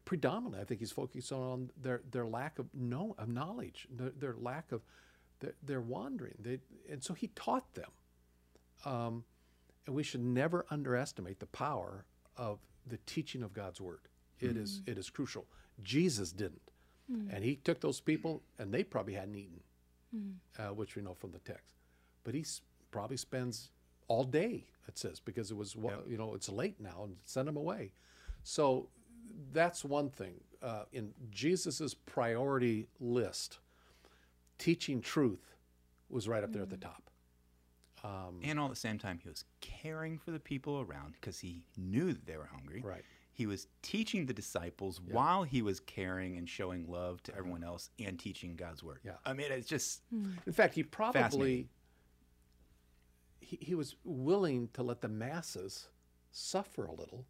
predominantly, 0.05 0.61
I 0.61 0.64
think 0.64 0.81
he's 0.81 0.92
focused 0.92 1.33
on 1.33 1.71
their, 1.81 2.03
their 2.11 2.27
lack 2.27 2.59
of 2.59 2.66
know 2.75 3.14
of 3.18 3.29
knowledge, 3.29 3.87
their, 3.90 4.11
their 4.11 4.37
lack 4.38 4.73
of 4.73 4.83
their, 5.40 5.55
their 5.62 5.81
wandering. 5.81 6.37
They, 6.38 6.61
and 6.90 7.03
so 7.03 7.14
he 7.14 7.29
taught 7.29 7.75
them. 7.75 7.90
Um, 8.85 9.25
and 9.87 9.95
we 9.95 10.03
should 10.03 10.23
never 10.23 10.64
underestimate 10.71 11.40
the 11.40 11.47
power 11.47 12.05
of 12.37 12.59
the 12.87 12.99
teaching 13.07 13.42
of 13.42 13.53
God's 13.53 13.81
word. 13.81 14.01
It 14.40 14.57
is 14.57 14.83
it 14.87 14.99
is 14.99 15.09
crucial. 15.11 15.47
Jesus 15.83 16.33
didn't, 16.33 16.62
and 17.31 17.45
he 17.45 17.57
took 17.57 17.81
those 17.81 18.01
people, 18.01 18.42
and 18.59 18.73
they 18.73 18.83
probably 18.85 19.14
hadn't 19.14 19.37
eaten, 19.37 19.61
uh, 20.59 20.68
which 20.75 20.97
we 20.97 21.03
know 21.03 21.14
from 21.14 21.33
the 21.33 21.38
text. 21.40 21.64
But 22.25 22.35
he 22.35 22.40
s- 22.40 22.61
probably 22.90 23.16
spends 23.16 23.71
all 24.09 24.25
day. 24.25 24.66
It 24.88 24.99
says 24.99 25.21
because 25.21 25.51
it 25.51 25.57
was 25.57 25.77
wa- 25.77 26.03
you 26.09 26.16
know 26.18 26.35
it's 26.35 26.49
late 26.49 26.81
now, 26.81 27.05
and 27.05 27.16
send 27.25 27.47
them 27.49 27.57
away. 27.57 27.92
So 28.42 28.88
that's 29.53 29.85
one 29.85 30.11
thing 30.11 30.40
uh, 30.62 30.85
in 30.92 31.14
Jesus's 31.31 31.95
priority 31.95 32.88
list. 33.01 33.59
Teaching 34.59 35.01
truth 35.01 35.55
was 36.09 36.29
right 36.29 36.45
up 36.45 36.53
there 36.53 36.62
at 36.62 36.71
the 36.71 36.77
top. 36.77 37.11
Um, 38.05 38.41
and 38.43 38.59
all 38.59 38.67
at 38.67 38.71
the 38.73 38.77
same 38.77 38.99
time, 38.99 39.21
he 39.23 39.29
was 39.29 39.45
caring 39.61 40.19
for 40.19 40.33
the 40.33 40.41
people 40.41 40.81
around 40.81 41.15
because 41.21 41.38
he 41.38 41.65
knew 41.77 42.12
that 42.12 42.27
they 42.27 42.37
were 42.37 42.49
hungry. 42.53 42.83
Right. 42.85 43.03
He 43.35 43.47
was 43.47 43.69
teaching 43.81 44.27
the 44.27 44.35
disciples 44.35 45.01
while 45.01 45.43
he 45.43 45.62
was 45.62 45.81
caring 45.81 46.37
and 46.37 46.49
showing 46.49 46.91
love 46.91 47.23
to 47.25 47.33
uh-huh. 47.33 47.38
everyone 47.38 47.65
else 47.65 47.91
and 48.05 48.19
teaching 48.19 48.57
God's 48.57 48.83
word. 48.83 49.01
Yeah. 49.05 49.12
I 49.25 49.33
mean, 49.33 49.51
it's 49.51 49.69
just 49.69 50.03
hmm. 50.11 50.33
In 50.47 50.53
fact, 50.53 50.75
he 50.75 50.83
probably 50.83 51.69
he, 53.41 53.59
he 53.61 53.75
was 53.75 53.97
willing 54.05 54.69
to 54.75 54.83
let 54.83 55.01
the 55.01 55.09
masses 55.09 55.88
suffer 56.31 56.85
a 56.85 56.93
little 56.93 57.27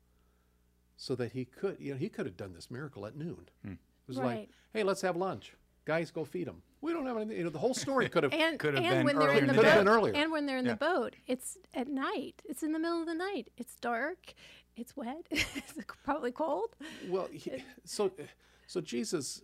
so 0.96 1.14
that 1.16 1.32
he 1.32 1.44
could 1.44 1.76
you 1.78 1.92
know 1.92 1.98
he 1.98 2.08
could 2.08 2.26
have 2.26 2.37
done 2.37 2.52
this 2.52 2.70
miracle 2.70 3.06
at 3.06 3.14
noon. 3.14 3.48
Hmm. 3.64 3.72
It 3.72 4.08
was 4.08 4.18
like, 4.18 4.48
hey, 4.72 4.82
let's 4.82 5.00
have 5.02 5.16
lunch. 5.16 5.54
Guys, 5.85 6.11
go 6.11 6.24
feed 6.24 6.48
them. 6.48 6.62
We 6.82 6.92
don't 6.92 7.06
have 7.06 7.16
anything. 7.16 7.38
You 7.38 7.44
know, 7.44 7.50
the 7.50 7.58
whole 7.58 7.74
story 7.74 8.08
could 8.08 8.24
have. 8.24 8.32
And, 8.32 8.58
Could 8.58 8.74
have 8.74 8.84
and 8.84 8.92
been 8.96 9.04
when 9.06 9.18
they're 9.18 9.28
earlier 9.28 9.40
in 9.40 9.46
the 9.46 9.52
in 9.52 9.56
the 9.56 9.62
boat, 9.62 9.70
have 9.70 9.78
been 9.84 9.88
earlier. 9.88 10.14
and 10.14 10.32
when 10.32 10.46
they're 10.46 10.58
in 10.58 10.66
Yeah. 10.66 10.72
the 10.72 10.76
boat, 10.78 11.16
it's 11.26 11.56
at 11.72 11.88
night. 11.88 12.42
It's 12.44 12.62
in 12.62 12.72
the 12.72 12.78
middle 12.78 13.00
of 13.00 13.06
the 13.06 13.14
night. 13.14 13.48
It's 13.56 13.76
dark. 13.76 14.34
It's 14.76 14.96
wet. 14.96 15.26
it's 15.30 15.74
probably 16.04 16.32
cold. 16.32 16.74
well, 17.08 17.28
he, 17.32 17.62
so 17.84 18.10
so 18.66 18.80
Jesus, 18.80 19.42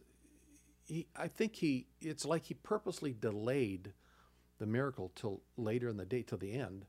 he 0.85 1.07
I 1.17 1.29
think 1.29 1.55
he 1.55 1.87
it's 2.01 2.25
like 2.25 2.43
he 2.45 2.55
purposely 2.55 3.13
delayed 3.19 3.93
the 4.59 4.67
miracle 4.67 5.13
till 5.15 5.41
later 5.57 5.89
in 5.89 5.97
the 5.97 6.05
day, 6.07 6.23
till 6.23 6.39
the 6.39 6.53
end, 6.53 6.87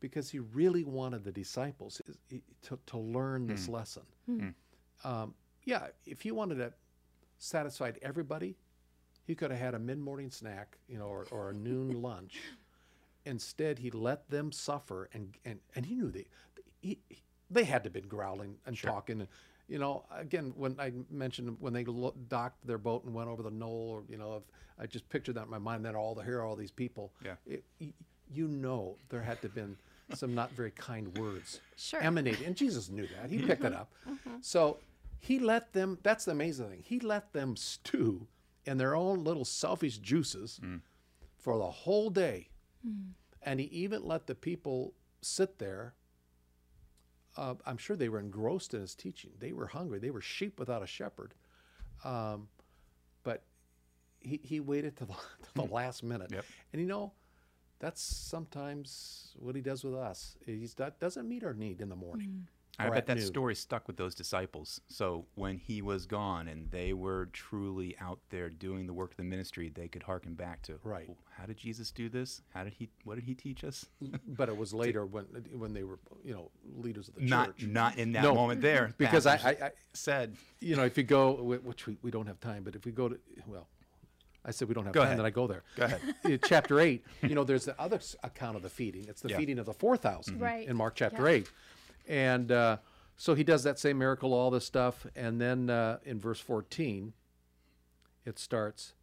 because 0.00 0.28
he 0.30 0.40
really 0.40 0.84
wanted 0.84 1.24
the 1.24 1.32
disciples 1.32 2.02
to 2.60 2.78
to 2.86 2.98
learn 2.98 3.46
this 3.46 3.66
lesson. 3.66 4.02
Um, 5.04 5.34
yeah, 5.64 5.86
if 6.04 6.20
he 6.20 6.32
wanted 6.32 6.56
to 6.56 6.74
satisfy 7.38 7.92
everybody, 8.02 8.56
he 9.28 9.34
could 9.34 9.50
have 9.50 9.60
had 9.60 9.74
a 9.74 9.78
mid 9.78 9.98
morning 9.98 10.30
snack, 10.30 10.78
you 10.88 10.98
know, 10.98 11.04
or, 11.04 11.26
or 11.30 11.50
a 11.50 11.54
noon 11.54 12.02
lunch. 12.02 12.40
Instead, 13.26 13.78
he 13.78 13.90
let 13.90 14.28
them 14.30 14.50
suffer, 14.50 15.10
and 15.12 15.36
and, 15.44 15.60
and 15.76 15.84
he 15.86 15.94
knew 15.94 16.10
they 16.10 16.24
he, 16.80 16.98
he- 17.08 17.22
they 17.50 17.64
had 17.64 17.82
to 17.84 17.88
have 17.88 17.92
been 17.94 18.08
growling 18.08 18.56
and 18.66 18.78
talking. 18.78 19.20
And, 19.20 19.28
you 19.68 19.78
know, 19.78 20.04
again, 20.14 20.52
when 20.56 20.76
I 20.78 20.92
mentioned 21.10 21.56
when 21.60 21.72
they 21.72 21.84
docked 22.28 22.66
their 22.66 22.78
boat 22.78 23.04
and 23.04 23.14
went 23.14 23.28
over 23.28 23.42
the 23.42 23.50
knoll, 23.50 23.90
or 23.90 24.02
you 24.10 24.18
know, 24.18 24.36
if, 24.36 24.42
I 24.78 24.86
just 24.86 25.08
pictured 25.08 25.34
that 25.34 25.44
in 25.44 25.50
my 25.50 25.58
mind. 25.58 25.84
Then 25.84 25.94
all 25.94 26.14
the 26.14 26.22
here, 26.22 26.40
are 26.40 26.44
all 26.44 26.56
these 26.56 26.70
people. 26.70 27.12
Yeah. 27.22 27.34
It, 27.46 27.64
you 28.32 28.48
know, 28.48 28.96
there 29.10 29.22
had 29.22 29.40
to 29.42 29.48
have 29.48 29.54
been 29.54 29.76
some 30.14 30.34
not 30.34 30.50
very 30.52 30.70
kind 30.70 31.16
words 31.18 31.60
Sure. 31.76 32.00
emanating, 32.00 32.46
and 32.46 32.56
Jesus 32.56 32.88
knew 32.88 33.06
that. 33.20 33.30
He 33.30 33.38
picked 33.38 33.64
it 33.64 33.72
mm-hmm. 33.72 33.80
up. 33.80 33.92
Mm-hmm. 34.08 34.36
So 34.40 34.78
he 35.20 35.38
let 35.38 35.74
them. 35.74 35.98
That's 36.02 36.24
the 36.24 36.32
amazing 36.32 36.68
thing. 36.68 36.82
He 36.82 37.00
let 37.00 37.32
them 37.34 37.56
stew 37.56 38.26
in 38.68 38.76
their 38.76 38.94
own 38.94 39.24
little 39.24 39.44
selfish 39.46 39.98
juices 39.98 40.60
for 41.38 41.56
the 41.58 41.70
whole 41.70 42.10
day. 42.10 42.48
And 43.42 43.58
he 43.60 43.66
even 43.66 44.04
let 44.04 44.26
the 44.26 44.34
people 44.34 44.92
sit 45.22 45.58
there. 45.58 45.94
Uh, 47.36 47.54
I'm 47.64 47.78
sure 47.78 47.96
they 47.96 48.08
were 48.10 48.20
engrossed 48.20 48.74
in 48.74 48.80
his 48.80 48.94
teaching. 48.94 49.30
They 49.38 49.52
were 49.52 49.66
hungry. 49.68 49.98
They 49.98 50.10
were 50.10 50.20
sheep 50.20 50.58
without 50.58 50.82
a 50.82 50.86
shepherd. 50.86 51.34
Um, 52.04 52.48
but 53.22 53.42
he, 54.20 54.40
he 54.42 54.60
waited 54.60 54.96
to 54.98 55.04
the, 55.10 55.14
to 55.14 55.54
the 55.54 55.62
last 55.62 56.02
minute. 56.02 56.30
Yep. 56.30 56.44
And 56.72 56.82
you 56.82 56.88
know, 56.88 57.12
that's 57.78 58.02
sometimes 58.02 59.34
what 59.38 59.54
he 59.56 59.62
does 59.62 59.82
with 59.82 59.94
us. 59.94 60.36
He 60.44 60.68
doesn't 61.00 61.28
meet 61.28 61.42
our 61.42 61.54
need 61.54 61.80
in 61.80 61.88
the 61.88 61.96
morning. 61.96 62.48
I 62.80 62.90
bet 62.90 63.06
that 63.06 63.16
noon. 63.16 63.26
story 63.26 63.54
stuck 63.54 63.86
with 63.88 63.96
those 63.96 64.14
disciples. 64.14 64.80
So 64.88 65.26
when 65.34 65.58
he 65.58 65.82
was 65.82 66.06
gone 66.06 66.46
and 66.48 66.70
they 66.70 66.92
were 66.92 67.26
truly 67.32 67.96
out 68.00 68.20
there 68.30 68.48
doing 68.48 68.86
the 68.86 68.92
work 68.92 69.10
of 69.10 69.16
the 69.16 69.24
ministry, 69.24 69.68
they 69.68 69.88
could 69.88 70.04
hearken 70.04 70.34
back 70.34 70.62
to, 70.62 70.78
Right. 70.84 71.08
"Well, 71.08 71.16
How 71.36 71.46
did 71.46 71.56
Jesus 71.56 71.90
do 71.90 72.08
this? 72.08 72.42
How 72.54 72.64
did 72.64 72.74
he? 72.74 72.88
What 73.04 73.16
did 73.16 73.24
he 73.24 73.34
teach 73.34 73.64
us? 73.64 73.86
But 74.26 74.48
it 74.48 74.56
was 74.56 74.72
later 74.72 75.04
when 75.06 75.24
when 75.56 75.72
they 75.72 75.82
were 75.84 75.98
you 76.24 76.32
know 76.34 76.50
leaders 76.76 77.08
of 77.08 77.14
the 77.16 77.22
Not, 77.22 77.56
church. 77.56 77.66
not 77.66 77.98
in 77.98 78.12
that 78.12 78.22
No, 78.22 78.34
moment 78.34 78.60
there. 78.60 78.94
because 78.98 79.26
I, 79.26 79.34
I, 79.36 79.50
I 79.66 79.70
said, 79.92 80.36
you 80.60 80.76
know 80.76 80.84
if 80.84 80.96
you 80.96 81.04
go 81.04 81.34
which 81.42 81.86
we, 81.86 81.98
we 82.02 82.10
don't 82.10 82.26
have 82.26 82.38
time, 82.40 82.62
but 82.64 82.74
if 82.76 82.84
we 82.84 82.92
go 82.92 83.08
to 83.08 83.18
well. 83.46 83.68
I 84.44 84.50
said 84.52 84.68
we 84.68 84.72
don't 84.74 84.84
have 84.84 84.94
Go 84.94 85.00
time, 85.00 85.08
ahead. 85.08 85.18
then 85.18 85.26
I 85.26 85.30
go 85.30 85.46
there. 85.46 85.62
Go 85.76 85.84
ahead. 85.84 86.40
Chapter 86.44 86.80
8, 86.80 87.04
you 87.22 87.34
know, 87.34 87.44
there's 87.44 87.66
the 87.66 87.78
other 87.78 88.00
account 88.22 88.56
of 88.56 88.62
the 88.62 88.70
feeding. 88.70 89.04
It's 89.06 89.20
the 89.20 89.28
Yeah. 89.30 89.36
feeding 89.36 89.58
of 89.58 89.66
the 89.66 89.74
4,000 89.74 90.34
mm-hmm. 90.34 90.42
Right. 90.42 90.66
in 90.68 90.74
Mark 90.76 90.94
chapter 90.94 91.24
Yeah. 91.28 91.38
8. 91.38 91.50
And 92.08 92.50
uh, 92.50 92.78
so 93.16 93.34
he 93.34 93.44
does 93.44 93.62
that 93.62 93.78
same 93.78 93.98
miracle, 93.98 94.32
all 94.32 94.50
this 94.50 94.64
stuff. 94.64 95.06
And 95.14 95.40
then 95.40 95.70
uh, 95.70 95.98
in 96.04 96.18
verse 96.18 96.40
14, 96.40 97.12
it 98.24 98.38
starts, 98.38 98.94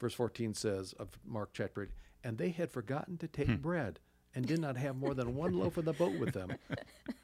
verse 0.00 0.14
14 0.14 0.54
says 0.54 0.94
of 0.94 1.18
Mark 1.26 1.50
chapter 1.52 1.82
8, 1.82 1.88
and 2.24 2.38
they 2.38 2.50
had 2.50 2.70
forgotten 2.70 3.18
to 3.18 3.28
take 3.28 3.48
Hmm. 3.48 3.56
bread 3.56 3.98
and 4.34 4.46
did 4.46 4.60
not 4.60 4.76
have 4.76 4.96
more 4.96 5.14
than 5.14 5.34
one 5.34 5.58
loaf 5.58 5.76
in 5.78 5.84
the 5.84 5.92
boat 5.92 6.18
with 6.18 6.32
them. 6.32 6.52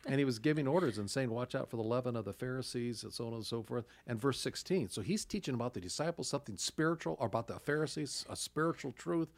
And 0.06 0.18
he 0.18 0.24
was 0.24 0.38
giving 0.38 0.66
orders 0.66 0.98
and 0.98 1.10
saying, 1.10 1.30
Watch 1.30 1.54
out 1.54 1.68
for 1.70 1.76
the 1.76 1.82
leaven 1.82 2.16
of 2.16 2.24
the 2.24 2.32
Pharisees, 2.32 3.02
and 3.04 3.12
so 3.12 3.26
on 3.26 3.34
and 3.34 3.44
so 3.46 3.62
forth. 3.62 3.84
And 4.06 4.20
verse 4.20 4.40
16. 4.40 4.88
So 4.88 5.02
he's 5.02 5.24
teaching 5.24 5.54
about 5.54 5.74
the 5.74 5.80
disciples 5.80 6.28
something 6.28 6.56
spiritual, 6.56 7.16
or 7.20 7.26
about 7.26 7.48
the 7.48 7.58
Pharisees, 7.58 8.24
a 8.28 8.36
spiritual 8.36 8.92
truth. 8.92 9.28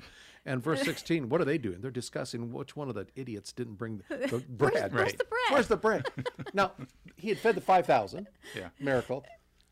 And 0.46 0.62
verse 0.62 0.82
16, 0.82 1.28
what 1.28 1.40
are 1.40 1.44
they 1.44 1.58
doing? 1.58 1.80
They're 1.80 1.90
discussing 1.90 2.52
which 2.52 2.74
one 2.76 2.88
of 2.88 2.94
the 2.94 3.06
idiots 3.16 3.52
didn't 3.52 3.74
bring 3.74 4.02
the, 4.08 4.16
the 4.16 4.38
bread. 4.48 4.92
Where's 4.94 5.12
the 5.12 5.24
bread? 5.24 5.50
Where's 5.50 5.68
the 5.68 5.76
bread? 5.76 6.06
now, 6.54 6.72
he 7.16 7.28
had 7.28 7.38
fed 7.38 7.54
the 7.54 7.60
5,000, 7.60 8.26
Yeah. 8.54 8.68
miracle. 8.80 9.24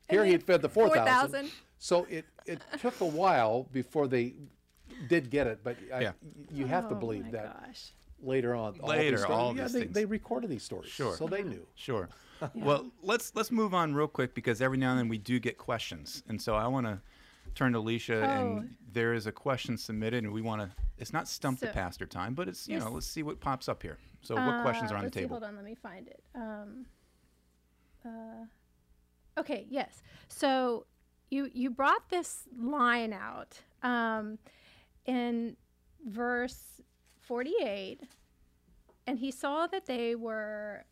Here 0.09 0.25
he 0.25 0.33
had 0.33 0.43
fed 0.43 0.63
the 0.63 0.69
4,000. 0.69 1.05
4,000. 1.05 1.51
So 1.79 2.07
it, 2.11 2.27
it 2.47 2.61
took 2.81 3.01
a 3.01 3.07
while 3.07 3.65
before 3.73 4.07
they 4.09 4.35
did 5.09 5.31
get 5.31 5.47
it, 5.47 5.61
but 5.65 5.77
I, 5.93 6.01
Yeah. 6.01 6.13
you 6.51 6.67
have 6.67 6.89
to 6.89 6.95
Oh 6.95 6.99
believe 6.99 7.25
my 7.27 7.31
that 7.33 7.67
gosh. 7.67 7.93
later 8.21 8.55
on. 8.55 8.79
all 8.81 8.89
Later, 8.89 9.19
stories- 9.19 9.37
all 9.39 9.57
yeah, 9.57 9.63
these 9.65 9.73
they, 9.73 9.81
things. 9.81 9.95
they 9.95 10.05
recorded 10.05 10.51
these 10.51 10.63
stories, 10.63 10.91
Sure. 10.91 11.17
so 11.17 11.27
they 11.27 11.43
knew. 11.43 11.67
Sure. 11.75 12.09
Well, 12.55 12.91
let's 13.03 13.35
let's 13.35 13.51
move 13.51 13.73
on 13.73 13.95
real 13.95 14.09
quick 14.09 14.35
because 14.35 14.61
every 14.61 14.77
now 14.77 14.91
and 14.91 14.99
then 14.99 15.09
we 15.09 15.17
do 15.17 15.39
get 15.41 15.57
questions, 15.57 16.23
and 16.29 16.41
so 16.41 16.55
I 16.55 16.67
want 16.67 16.87
to 16.87 17.01
turn 17.55 17.73
to 17.73 17.79
Alicia, 17.79 18.21
Oh. 18.21 18.59
and 18.59 18.77
there 18.93 19.15
is 19.15 19.27
a 19.27 19.33
question 19.33 19.79
submitted, 19.79 20.23
and 20.25 20.33
we 20.35 20.43
want 20.43 20.61
to. 20.61 20.71
It's 20.99 21.15
not 21.15 21.29
stump 21.29 21.61
the 21.61 21.69
pastor 21.69 22.05
time, 22.05 22.35
but 22.35 22.47
it's 22.47 22.69
you 22.69 22.79
know 22.79 22.91
let's 22.91 23.07
see 23.07 23.23
what 23.23 23.41
pops 23.41 23.71
up 23.71 23.83
here. 23.83 23.97
So 24.21 24.35
what 24.35 24.61
questions 24.61 24.91
Uh, 24.91 24.95
are 24.95 24.99
on 24.99 25.05
the 25.05 25.07
let's 25.07 25.15
see, 25.15 25.21
table? 25.23 25.37
hold 25.37 25.45
on, 25.45 25.57
let 25.57 25.65
me 25.65 25.75
find 25.77 26.09
it. 26.09 26.23
Um, 26.35 26.85
uh, 28.05 28.45
okay, 29.41 29.67
yes. 29.71 30.03
So 30.29 30.85
you 31.31 31.51
you 31.55 31.71
brought 31.71 32.09
this 32.11 32.43
line 32.59 33.15
out 33.15 33.63
um, 33.83 34.39
in 35.07 35.57
verse 36.05 36.83
forty 37.21 37.55
eight, 37.63 38.01
and 39.07 39.19
he 39.19 39.31
saw 39.31 39.67
that 39.67 39.87
they 39.87 40.15
were 40.15 40.85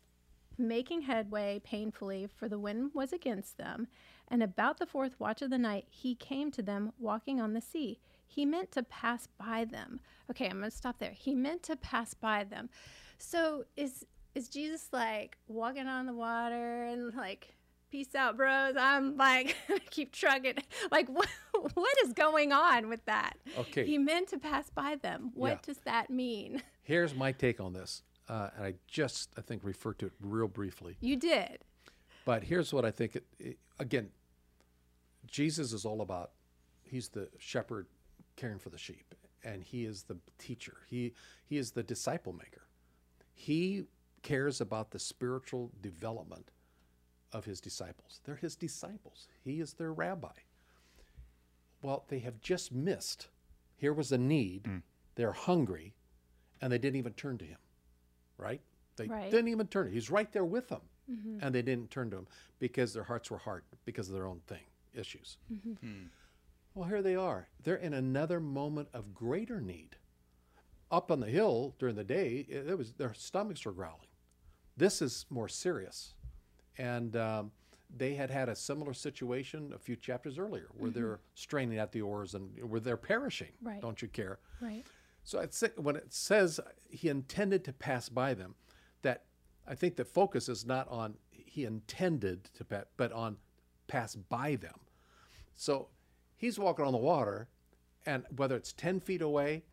making 0.57 1.01
headway 1.01 1.61
painfully, 1.63 2.27
for 2.27 2.47
the 2.47 2.59
wind 2.59 2.91
was 2.93 3.11
against 3.11 3.57
them. 3.57 3.87
And 4.27 4.41
about 4.41 4.79
the 4.79 4.85
fourth 4.85 5.19
watch 5.19 5.41
of 5.41 5.49
the 5.49 5.57
night, 5.57 5.85
he 5.89 6.15
came 6.15 6.49
to 6.51 6.63
them 6.63 6.93
walking 6.97 7.39
on 7.39 7.53
the 7.53 7.61
sea. 7.61 7.99
He 8.25 8.45
meant 8.45 8.71
to 8.71 8.83
pass 8.83 9.27
by 9.37 9.65
them. 9.65 9.99
Okay, 10.31 10.47
I'm 10.47 10.59
going 10.59 10.71
to 10.71 10.75
stop 10.75 10.97
there. 10.97 11.11
He 11.11 11.35
meant 11.35 11.61
to 11.63 11.75
pass 11.75 12.13
by 12.13 12.43
them. 12.43 12.69
So 13.17 13.65
is 13.77 14.05
is 14.33 14.49
Jesus 14.49 14.89
like 14.91 15.37
walking 15.47 15.87
on 15.87 16.05
the 16.05 16.13
water 16.13 16.83
and 16.85 17.13
like 17.13 17.53
peace 17.95 18.13
out 18.13 18.35
bros 18.35 18.75
i'm 18.77 19.15
like 19.15 19.55
keep 19.89 20.11
trucking 20.11 20.55
like 20.91 21.07
what, 21.07 21.29
what 21.75 21.97
is 22.03 22.11
going 22.11 22.51
on 22.51 22.89
with 22.89 23.03
that 23.05 23.37
Okay. 23.57 23.85
he 23.85 23.97
meant 23.97 24.27
to 24.27 24.37
pass 24.37 24.69
by 24.69 24.95
them 24.95 25.31
what 25.33 25.49
Yeah. 25.51 25.57
does 25.63 25.77
that 25.85 26.09
mean 26.09 26.61
Here's 26.83 27.15
my 27.15 27.31
take 27.31 27.59
on 27.61 27.71
this, 27.73 28.03
uh, 28.29 28.49
and 28.57 28.65
I 28.65 28.73
just 28.87 29.29
I 29.37 29.41
think 29.41 29.63
referred 29.63 29.97
to 29.99 30.07
it 30.07 30.11
real 30.19 30.47
briefly. 30.49 30.97
you 30.99 31.15
did 31.15 31.59
But 32.25 32.43
here's 32.43 32.71
what 32.73 32.83
I 32.85 32.91
think. 32.91 33.15
It, 33.15 33.25
it- 33.39 33.57
again, 33.79 34.09
Jesus 35.25 35.73
is 35.73 35.83
all 35.85 36.01
about. 36.01 36.31
He's 36.83 37.07
the 37.09 37.29
shepherd 37.39 37.87
caring 38.35 38.59
for 38.59 38.69
the 38.69 38.77
sheep, 38.77 39.15
and 39.43 39.63
he 39.63 39.85
is 39.85 40.03
the 40.03 40.17
teacher. 40.37 40.77
He 40.87 41.13
he 41.43 41.57
is 41.57 41.71
the 41.71 41.81
disciple 41.81 42.33
maker. 42.33 42.67
He 43.33 43.85
cares 44.21 44.61
about 44.61 44.91
the 44.91 44.99
spiritual 44.99 45.71
development 45.81 46.51
of 47.35 47.45
his 47.45 47.59
disciples. 47.59 48.21
They're 48.23 48.35
his 48.35 48.55
disciples. 48.55 49.27
He 49.43 49.59
is 49.59 49.73
their 49.73 49.91
rabbi. 49.91 50.31
Well, 51.81 52.05
they 52.07 52.19
have 52.19 52.39
just 52.39 52.71
missed. 52.71 53.27
Here 53.75 53.93
was 53.93 54.11
a 54.11 54.17
need. 54.17 54.65
Hmm. 54.65 54.77
They're 55.15 55.33
hungry, 55.33 55.93
and 56.61 56.71
they 56.71 56.77
didn't 56.77 56.97
even 56.97 57.13
turn 57.13 57.37
to 57.39 57.45
him. 57.45 57.59
Right? 58.37 58.61
They 58.95 59.07
Right. 59.07 59.29
didn't 59.29 59.49
even 59.49 59.67
turn. 59.67 59.91
He's 59.91 60.09
right 60.09 60.31
there 60.31 60.45
with 60.45 60.69
them, 60.69 60.81
mm-hmm. 61.11 61.39
and 61.41 61.53
they 61.53 61.61
didn't 61.61 61.91
turn 61.91 62.09
to 62.11 62.17
him 62.19 62.27
because 62.59 62.93
their 62.93 63.03
hearts 63.03 63.29
were 63.29 63.37
hard 63.37 63.63
because 63.83 64.07
of 64.07 64.13
their 64.13 64.27
own 64.27 64.39
thing 64.47 64.63
issues. 64.93 65.37
Mm-hmm. 65.51 65.73
Hmm. 65.73 66.05
Well, 66.73 66.87
here 66.87 67.01
they 67.01 67.15
are. 67.15 67.47
They're 67.63 67.75
in 67.75 67.93
another 67.93 68.39
moment 68.39 68.87
of 68.93 69.13
greater 69.13 69.59
need. 69.59 69.97
Up 70.91 71.11
on 71.11 71.19
the 71.19 71.27
hill 71.27 71.75
during 71.79 71.95
the 71.95 72.03
day, 72.03 72.45
it, 72.47 72.67
it 72.69 72.77
was 72.77 72.93
their 72.93 73.13
stomachs 73.13 73.65
were 73.65 73.71
growling. 73.73 74.07
This 74.77 75.01
is 75.01 75.25
more 75.29 75.47
serious, 75.49 76.13
and 76.77 77.15
um, 77.15 77.51
they 77.95 78.15
had 78.15 78.29
had 78.29 78.49
a 78.49 78.55
similar 78.55 78.93
situation 78.93 79.71
a 79.73 79.79
few 79.79 79.95
chapters 79.95 80.37
earlier, 80.37 80.67
where 80.77 80.91
they're 80.91 81.19
straining 81.33 81.77
at 81.77 81.91
the 81.91 82.01
oars 82.01 82.33
and 82.33 82.49
where 82.69 82.79
they're 82.79 82.97
perishing. 82.97 83.51
Right. 83.61 83.81
Don't 83.81 84.01
you 84.01 84.07
care? 84.07 84.39
right 84.61 84.83
So 85.23 85.39
it's, 85.39 85.63
when 85.77 85.95
it 85.95 86.13
says 86.13 86.59
he 86.89 87.09
intended 87.09 87.63
to 87.65 87.73
pass 87.73 88.09
by 88.09 88.33
them, 88.33 88.55
that 89.01 89.23
I 89.67 89.75
think 89.75 89.95
the 89.95 90.05
focus 90.05 90.49
is 90.49 90.65
not 90.65 90.87
on 90.89 91.15
he 91.31 91.63
intended 91.63 92.49
to 92.55 92.65
pass, 92.65 92.85
but 92.97 93.11
on 93.13 93.37
pass 93.87 94.15
by 94.15 94.55
them. 94.55 94.79
So 95.55 95.87
he's 96.35 96.59
walking 96.59 96.85
on 96.85 96.91
the 96.91 96.97
water, 96.97 97.47
and 98.05 98.25
whether 98.35 98.55
it's 98.57 98.73
ten 98.73 98.99
feet 98.99 99.21
away, 99.21 99.63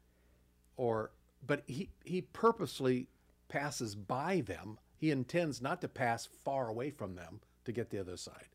or 0.76 1.10
but 1.44 1.64
he 1.66 1.90
he 2.04 2.22
purposely 2.22 3.08
passes 3.48 3.94
by 3.96 4.42
them. 4.42 4.78
He 5.02 5.10
intends 5.10 5.60
not 5.60 5.80
to 5.80 5.88
pass 5.88 6.26
far 6.26 6.68
away 6.68 6.90
from 6.90 7.16
them 7.16 7.40
to 7.64 7.72
get 7.72 7.90
the 7.90 7.98
other 7.98 8.16
side. 8.16 8.50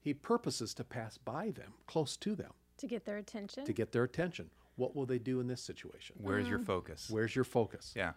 He 0.00 0.14
purposes 0.14 0.72
to 0.74 0.84
pass 0.84 1.18
by 1.18 1.50
them, 1.50 1.72
close 1.88 2.16
to 2.18 2.36
them, 2.36 2.52
to 2.76 2.86
get 2.86 3.04
their 3.04 3.16
attention 3.16 3.64
to 3.64 3.72
get 3.72 3.90
their 3.90 4.04
attention. 4.04 4.50
What 4.76 4.94
will 4.94 5.04
they 5.04 5.18
do 5.18 5.40
in 5.40 5.48
this 5.48 5.60
situation? 5.60 6.14
Where's 6.20 6.48
your 6.48 6.60
mm. 6.60 6.66
focus? 6.66 7.08
Where's 7.10 7.34
your 7.34 7.44
focus? 7.44 7.92
Yeah. 7.96 8.12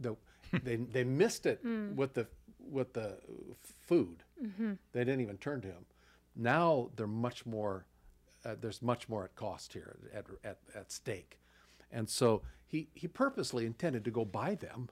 The, 0.00 0.16
they 0.64 0.74
they 0.74 1.04
missed 1.04 1.46
it 1.46 1.64
mm. 1.64 1.94
with 1.94 2.14
the 2.14 2.26
with 2.58 2.92
the 2.92 3.18
food. 3.62 4.24
Mm-hmm. 4.44 4.72
They 4.90 5.04
didn't 5.04 5.20
even 5.20 5.38
turn 5.38 5.60
to 5.60 5.68
him. 5.68 5.86
Now 6.34 6.90
they're 6.96 7.06
much 7.06 7.46
more. 7.46 7.86
Uh, 8.44 8.56
there's 8.60 8.82
much 8.82 9.08
more 9.08 9.22
at 9.22 9.36
cost 9.36 9.74
here 9.74 9.96
at, 10.12 10.24
at 10.42 10.58
at 10.74 10.90
stake, 10.90 11.38
and 11.92 12.08
so 12.08 12.42
he 12.66 12.88
he 12.94 13.06
purposely 13.06 13.64
intended 13.64 14.04
to 14.06 14.10
go 14.10 14.24
by 14.24 14.56
them. 14.56 14.88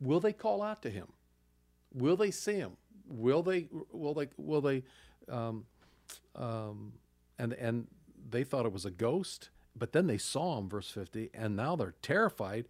Will 0.00 0.20
they 0.20 0.32
call 0.32 0.62
out 0.62 0.82
to 0.82 0.90
him? 0.90 1.08
Will 1.92 2.16
they 2.16 2.30
see 2.30 2.54
him? 2.54 2.72
Will 3.08 3.42
they 3.42 3.68
will 3.92 4.14
they 4.14 4.28
will 4.36 4.60
they 4.60 4.82
um, 5.30 5.64
um, 6.34 6.92
and 7.38 7.52
and 7.54 7.86
they 8.28 8.44
thought 8.44 8.66
it 8.66 8.72
was 8.72 8.84
a 8.84 8.90
ghost, 8.90 9.50
but 9.74 9.92
then 9.92 10.06
they 10.06 10.18
saw 10.18 10.58
him, 10.58 10.68
verse 10.68 10.90
fifty, 10.90 11.30
and 11.32 11.56
now 11.56 11.76
they're 11.76 11.94
terrified. 12.02 12.68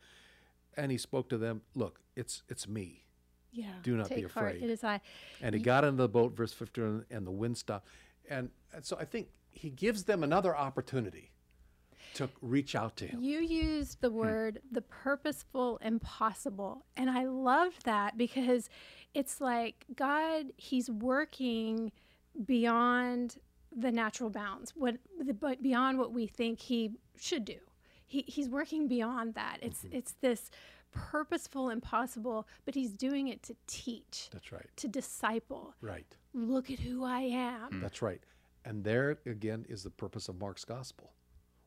And 0.76 0.92
he 0.92 0.98
spoke 0.98 1.28
to 1.30 1.38
them, 1.38 1.62
"Look, 1.74 2.00
it's 2.14 2.42
it's 2.48 2.68
me." 2.68 3.06
yeah 3.52 3.72
Do 3.82 3.96
not 3.96 4.10
be 4.10 4.16
Take 4.16 4.30
heart, 4.32 4.56
afraid. 4.56 4.62
it 4.64 4.70
is 4.70 4.84
i 4.84 5.00
And 5.40 5.54
he 5.54 5.60
got 5.60 5.82
into 5.84 6.02
the 6.02 6.08
boat, 6.08 6.36
verse 6.36 6.52
fifty, 6.52 6.82
and 6.82 7.26
the 7.26 7.30
wind 7.30 7.56
stopped. 7.56 7.88
And, 8.28 8.50
and 8.74 8.84
so 8.84 8.96
I 9.00 9.04
think 9.04 9.28
he 9.50 9.70
gives 9.70 10.04
them 10.04 10.22
another 10.22 10.54
opportunity 10.54 11.30
to 12.16 12.30
reach 12.40 12.74
out 12.74 12.96
to 12.96 13.06
him. 13.06 13.22
You 13.22 13.40
used 13.40 14.00
the 14.00 14.10
hmm. 14.10 14.16
word 14.16 14.60
the 14.70 14.82
purposeful 14.82 15.78
impossible. 15.82 16.86
And 16.96 17.10
I 17.10 17.24
loved 17.24 17.84
that 17.84 18.16
because 18.16 18.68
it's 19.14 19.40
like 19.40 19.84
God, 19.94 20.46
He's 20.56 20.90
working 20.90 21.92
beyond 22.44 23.36
the 23.74 23.92
natural 23.92 24.30
bounds, 24.30 24.72
what 24.74 24.96
the, 25.18 25.34
but 25.34 25.62
beyond 25.62 25.98
what 25.98 26.12
we 26.12 26.26
think 26.26 26.60
He 26.60 26.92
should 27.18 27.44
do. 27.44 27.58
He, 28.08 28.24
he's 28.28 28.48
working 28.48 28.86
beyond 28.86 29.34
that. 29.34 29.58
It's 29.62 29.80
mm-hmm. 29.82 29.96
it's 29.96 30.14
this 30.20 30.50
purposeful 30.92 31.70
impossible, 31.70 32.46
but 32.64 32.74
He's 32.74 32.92
doing 32.92 33.28
it 33.28 33.42
to 33.44 33.56
teach, 33.66 34.28
That's 34.32 34.52
right. 34.52 34.66
to 34.76 34.88
disciple. 34.88 35.74
Right. 35.80 36.16
Look 36.32 36.70
at 36.70 36.78
who 36.78 37.04
I 37.04 37.20
am. 37.20 37.80
That's 37.80 38.00
right. 38.02 38.20
And 38.64 38.84
there 38.84 39.18
again 39.26 39.64
is 39.68 39.82
the 39.82 39.90
purpose 39.90 40.28
of 40.28 40.38
Mark's 40.38 40.64
gospel. 40.64 41.12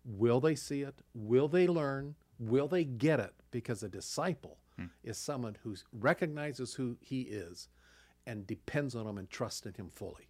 Will 0.05 0.39
they 0.39 0.55
see 0.55 0.81
it? 0.81 0.95
Will 1.13 1.47
they 1.47 1.67
learn? 1.67 2.15
Will 2.39 2.67
they 2.67 2.83
get 2.83 3.19
it? 3.19 3.33
Because 3.51 3.83
a 3.83 3.89
disciple 3.89 4.57
is 5.03 5.17
someone 5.17 5.57
who 5.63 5.75
recognizes 5.91 6.73
who 6.75 6.97
he 7.01 7.21
is 7.23 7.67
and 8.25 8.47
depends 8.47 8.95
on 8.95 9.05
him 9.05 9.17
and 9.17 9.29
trusts 9.29 9.65
in 9.65 9.73
him 9.73 9.89
fully. 9.89 10.29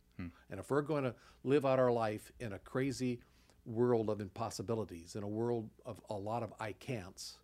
And 0.49 0.59
if 0.59 0.69
we're 0.71 0.81
going 0.81 1.03
to 1.03 1.13
live 1.43 1.65
out 1.65 1.79
our 1.79 1.91
life 1.91 2.31
in 2.39 2.53
a 2.53 2.59
crazy 2.59 3.19
world 3.65 4.09
of 4.09 4.19
impossibilities, 4.21 5.15
in 5.15 5.23
a 5.23 5.27
world 5.27 5.69
of 5.85 6.01
a 6.09 6.15
lot 6.15 6.41
of 6.43 6.51
I 6.59 6.73
can'ts, 6.73 7.37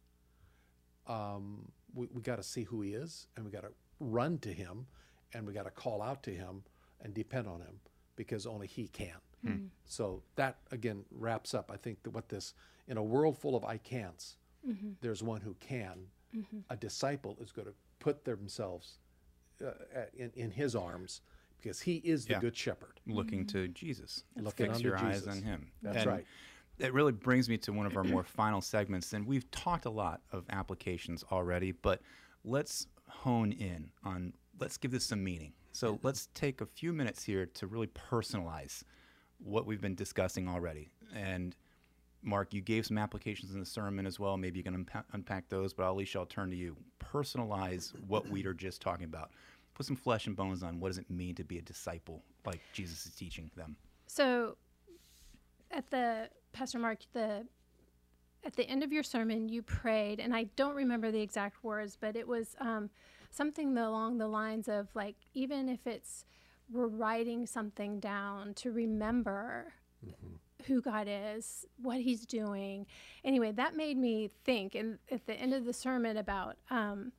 um, 1.07 1.71
we, 1.93 2.07
we 2.11 2.21
got 2.21 2.37
to 2.37 2.43
see 2.43 2.63
who 2.63 2.81
he 2.81 2.93
is 2.93 3.27
and 3.35 3.45
we 3.45 3.51
got 3.51 3.61
to 3.61 3.71
run 3.99 4.39
to 4.39 4.51
him 4.51 4.87
and 5.33 5.45
we 5.45 5.53
got 5.53 5.65
to 5.65 5.71
call 5.71 6.01
out 6.01 6.23
to 6.23 6.31
him 6.31 6.63
and 7.01 7.13
depend 7.13 7.47
on 7.47 7.61
him 7.61 7.79
because 8.15 8.45
only 8.45 8.67
he 8.67 8.87
can. 8.87 9.19
Hmm. 9.45 9.65
So 9.85 10.23
that 10.35 10.57
again 10.71 11.05
wraps 11.11 11.53
up, 11.53 11.71
I 11.73 11.77
think, 11.77 12.03
that 12.03 12.11
what 12.11 12.29
this, 12.29 12.53
in 12.87 12.97
a 12.97 13.03
world 13.03 13.37
full 13.37 13.55
of 13.55 13.63
I 13.63 13.77
can'ts, 13.77 14.37
mm-hmm. 14.67 14.91
there's 15.01 15.21
one 15.21 15.41
who 15.41 15.55
can. 15.59 16.07
Mm-hmm. 16.35 16.59
A 16.69 16.75
disciple 16.75 17.37
is 17.39 17.51
going 17.51 17.67
to 17.67 17.73
put 17.99 18.25
themselves 18.25 18.99
uh, 19.63 19.71
in, 20.17 20.31
in 20.35 20.51
his 20.51 20.75
arms 20.75 21.21
because 21.57 21.81
he 21.81 21.95
is 21.97 22.25
the 22.25 22.33
Yeah. 22.33 22.39
good 22.41 22.55
shepherd. 22.57 22.99
Looking 23.07 23.45
mm-hmm. 23.45 23.67
to 23.67 23.67
Jesus. 23.69 24.23
Looking 24.35 24.67
Fix 24.67 24.77
unto 24.77 24.87
your 24.87 24.97
eyes 24.97 25.27
on 25.27 25.41
him. 25.41 25.71
That's 25.81 25.97
And 25.97 26.07
right. 26.07 26.25
That 26.77 26.93
really 26.93 27.13
brings 27.13 27.47
me 27.47 27.57
to 27.59 27.71
one 27.71 27.85
of 27.85 27.95
our 27.95 28.03
more 28.03 28.23
final 28.23 28.59
segments. 28.59 29.13
And 29.13 29.25
we've 29.25 29.49
talked 29.49 29.85
a 29.85 29.89
lot 29.89 30.21
of 30.33 30.43
applications 30.49 31.23
already, 31.31 31.71
but 31.71 32.01
let's 32.43 32.87
hone 33.07 33.53
in 33.53 33.89
on, 34.03 34.33
let's 34.59 34.77
give 34.77 34.91
this 34.91 35.05
some 35.05 35.23
meaning. 35.23 35.53
So 35.71 35.99
let's 36.03 36.27
take 36.33 36.59
a 36.59 36.65
few 36.65 36.91
minutes 36.91 37.23
here 37.23 37.45
to 37.45 37.67
really 37.67 37.87
personalize 37.87 38.83
what 39.43 39.65
we've 39.65 39.81
been 39.81 39.95
discussing 39.95 40.47
already. 40.47 40.89
And 41.13 41.55
Mark, 42.21 42.53
you 42.53 42.61
gave 42.61 42.85
some 42.85 42.97
applications 42.97 43.53
in 43.53 43.59
the 43.59 43.65
sermon 43.65 44.05
as 44.05 44.19
well. 44.19 44.35
Maybe 44.37 44.57
you 44.57 44.63
can 44.63 44.85
unpa- 44.85 45.03
unpack 45.13 45.47
those, 45.49 45.73
but 45.73 45.85
Alicia, 45.85 46.19
I'll 46.19 46.25
turn 46.25 46.49
to 46.49 46.55
you. 46.55 46.75
Personalize 46.99 47.93
what 48.07 48.27
we 48.29 48.45
are 48.45 48.53
just 48.53 48.81
talking 48.81 49.05
about. 49.05 49.31
Put 49.75 49.85
some 49.85 49.95
flesh 49.95 50.25
and 50.25 50.35
bones 50.35 50.63
on 50.63 50.79
what 50.79 50.89
does 50.89 50.97
it 50.97 51.09
mean 51.09 51.35
to 51.35 51.43
be 51.43 51.59
a 51.59 51.61
disciple 51.61 52.23
like 52.45 52.61
Jesus 52.73 53.05
is 53.05 53.13
teaching 53.13 53.51
them. 53.55 53.75
So, 54.07 54.57
at 55.71 55.89
the 55.91 56.29
Pastor 56.53 56.79
Mark, 56.79 56.99
the 57.13 57.45
at 58.45 58.55
the 58.55 58.63
end 58.69 58.83
of 58.83 58.93
your 58.93 59.03
sermon, 59.03 59.49
you 59.49 59.61
prayed, 59.61 60.19
and 60.19 60.35
I 60.35 60.43
don't 60.55 60.75
remember 60.75 61.11
the 61.11 61.21
exact 61.21 61.63
words, 61.63 61.97
but 61.99 62.15
it 62.15 62.27
was 62.27 62.55
um, 62.59 62.91
something 63.31 63.75
along 63.77 64.19
the 64.19 64.27
lines 64.27 64.67
of 64.69 64.87
like, 64.93 65.15
even 65.33 65.67
if 65.67 65.85
it's 65.87 66.25
we're 66.71 66.87
writing 66.87 67.45
something 67.45 67.99
down 67.99 68.53
to 68.55 68.71
remember 68.71 69.73
who 70.65 70.81
God 70.81 71.07
is, 71.09 71.65
what 71.81 72.01
He's 72.01 72.25
doing. 72.25 72.85
Anyway, 73.23 73.51
that 73.51 73.75
made 73.75 73.97
me 73.97 74.31
think, 74.43 74.75
and 74.75 74.97
at 75.11 75.25
the 75.27 75.33
end 75.33 75.53
of 75.53 75.65
the 75.65 75.73
sermon 75.73 76.17
about 76.17 76.57
um, 76.69 77.11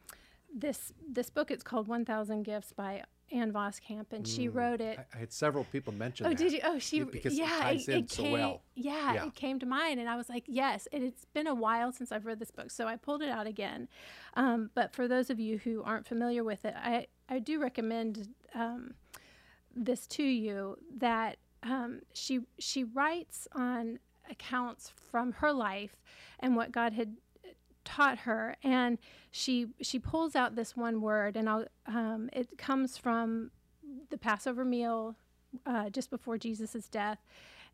this 0.55 0.93
this 1.09 1.31
book. 1.31 1.51
It's 1.51 1.63
called 1.63 1.87
One 1.89 2.05
Thousand 2.05 2.43
Gifts 2.43 2.73
by 2.73 3.05
Ann 3.33 3.53
Voskamp, 3.53 4.13
and 4.13 4.27
she 4.27 4.49
wrote 4.49 4.81
it. 4.81 4.99
I, 4.99 5.05
I 5.17 5.19
had 5.21 5.33
several 5.33 5.65
people 5.65 5.93
mention 5.93 6.27
Oh, 6.27 6.31
that. 6.31 6.39
did 6.39 6.53
you? 6.53 6.61
Oh, 6.65 6.79
she. 6.79 7.03
because 7.05 7.35
it 7.35 7.39
yeah, 7.41 7.59
ties 7.61 7.89
in 7.89 8.09
so 8.09 8.23
came, 8.23 8.33
well. 8.33 8.63
Yeah, 8.75 9.15
Yeah. 9.15 9.27
it 9.27 9.35
came 9.35 9.59
to 9.61 9.67
mind, 9.67 10.01
and 10.01 10.09
I 10.09 10.17
was 10.17 10.29
like, 10.29 10.45
yes. 10.47 10.89
And 10.93 11.05
it's 11.05 11.25
been 11.27 11.47
a 11.47 11.55
while 11.55 11.93
since 11.93 12.11
I've 12.13 12.27
read 12.27 12.39
this 12.41 12.51
book, 12.51 12.71
so 12.71 12.87
I 12.89 12.97
pulled 12.97 13.23
it 13.23 13.29
out 13.29 13.47
again. 13.47 13.89
Um, 14.35 14.71
but 14.75 14.93
for 14.93 15.07
those 15.09 15.31
of 15.31 15.39
you 15.39 15.59
who 15.59 15.83
aren't 15.85 16.07
familiar 16.07 16.43
with 16.43 16.65
it, 16.65 16.75
I 16.77 17.07
I 17.29 17.39
do 17.41 17.61
recommend 17.61 18.29
um, 18.55 18.95
this 19.77 20.07
to 20.07 20.23
you 20.23 20.79
that 20.99 21.37
um, 21.63 22.01
she 22.13 22.41
she 22.59 22.85
writes 22.85 23.47
on 23.53 23.99
accounts 24.31 24.93
from 25.11 25.33
her 25.33 25.53
life 25.53 25.97
and 26.41 26.57
what 26.57 26.73
God 26.73 26.93
had 26.93 27.17
taught 27.85 28.19
her. 28.21 28.57
And 28.63 28.99
she 29.31 29.69
she 29.81 29.99
pulls 29.99 30.35
out 30.35 30.57
this 30.57 30.77
one 30.77 31.01
word 31.01 31.37
and 31.37 31.49
I'll 31.49 31.67
um, 31.87 32.31
it 32.33 32.59
comes 32.59 32.97
from 32.97 33.51
the 34.11 34.19
Passover 34.19 34.65
meal 34.65 35.17
uh, 35.65 35.91
just 35.91 36.11
before 36.11 36.39
Jesus' 36.39 36.89
death. 36.89 37.19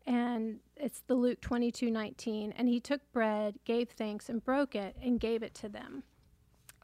And 0.05 0.59
it's 0.75 1.01
the 1.07 1.15
Luke 1.15 1.39
22 1.41 1.89
19 1.89 2.53
and 2.57 2.67
he 2.67 2.79
took 2.79 3.01
bread 3.11 3.55
gave 3.65 3.89
thanks 3.89 4.29
and 4.29 4.43
broke 4.43 4.75
it 4.75 4.95
and 5.01 5.19
gave 5.19 5.41
it 5.43 5.53
to 5.55 5.69
them. 5.69 6.03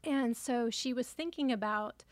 And 0.04 0.38
so 0.38 0.70
she 0.70 0.94
was 0.94 1.10
thinking 1.10 1.52
about 1.52 2.06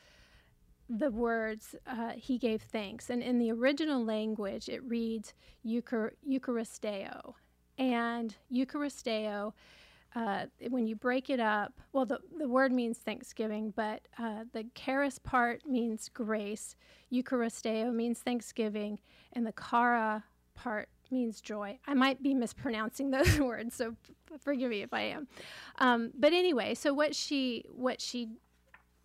the 0.89 1.11
words 1.11 1.75
uh, 1.85 2.11
he 2.15 2.37
gave 2.37 2.61
thanks 2.61 3.09
and 3.09 3.21
in 3.21 3.39
the 3.39 3.51
original 3.51 4.03
language 4.03 4.69
it 4.69 4.83
reads 4.83 5.33
Euchar- 5.65 6.13
eucharisteo 6.27 7.33
and 7.77 8.35
eucharisteo 8.51 9.53
uh, 10.15 10.45
when 10.69 10.87
you 10.87 10.95
break 10.95 11.29
it 11.29 11.39
up, 11.39 11.79
well, 11.93 12.05
the, 12.05 12.19
the 12.39 12.47
word 12.47 12.71
means 12.71 12.97
thanksgiving, 12.97 13.71
but 13.75 14.07
uh, 14.17 14.45
the 14.51 14.65
charis 14.73 15.19
part 15.19 15.61
means 15.67 16.09
grace, 16.11 16.75
Eucharisteo 17.13 17.93
means 17.93 18.19
thanksgiving, 18.19 18.99
and 19.33 19.45
the 19.45 19.53
chara 19.69 20.23
part 20.55 20.89
means 21.11 21.39
joy. 21.39 21.77
I 21.85 21.93
might 21.93 22.23
be 22.23 22.33
mispronouncing 22.33 23.11
those 23.11 23.39
words, 23.39 23.75
so 23.75 23.95
forgive 24.39 24.71
me 24.71 24.81
if 24.81 24.93
I 24.93 25.01
am. 25.01 25.27
Um, 25.77 26.11
but 26.17 26.33
anyway, 26.33 26.73
so 26.73 26.93
what 26.93 27.13
she 27.13 27.65
what 27.69 28.01
she 28.01 28.29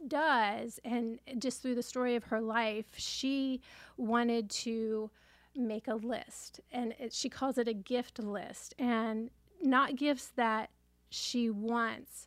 does, 0.08 0.80
and 0.84 1.18
just 1.38 1.62
through 1.62 1.74
the 1.74 1.82
story 1.82 2.16
of 2.16 2.24
her 2.24 2.40
life, 2.40 2.86
she 2.96 3.60
wanted 3.96 4.50
to 4.50 5.10
make 5.54 5.86
a 5.88 5.94
list, 5.94 6.60
and 6.70 6.94
it, 6.98 7.12
she 7.12 7.28
calls 7.28 7.58
it 7.58 7.68
a 7.68 7.74
gift 7.74 8.18
list, 8.18 8.74
and 8.78 9.30
not 9.62 9.96
gifts 9.96 10.28
that 10.36 10.70
she 11.10 11.50
wants, 11.50 12.26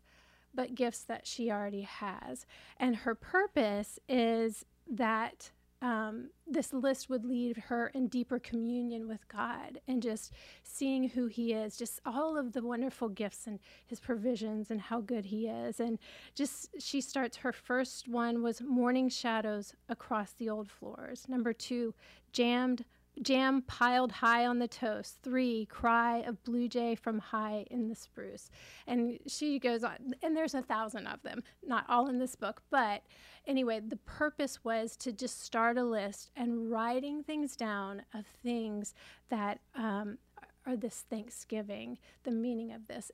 but 0.53 0.75
gifts 0.75 1.01
that 1.01 1.25
she 1.27 1.51
already 1.51 1.81
has. 1.81 2.45
And 2.77 2.97
her 2.97 3.15
purpose 3.15 3.99
is 4.07 4.63
that 4.89 5.51
um, 5.81 6.29
this 6.47 6.73
list 6.73 7.09
would 7.09 7.25
lead 7.25 7.57
her 7.67 7.87
in 7.87 8.07
deeper 8.07 8.39
communion 8.39 9.07
with 9.07 9.27
God 9.27 9.79
and 9.87 10.01
just 10.01 10.31
seeing 10.63 11.09
who 11.09 11.27
He 11.27 11.53
is, 11.53 11.77
just 11.77 11.99
all 12.05 12.37
of 12.37 12.53
the 12.53 12.61
wonderful 12.61 13.09
gifts 13.09 13.47
and 13.47 13.59
His 13.85 13.99
provisions 13.99 14.71
and 14.71 14.81
how 14.81 15.01
good 15.01 15.25
He 15.25 15.47
is. 15.47 15.79
And 15.79 15.99
just 16.33 16.69
she 16.79 17.01
starts 17.01 17.37
her 17.37 17.51
first 17.51 18.07
one 18.07 18.41
was 18.41 18.61
morning 18.61 19.09
shadows 19.09 19.73
across 19.89 20.31
the 20.33 20.49
old 20.49 20.69
floors. 20.69 21.25
Number 21.27 21.53
two, 21.53 21.93
jammed 22.31 22.85
jam 23.21 23.61
piled 23.61 24.11
high 24.11 24.45
on 24.45 24.59
the 24.59 24.67
toast. 24.67 25.19
Three, 25.23 25.65
cry 25.65 26.17
of 26.19 26.43
blue 26.43 26.67
jay 26.67 26.95
from 26.95 27.19
high 27.19 27.65
in 27.71 27.87
the 27.87 27.95
spruce. 27.95 28.49
And 28.87 29.19
she 29.27 29.59
goes 29.59 29.83
on, 29.83 30.15
and 30.21 30.35
there's 30.35 30.53
a 30.53 30.61
thousand 30.61 31.07
of 31.07 31.21
them, 31.23 31.43
not 31.65 31.85
all 31.89 32.09
in 32.09 32.19
this 32.19 32.35
book, 32.35 32.61
but 32.69 33.03
anyway, 33.47 33.79
the 33.79 33.97
purpose 33.97 34.63
was 34.63 34.95
to 34.97 35.11
just 35.11 35.41
start 35.41 35.77
a 35.77 35.83
list 35.83 36.31
and 36.35 36.69
writing 36.69 37.23
things 37.23 37.55
down 37.55 38.03
of 38.13 38.25
things 38.43 38.93
that 39.29 39.59
um, 39.75 40.17
are 40.65 40.75
this 40.75 41.05
Thanksgiving, 41.09 41.97
the 42.23 42.31
meaning 42.31 42.73
of 42.73 42.87
this, 42.87 43.11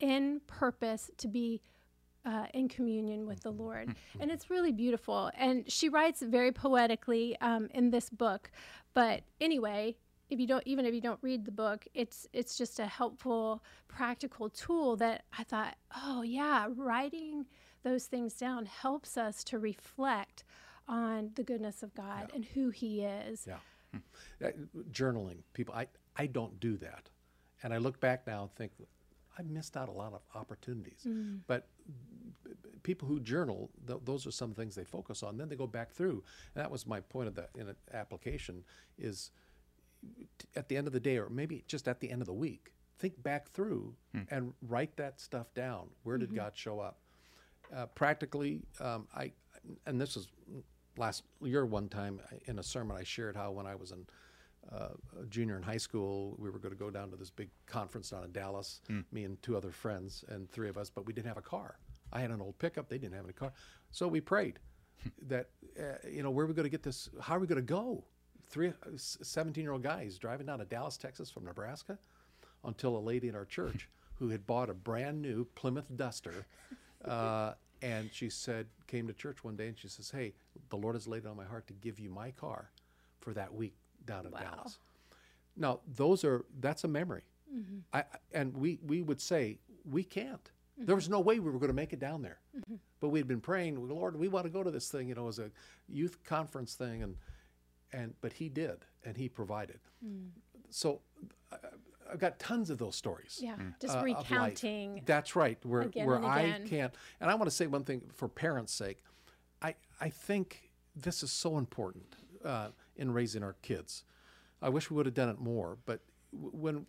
in 0.00 0.40
purpose 0.46 1.10
to 1.18 1.28
be 1.28 1.62
uh, 2.24 2.46
in 2.54 2.68
communion 2.68 3.26
with 3.26 3.40
the 3.40 3.50
Lord. 3.50 3.94
And 4.20 4.30
it's 4.30 4.50
really 4.50 4.72
beautiful. 4.72 5.30
And 5.36 5.70
she 5.70 5.88
writes 5.88 6.22
very 6.22 6.52
poetically 6.52 7.36
um, 7.40 7.68
in 7.74 7.90
this 7.90 8.10
book. 8.10 8.50
But 8.94 9.22
anyway, 9.40 9.96
if 10.30 10.38
you 10.40 10.46
don't, 10.46 10.62
even 10.66 10.86
if 10.86 10.94
you 10.94 11.00
don't 11.00 11.18
read 11.22 11.44
the 11.44 11.52
book, 11.52 11.86
it's 11.94 12.26
it's 12.32 12.56
just 12.56 12.78
a 12.78 12.86
helpful, 12.86 13.62
practical 13.88 14.48
tool 14.48 14.96
that 14.96 15.24
I 15.38 15.44
thought, 15.44 15.76
oh 15.96 16.22
yeah, 16.22 16.68
writing 16.74 17.46
those 17.82 18.06
things 18.06 18.34
down 18.34 18.66
helps 18.66 19.18
us 19.18 19.44
to 19.44 19.58
reflect 19.58 20.44
on 20.88 21.30
the 21.34 21.42
goodness 21.42 21.82
of 21.82 21.94
God 21.94 22.30
and 22.34 22.44
who 22.44 22.70
He 22.70 23.02
is. 23.02 23.46
Yeah. 23.46 23.58
Uh, 24.42 24.48
journaling, 24.90 25.38
people, 25.52 25.74
I, 25.74 25.86
I 26.16 26.26
don't 26.26 26.58
do 26.60 26.76
that. 26.78 27.10
And 27.62 27.74
I 27.74 27.76
look 27.76 28.00
back 28.00 28.26
now 28.26 28.42
and 28.42 28.54
think, 28.54 28.72
I 29.38 29.42
missed 29.42 29.76
out 29.76 29.88
a 29.88 29.92
lot 29.92 30.12
of 30.12 30.20
opportunities. 30.34 31.00
But 31.46 31.68
b- 32.44 32.50
b- 32.62 32.68
people 32.82 33.08
who 33.08 33.18
journal, 33.20 33.70
th- 33.86 34.00
those 34.04 34.26
are 34.26 34.30
some 34.30 34.52
things 34.54 34.74
they 34.74 34.84
focus 34.84 35.22
on. 35.22 35.36
Then 35.38 35.48
they 35.48 35.56
go 35.56 35.66
back 35.66 35.92
through. 35.92 36.22
And 36.54 36.62
that 36.62 36.70
was 36.70 36.86
my 36.86 37.00
point 37.00 37.28
of 37.28 37.34
the 37.34 37.48
in 37.56 37.68
an 37.68 37.76
application 37.94 38.64
is 38.98 39.30
t- 40.38 40.46
at 40.56 40.68
the 40.68 40.76
end 40.76 40.86
of 40.86 40.92
the 40.92 41.00
day, 41.00 41.16
or 41.18 41.28
maybe 41.28 41.64
just 41.66 41.88
at 41.88 42.00
the 42.00 42.10
end 42.10 42.20
of 42.20 42.26
the 42.26 42.32
week, 42.34 42.72
think 42.98 43.22
back 43.22 43.48
through 43.48 43.94
and 44.30 44.52
write 44.68 44.96
that 44.96 45.20
stuff 45.20 45.52
down. 45.54 45.88
Where 46.02 46.18
did 46.18 46.34
God 46.34 46.52
show 46.54 46.78
up? 46.80 46.98
Uh, 47.74 47.86
practically, 47.86 48.60
um, 48.80 49.08
I, 49.14 49.32
and 49.86 49.98
this 50.00 50.16
is 50.16 50.28
last 50.98 51.24
year 51.40 51.64
one 51.64 51.88
time 51.88 52.20
in 52.44 52.58
a 52.58 52.62
sermon 52.62 52.96
I 52.96 53.02
shared 53.02 53.34
how 53.34 53.50
when 53.50 53.66
I 53.66 53.74
was 53.76 53.92
in 53.92 54.06
uh, 54.70 54.88
a 55.20 55.26
junior 55.26 55.56
in 55.56 55.62
high 55.62 55.76
school, 55.76 56.36
we 56.38 56.50
were 56.50 56.58
going 56.58 56.72
to 56.72 56.78
go 56.78 56.90
down 56.90 57.10
to 57.10 57.16
this 57.16 57.30
big 57.30 57.48
conference 57.66 58.10
down 58.10 58.24
in 58.24 58.32
Dallas, 58.32 58.80
me 59.10 59.24
and 59.24 59.42
two 59.42 59.56
other 59.56 59.70
friends 59.70 60.24
and 60.28 60.50
three 60.50 60.68
of 60.68 60.78
us, 60.78 60.88
but 60.90 61.04
we 61.04 61.12
didn't 61.12 61.28
have 61.28 61.36
a 61.36 61.42
car. 61.42 61.78
I 62.12 62.20
had 62.20 62.30
an 62.30 62.40
old 62.40 62.58
pickup; 62.58 62.88
they 62.88 62.98
didn't 62.98 63.14
have 63.14 63.24
any 63.24 63.32
car, 63.32 63.52
so 63.90 64.06
we 64.06 64.20
prayed 64.20 64.58
that 65.28 65.48
uh, 65.78 66.08
you 66.08 66.22
know 66.22 66.30
where 66.30 66.44
are 66.44 66.48
we 66.48 66.54
going 66.54 66.64
to 66.64 66.70
get 66.70 66.82
this? 66.82 67.08
How 67.20 67.36
are 67.36 67.40
we 67.40 67.46
going 67.46 67.56
to 67.56 67.62
go? 67.62 68.04
Three 68.48 68.72
17 68.96 69.62
year 69.62 69.72
old 69.72 69.82
guys 69.82 70.18
driving 70.18 70.46
down 70.46 70.58
to 70.58 70.64
Dallas, 70.64 70.96
Texas 70.96 71.30
from 71.30 71.44
Nebraska, 71.44 71.98
until 72.64 72.96
a 72.96 73.00
lady 73.00 73.28
in 73.28 73.34
our 73.34 73.46
church 73.46 73.88
who 74.14 74.28
had 74.28 74.46
bought 74.46 74.70
a 74.70 74.74
brand 74.74 75.22
new 75.22 75.44
Plymouth 75.54 75.86
Duster. 75.96 76.46
Uh, 77.04 77.54
and 77.82 78.10
she 78.12 78.30
said, 78.30 78.68
came 78.86 79.08
to 79.08 79.12
church 79.12 79.42
one 79.42 79.56
day 79.56 79.66
and 79.66 79.76
she 79.76 79.88
says, 79.88 80.08
Hey, 80.08 80.34
the 80.70 80.76
Lord 80.76 80.94
has 80.94 81.08
laid 81.08 81.24
it 81.24 81.26
on 81.26 81.36
my 81.36 81.44
heart 81.44 81.66
to 81.66 81.72
give 81.72 81.98
you 81.98 82.08
my 82.08 82.30
car 82.30 82.70
for 83.18 83.34
that 83.34 83.52
week 83.52 83.74
down 84.06 84.26
in 84.26 84.32
Dallas. 84.32 84.78
Now, 85.56 85.80
those 85.86 86.24
are, 86.24 86.44
that's 86.60 86.84
a 86.84 86.88
memory. 86.88 87.22
Mm-hmm. 87.54 87.78
I, 87.92 87.98
I- 88.00 88.04
and 88.32 88.56
we, 88.56 88.78
we 88.86 89.02
would 89.02 89.20
say, 89.20 89.58
we 89.84 90.04
can't. 90.04 90.50
There 90.78 90.94
was 90.94 91.04
mm-hmm. 91.04 91.12
no 91.14 91.20
way 91.20 91.38
we 91.38 91.50
were 91.50 91.58
going 91.58 91.68
to 91.68 91.74
make 91.74 91.92
it 91.92 92.00
down 92.00 92.22
there. 92.22 92.38
Mm-hmm. 92.56 92.76
But 93.00 93.08
we 93.08 93.18
had 93.18 93.28
been 93.28 93.40
praying, 93.40 93.88
Lord, 93.88 94.16
we 94.16 94.28
want 94.28 94.46
to 94.46 94.50
go 94.50 94.62
to 94.62 94.70
this 94.70 94.88
thing, 94.88 95.08
you 95.08 95.14
know, 95.14 95.28
as 95.28 95.38
a 95.38 95.50
youth 95.88 96.22
conference 96.24 96.74
thing. 96.74 97.02
And, 97.02 97.16
and, 97.92 98.14
but 98.20 98.32
he 98.32 98.48
did, 98.48 98.84
and 99.04 99.16
he 99.16 99.28
provided. 99.28 99.80
Mm. 100.04 100.28
So 100.70 101.00
I, 101.52 101.56
I've 102.10 102.18
got 102.18 102.38
tons 102.38 102.70
of 102.70 102.78
those 102.78 102.96
stories 102.96 103.38
Yeah, 103.40 103.54
mm. 103.56 103.74
just 103.80 103.94
uh, 103.94 103.98
of 103.98 104.06
life. 104.06 104.18
recounting. 104.18 105.02
That's 105.04 105.36
right. 105.36 105.58
Where 105.64 105.82
again 105.82 106.06
where 106.06 106.16
and 106.16 106.26
I 106.26 106.60
can't. 106.66 106.94
And 107.20 107.30
I 107.30 107.34
want 107.34 107.50
to 107.50 107.54
say 107.54 107.66
one 107.66 107.84
thing 107.84 108.02
for 108.14 108.28
parents' 108.28 108.72
sake. 108.72 109.02
I 109.60 109.74
I 110.00 110.08
think 110.08 110.70
this 110.96 111.22
is 111.22 111.30
so 111.32 111.58
important 111.58 112.16
uh, 112.44 112.68
in 113.02 113.12
raising 113.12 113.42
our 113.42 113.56
kids. 113.60 114.04
I 114.62 114.68
wish 114.70 114.88
we 114.88 114.96
would 114.96 115.06
have 115.06 115.14
done 115.14 115.28
it 115.28 115.40
more. 115.40 115.76
But 115.84 116.00
when 116.32 116.86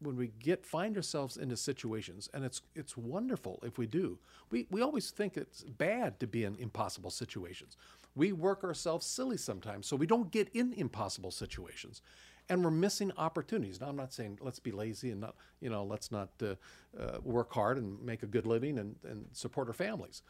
when 0.00 0.16
we 0.16 0.28
get 0.38 0.64
find 0.64 0.96
ourselves 0.96 1.36
into 1.36 1.56
situations, 1.56 2.28
and 2.32 2.44
it's 2.44 2.62
it's 2.74 2.96
wonderful 2.96 3.60
if 3.62 3.78
we 3.78 3.86
do. 3.86 4.18
We 4.50 4.66
we 4.70 4.80
always 4.80 5.10
think 5.10 5.36
it's 5.36 5.62
bad 5.62 6.18
to 6.20 6.26
be 6.26 6.44
in 6.44 6.56
impossible 6.56 7.10
situations. 7.10 7.76
We 8.16 8.32
work 8.32 8.64
ourselves 8.64 9.06
silly 9.06 9.36
sometimes, 9.36 9.86
so 9.86 9.94
we 9.96 10.06
don't 10.06 10.30
get 10.32 10.48
in 10.54 10.72
impossible 10.72 11.30
situations, 11.30 12.00
and 12.48 12.64
we're 12.64 12.70
missing 12.70 13.12
opportunities. 13.18 13.80
Now, 13.80 13.88
I'm 13.88 13.96
not 13.96 14.12
saying 14.14 14.38
let's 14.40 14.58
be 14.58 14.72
lazy 14.72 15.10
and 15.10 15.20
not 15.20 15.34
you 15.60 15.68
know 15.68 15.84
let's 15.84 16.10
not 16.10 16.30
uh, 16.42 16.54
uh, 16.98 17.18
work 17.22 17.52
hard 17.52 17.76
and 17.76 18.02
make 18.02 18.22
a 18.22 18.26
good 18.26 18.46
living 18.46 18.78
and, 18.78 18.96
and 19.04 19.26
support 19.32 19.68
our 19.68 19.74
families, 19.74 20.22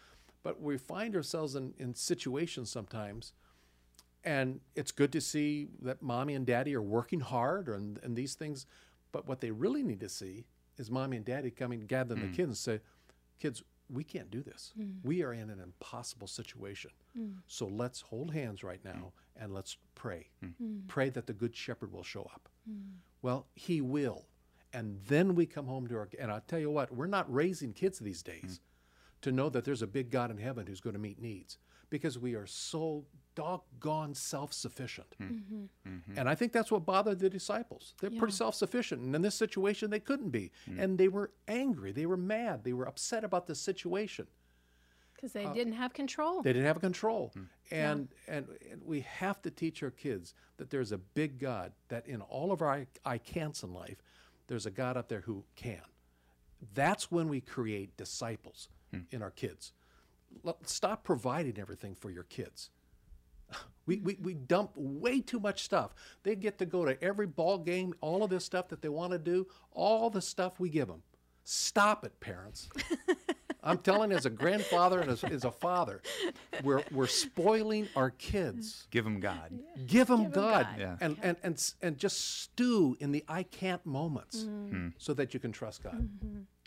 but 0.43 0.61
we 0.61 0.77
find 0.77 1.15
ourselves 1.15 1.55
in, 1.55 1.75
in 1.79 1.95
situations 1.95 2.71
sometimes 2.71 3.33
and 4.25 4.61
it's 4.75 4.93
good 4.93 5.13
to 5.13 5.21
see 5.21 5.69
that 5.81 6.03
mommy 6.03 6.35
and 6.35 6.47
daddy 6.47 6.75
are 6.75 6.83
working 6.83 7.21
hard 7.21 7.69
and, 7.69 7.99
and 8.03 8.17
these 8.17 8.35
things 8.35 8.67
but 9.13 9.27
what 9.27 9.41
they 9.41 9.51
really 9.51 9.83
need 9.83 10.01
to 10.01 10.09
see 10.09 10.45
is 10.79 10.91
mommy 10.91 11.17
and 11.17 11.27
daddy 11.27 11.51
coming 11.51 11.81
gathering 11.81 12.21
the 12.21 12.27
mm. 12.27 12.37
kids 12.37 12.49
and 12.49 12.57
say 12.57 12.81
kids 13.39 13.63
we 13.93 14.05
can't 14.05 14.31
do 14.31 14.43
this. 14.43 14.73
Mm. 14.79 14.99
We 15.03 15.23
are 15.23 15.33
in 15.33 15.51
an 15.51 15.61
impossible 15.61 16.29
situation. 16.29 16.93
Mm. 17.19 17.39
So 17.49 17.67
let's 17.67 18.01
hold 18.01 18.33
hands 18.33 18.63
right 18.63 18.81
now 18.85 19.13
and 19.37 19.53
let's 19.53 19.77
pray. 19.95 20.29
Pray 20.89 21.11
that 21.11 21.27
the 21.27 21.33
good 21.33 21.57
shepherd 21.57 21.93
will 21.93 22.03
show 22.03 22.23
up. 22.23 22.49
Well 23.23 23.47
he 23.55 23.81
will. 23.81 24.27
And 24.73 25.01
then 25.09 25.35
we 25.35 25.47
come 25.47 25.67
home 25.67 25.89
to 25.89 25.97
our 25.97 26.09
and 26.21 26.31
i'll 26.31 26.43
tell 26.47 26.61
you 26.61 26.71
what 26.71 26.95
we're 26.95 27.07
not 27.07 27.33
raising 27.33 27.73
kids 27.73 27.99
these 27.99 28.23
days 28.23 28.61
to 29.23 29.33
know 29.33 29.49
that 29.49 29.65
there's 29.65 29.83
a 29.83 29.87
big 29.87 30.11
God 30.11 30.31
in 30.31 30.39
heaven 30.39 30.67
who's 30.67 30.81
going 30.81 30.95
to 30.95 31.01
meet 31.01 31.21
needs 31.21 31.59
because 31.91 32.19
we 32.19 32.35
are 32.35 32.47
so 32.47 33.05
doggone 33.35 34.15
self-sufficient. 34.15 35.15
Hmm. 35.19 35.25
Mm-hmm. 35.25 35.65
Mm-hmm. 35.89 36.19
And 36.19 36.29
I 36.29 36.35
think 36.35 36.53
that's 36.53 36.71
what 36.71 36.85
bothered 36.85 37.19
the 37.19 37.31
disciples. 37.31 37.95
They're 38.01 38.11
pretty 38.11 38.35
self-sufficient, 38.35 39.01
and 39.01 39.15
in 39.15 39.23
this 39.23 39.35
situation, 39.35 39.91
they 39.91 40.01
couldn't 40.01 40.31
be, 40.31 40.51
hmm. 40.67 40.81
and 40.81 40.99
they 40.99 41.09
were 41.09 41.31
angry. 41.49 41.93
They 41.93 42.07
were 42.07 42.17
mad. 42.17 42.65
They 42.65 42.73
were 42.73 42.87
upset 42.87 43.25
about 43.25 43.47
the 43.47 43.55
situation. 43.55 44.27
Because 45.15 45.33
they 45.33 45.45
uh, 45.45 45.53
didn't 45.53 45.75
have 45.75 45.93
control. 45.93 46.41
They 46.43 46.53
didn't 46.53 46.67
have 46.67 46.81
control. 46.81 47.33
Hmm. 47.35 47.43
And, 47.71 48.09
and 48.27 48.47
and 48.71 48.83
we 48.85 49.01
have 49.01 49.43
to 49.43 49.51
teach 49.51 49.83
our 49.83 49.91
kids 49.91 50.35
that 50.57 50.71
there's 50.71 50.93
a 50.93 50.99
big 50.99 51.39
God 51.39 51.73
that 51.89 52.07
in 52.07 52.23
all 52.23 52.53
of 52.53 52.63
our 52.63 52.71
I, 52.73 52.87
I 53.05 53.19
can'ts 53.19 53.63
in 53.63 53.75
life, 53.75 54.03
there's 54.47 54.67
a 54.67 54.71
God 54.71 54.97
up 54.97 55.09
there 55.09 55.21
who 55.21 55.45
can. 55.57 55.83
That's 56.75 57.11
when 57.11 57.29
we 57.29 57.41
create 57.41 57.97
disciples 57.97 58.69
in 59.13 59.23
our 59.23 59.31
kids. 59.31 59.73
L- 60.45 60.59
Stop 60.65 61.05
providing 61.05 61.59
everything 61.59 61.95
for 61.95 62.11
your 62.11 62.25
kids. 62.25 62.71
We, 63.91 63.99
we, 63.99 64.17
we 64.23 64.35
dump 64.35 64.71
way 64.77 65.21
too 65.21 65.41
much 65.41 65.65
stuff. 65.65 65.97
They 66.23 66.37
get 66.37 66.59
to 66.59 66.65
go 66.67 66.85
to 66.85 67.03
every 67.03 67.27
ball 67.27 67.59
game, 67.59 67.93
all 68.01 68.23
of 68.23 68.31
this 68.31 68.45
stuff 68.45 68.69
that 68.69 68.83
they 68.83 68.89
want 68.89 69.11
to 69.11 69.19
do, 69.19 69.49
all 69.73 70.11
the 70.11 70.21
stuff 70.23 70.61
we 70.61 70.69
give 70.69 70.87
them. 70.87 71.03
Stop 71.43 72.05
it, 72.05 72.21
parents. 72.21 72.69
I'm 73.65 73.79
telling 73.79 74.13
you, 74.13 74.17
as 74.17 74.27
a 74.27 74.31
grandfather 74.31 75.01
and 75.01 75.11
as, 75.11 75.25
as 75.25 75.45
a 75.45 75.51
father, 75.51 76.03
we're, 76.63 76.85
we're 76.93 77.09
spoiling 77.09 77.89
our 77.97 78.11
kids. 78.11 78.87
Give 78.93 79.03
them 79.03 79.19
God. 79.19 79.59
Give 79.89 80.07
them 80.07 80.27
'em 80.27 80.31
God, 80.31 80.67
God. 80.71 80.77
Yeah. 80.79 80.97
and, 81.01 81.17
and, 81.21 81.37
and, 81.43 81.73
and 81.83 81.99
just 81.99 82.41
stew 82.43 82.97
in 83.01 83.11
the 83.11 83.25
I 83.29 83.43
can't 83.43 83.85
moments 83.85 84.45
Mm-hmm. 84.45 84.89
so 84.99 85.15
that 85.15 85.35
you 85.35 85.41
can 85.41 85.51
trust 85.51 85.83
God. 85.83 86.09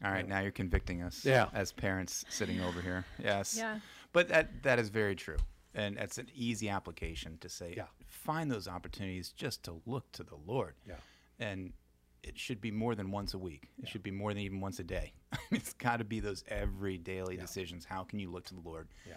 All 0.04 0.12
right, 0.12 0.28
now 0.28 0.42
you're 0.42 0.52
convicting 0.52 1.02
us 1.02 1.24
Yeah. 1.24 1.48
as 1.54 1.72
parents 1.72 2.26
sitting 2.28 2.60
over 2.60 2.82
here. 2.82 3.06
Yes. 3.18 3.56
Yeah. 3.58 3.80
But 4.12 4.28
that 4.28 4.62
that 4.64 4.78
is 4.78 4.90
very 4.90 5.16
true. 5.16 5.38
And 5.76 5.98
that's 5.98 6.18
an 6.18 6.30
easy 6.36 6.70
application 6.70 7.38
to 7.40 7.50
say 7.50 7.74
Yeah. 7.76 7.88
find 8.06 8.52
those 8.52 8.68
opportunities 8.68 9.32
just 9.32 9.64
to 9.64 9.82
look 9.86 10.12
to 10.14 10.24
the 10.24 10.36
Lord. 10.36 10.76
Yeah. 10.88 10.96
And 11.40 11.74
it 12.22 12.38
should 12.38 12.62
be 12.62 12.72
more 12.72 12.96
than 12.96 13.12
once 13.12 13.34
a 13.34 13.38
week. 13.38 13.70
It 13.82 13.90
should 13.90 14.04
be 14.04 14.12
more 14.12 14.32
than 14.34 14.42
even 14.44 14.62
once 14.62 14.80
a 14.80 14.84
day. 14.84 15.14
it's 15.52 15.74
got 15.74 15.98
to 15.98 16.04
be 16.06 16.20
those 16.20 16.44
every 16.48 16.98
daily 16.98 17.36
decisions. 17.38 17.86
How 17.86 18.04
can 18.04 18.20
you 18.20 18.32
look 18.32 18.46
to 18.46 18.54
the 18.54 18.62
Lord? 18.62 18.88
Yeah. 19.08 19.16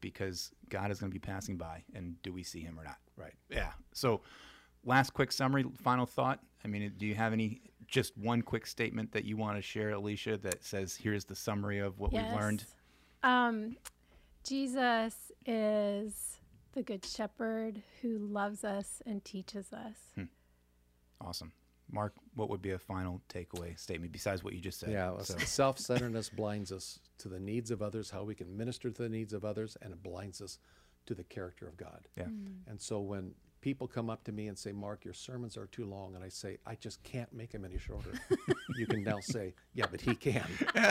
Because 0.00 0.52
God 0.68 0.90
is 0.90 1.00
going 1.00 1.10
to 1.10 1.14
be 1.14 1.18
passing 1.18 1.56
by 1.56 1.82
and 1.94 2.20
do 2.22 2.32
we 2.32 2.42
see 2.42 2.60
him 2.60 2.78
or 2.78 2.84
not? 2.84 2.98
Right. 3.16 3.32
Yeah. 3.48 3.72
So, 3.94 4.20
last 4.84 5.14
quick 5.14 5.32
summary, 5.32 5.64
final 5.82 6.04
thought. 6.06 6.40
I 6.64 6.68
mean, 6.68 6.92
do 6.98 7.06
you 7.06 7.14
have 7.14 7.32
any, 7.32 7.62
just 7.88 8.16
one 8.16 8.42
quick 8.42 8.66
statement 8.66 9.12
that 9.12 9.24
you 9.24 9.36
want 9.36 9.56
to 9.56 9.62
share, 9.62 9.90
Alicia, 9.90 10.36
that 10.38 10.62
says, 10.62 10.94
here's 10.96 11.24
the 11.24 11.34
summary 11.34 11.78
of 11.78 11.98
what 11.98 12.12
we've 12.12 12.22
learned? 12.32 12.64
Um, 13.22 13.76
Jesus 14.44 15.14
is 15.46 16.38
the 16.72 16.82
good 16.82 17.04
shepherd 17.04 17.82
who 18.02 18.18
loves 18.18 18.64
us 18.64 19.02
and 19.06 19.24
teaches 19.24 19.72
us. 19.72 19.96
Hmm. 20.14 20.24
Awesome. 21.20 21.52
Mark, 21.90 22.14
what 22.34 22.48
would 22.50 22.62
be 22.62 22.70
a 22.72 22.78
final 22.78 23.20
takeaway 23.28 23.78
statement 23.78 24.10
besides 24.12 24.42
what 24.42 24.54
you 24.54 24.60
just 24.60 24.80
said? 24.80 24.90
Yeah, 24.90 25.16
So, 25.22 25.36
self 25.38 25.78
centeredness 25.78 26.28
blinds 26.28 26.72
us 26.72 26.98
to 27.18 27.28
the 27.28 27.38
needs 27.38 27.70
of 27.70 27.82
others, 27.82 28.10
how 28.10 28.24
we 28.24 28.34
can 28.34 28.56
minister 28.56 28.90
to 28.90 29.02
the 29.02 29.08
needs 29.08 29.32
of 29.32 29.44
others, 29.44 29.76
and 29.80 29.92
it 29.92 30.02
blinds 30.02 30.40
us 30.40 30.58
to 31.06 31.14
the 31.14 31.24
character 31.24 31.66
of 31.68 31.76
God. 31.76 32.08
yeah. 32.16 32.24
And 32.66 32.80
so 32.80 33.00
when 33.00 33.34
people 33.64 33.88
come 33.88 34.10
up 34.10 34.22
to 34.22 34.30
me 34.30 34.48
and 34.48 34.58
say, 34.58 34.72
Mark, 34.72 35.06
your 35.06 35.14
sermons 35.14 35.56
are 35.56 35.68
too 35.68 35.86
long, 35.86 36.14
and 36.14 36.22
I 36.22 36.28
say, 36.28 36.58
I 36.66 36.74
just 36.74 37.02
can't 37.02 37.32
make 37.32 37.50
them 37.50 37.64
any 37.64 37.78
shorter, 37.78 38.10
you 38.76 38.86
can 38.86 39.02
now 39.02 39.20
say, 39.20 39.54
Yeah, 39.72 39.86
but 39.90 40.02
he 40.02 40.14
can. 40.14 40.44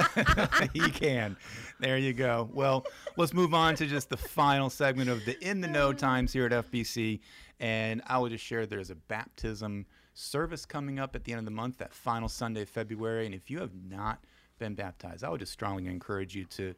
he 0.74 0.90
can. 0.90 1.38
There 1.80 2.00
you 2.00 2.14
go. 2.14 2.50
Well, 2.52 2.84
let's 3.16 3.32
move 3.32 3.54
on 3.54 3.76
to 3.76 3.86
just 3.86 4.10
the 4.10 4.18
final 4.18 4.72
segment 4.72 5.12
of 5.12 5.24
the 5.24 5.40
In 5.48 5.62
the 5.62 5.68
Know 5.68 5.94
times 5.94 6.34
here 6.34 6.48
at 6.48 6.52
FBC. 6.52 7.20
And 7.60 8.02
I 8.08 8.18
will 8.18 8.30
just 8.30 8.44
share 8.44 8.66
there's 8.66 8.90
a 8.90 8.96
baptism 8.96 9.86
service 10.16 10.66
coming 10.66 10.98
up 10.98 11.16
at 11.16 11.26
the 11.26 11.32
end 11.32 11.40
of 11.40 11.46
the 11.46 11.52
month, 11.52 11.78
that 11.78 11.94
final 11.94 12.28
Sunday 12.28 12.64
of 12.64 12.70
February. 12.70 13.28
And 13.28 13.36
if 13.36 13.52
you 13.52 13.60
have 13.60 13.76
not 13.88 14.24
been 14.58 14.74
baptized, 14.74 15.24
I 15.24 15.30
would 15.30 15.42
just 15.42 15.54
strongly 15.54 15.86
encourage 15.86 16.34
you 16.34 16.46
to 16.46 16.74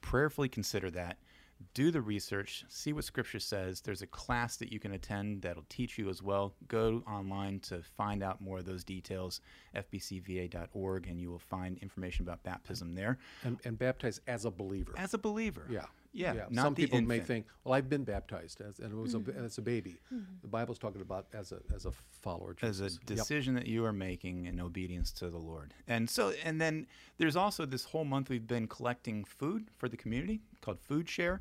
prayerfully 0.00 0.48
consider 0.48 0.92
that. 0.92 1.16
Do 1.74 1.90
the 1.90 2.00
research, 2.00 2.64
see 2.68 2.92
what 2.92 3.04
Scripture 3.04 3.38
says. 3.38 3.80
There's 3.80 4.02
a 4.02 4.06
class 4.06 4.56
that 4.56 4.72
you 4.72 4.80
can 4.80 4.92
attend 4.92 5.42
that'll 5.42 5.64
teach 5.68 5.98
you 5.98 6.08
as 6.08 6.22
well. 6.22 6.54
Go 6.68 7.02
online 7.06 7.60
to 7.60 7.82
find 7.82 8.22
out 8.22 8.40
more 8.40 8.58
of 8.58 8.64
those 8.64 8.82
details, 8.82 9.40
fbcva.org, 9.76 11.06
and 11.06 11.20
you 11.20 11.30
will 11.30 11.38
find 11.38 11.78
information 11.78 12.24
about 12.24 12.42
baptism 12.42 12.94
there. 12.94 13.18
And, 13.44 13.58
and 13.64 13.78
baptize 13.78 14.20
as 14.26 14.44
a 14.44 14.50
believer. 14.50 14.92
As 14.96 15.14
a 15.14 15.18
believer. 15.18 15.66
Yeah. 15.68 15.86
Yeah. 16.12 16.46
Not 16.50 16.64
Some 16.64 16.74
the 16.74 16.84
people 16.84 17.00
may 17.02 17.20
think, 17.20 17.46
well, 17.64 17.74
I've 17.74 17.88
been 17.88 18.04
baptized 18.04 18.60
as, 18.60 18.78
and 18.78 18.92
it 18.92 18.96
was 18.96 19.14
a, 19.14 19.22
as 19.36 19.58
a 19.58 19.62
baby. 19.62 19.98
The 20.42 20.48
Bible's 20.48 20.78
talking 20.78 21.00
about 21.00 21.26
as 21.32 21.52
a 21.52 21.60
as 21.74 21.86
a 21.86 21.92
follower 22.20 22.50
of 22.50 22.62
as 22.62 22.80
a 22.80 22.84
Jesus. 22.84 22.98
Yep. 23.08 23.18
decision 23.18 23.54
that 23.54 23.66
you 23.66 23.84
are 23.84 23.92
making 23.92 24.46
in 24.46 24.60
obedience 24.60 25.12
to 25.12 25.30
the 25.30 25.38
Lord. 25.38 25.72
And 25.86 26.08
so, 26.08 26.32
and 26.44 26.60
then 26.60 26.86
there's 27.18 27.36
also 27.36 27.64
this 27.64 27.84
whole 27.84 28.04
month 28.04 28.28
we've 28.28 28.46
been 28.46 28.66
collecting 28.66 29.24
food 29.24 29.68
for 29.76 29.88
the 29.88 29.96
community 29.96 30.40
called 30.60 30.80
Food 30.80 31.08
Share. 31.08 31.40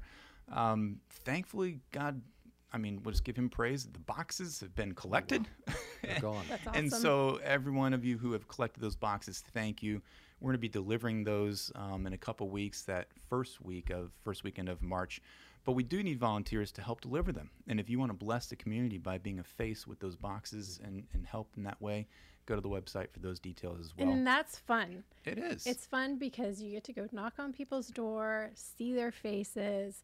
Um, 0.51 0.99
thankfully, 1.09 1.79
God, 1.91 2.21
I 2.71 2.77
mean, 2.77 3.01
we'll 3.03 3.11
just 3.11 3.23
give 3.23 3.35
Him 3.35 3.49
praise. 3.49 3.85
The 3.85 3.99
boxes 3.99 4.59
have 4.59 4.75
been 4.75 4.93
collected. 4.93 5.47
They're 6.03 6.19
gone. 6.19 6.45
That's 6.49 6.77
And 6.77 6.91
so, 6.91 7.39
every 7.43 7.71
one 7.71 7.93
of 7.93 8.05
you 8.05 8.17
who 8.17 8.31
have 8.33 8.47
collected 8.47 8.81
those 8.81 8.95
boxes, 8.95 9.43
thank 9.53 9.81
you. 9.81 10.01
We're 10.39 10.47
going 10.49 10.53
to 10.57 10.59
be 10.59 10.69
delivering 10.69 11.23
those 11.23 11.71
um, 11.75 12.07
in 12.07 12.13
a 12.13 12.17
couple 12.17 12.49
weeks, 12.49 12.83
that 12.83 13.07
first 13.29 13.61
week 13.61 13.89
of 13.89 14.11
first 14.23 14.43
weekend 14.43 14.69
of 14.69 14.81
March. 14.81 15.21
But 15.65 15.73
we 15.73 15.83
do 15.83 16.01
need 16.01 16.19
volunteers 16.19 16.71
to 16.73 16.81
help 16.81 17.01
deliver 17.01 17.31
them. 17.31 17.49
And 17.67 17.79
if 17.79 17.89
you 17.89 17.99
want 17.99 18.09
to 18.11 18.17
bless 18.17 18.47
the 18.47 18.55
community 18.55 18.97
by 18.97 19.17
being 19.17 19.39
a 19.39 19.43
face 19.43 19.85
with 19.85 19.99
those 19.99 20.15
boxes 20.15 20.79
and, 20.83 21.03
and 21.13 21.25
help 21.27 21.49
in 21.57 21.63
that 21.63 21.79
way, 21.81 22.07
go 22.45 22.55
to 22.55 22.61
the 22.61 22.69
website 22.69 23.11
for 23.11 23.19
those 23.19 23.39
details 23.39 23.79
as 23.79 23.93
well. 23.97 24.09
And 24.09 24.25
that's 24.25 24.57
fun. 24.57 25.03
it 25.25 25.37
is. 25.37 25.67
It's 25.67 25.85
fun 25.85 26.17
because 26.17 26.61
you 26.61 26.71
get 26.71 26.85
to 26.85 26.93
go 26.93 27.07
knock 27.11 27.33
on 27.37 27.51
people's 27.53 27.87
door, 27.89 28.49
see 28.55 28.93
their 28.93 29.11
faces. 29.11 30.01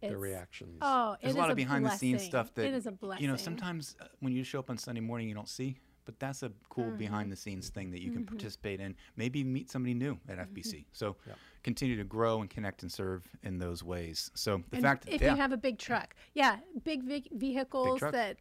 Their 0.00 0.10
It's- 0.10 0.22
reactions. 0.22 0.78
Oh, 0.80 1.16
There's 1.20 1.34
it 1.34 1.36
a 1.36 1.40
lot 1.40 1.48
is 1.48 1.52
of 1.52 1.56
behind 1.56 1.84
the 1.84 1.90
scenes 1.90 2.18
blessing. 2.18 2.30
stuff 2.30 2.54
that 2.54 2.66
it 2.66 2.74
is 2.74 2.86
a 2.86 2.92
blessing. 2.92 3.24
you 3.24 3.30
know. 3.30 3.36
Sometimes 3.36 3.96
uh, 4.00 4.04
when 4.20 4.32
you 4.32 4.44
show 4.44 4.60
up 4.60 4.70
on 4.70 4.78
Sunday 4.78 5.00
morning, 5.00 5.28
you 5.28 5.34
don't 5.34 5.48
see, 5.48 5.76
but 6.06 6.18
that's 6.18 6.42
a 6.42 6.50
cool 6.70 6.84
Mm-hmm. 6.86 6.96
behind 6.96 7.30
the 7.32 7.36
scenes 7.36 7.68
thing 7.68 7.90
that 7.90 8.00
you 8.00 8.10
can 8.12 8.24
participate 8.24 8.80
in. 8.80 8.94
Maybe 9.16 9.44
meet 9.44 9.70
somebody 9.70 9.92
new 9.94 10.18
at 10.28 10.38
Mm-hmm. 10.38 10.54
FBC. 10.54 10.84
So 10.92 11.16
continue 11.62 11.96
to 11.96 12.04
grow 12.04 12.40
and 12.40 12.48
connect 12.48 12.82
and 12.82 12.90
serve 12.90 13.24
in 13.42 13.58
those 13.58 13.82
ways. 13.84 14.30
So 14.34 14.62
the 14.70 14.76
And 14.76 14.82
fact 14.82 15.04
that 15.04 15.14
if 15.14 15.20
yeah, 15.20 15.32
you 15.32 15.36
have 15.36 15.52
a 15.52 15.56
big 15.58 15.78
truck, 15.78 16.14
yeah, 16.32 16.56
big 16.84 17.02
ve- 17.02 17.28
vehicles 17.34 17.98
trucks. 17.98 18.12
that 18.12 18.36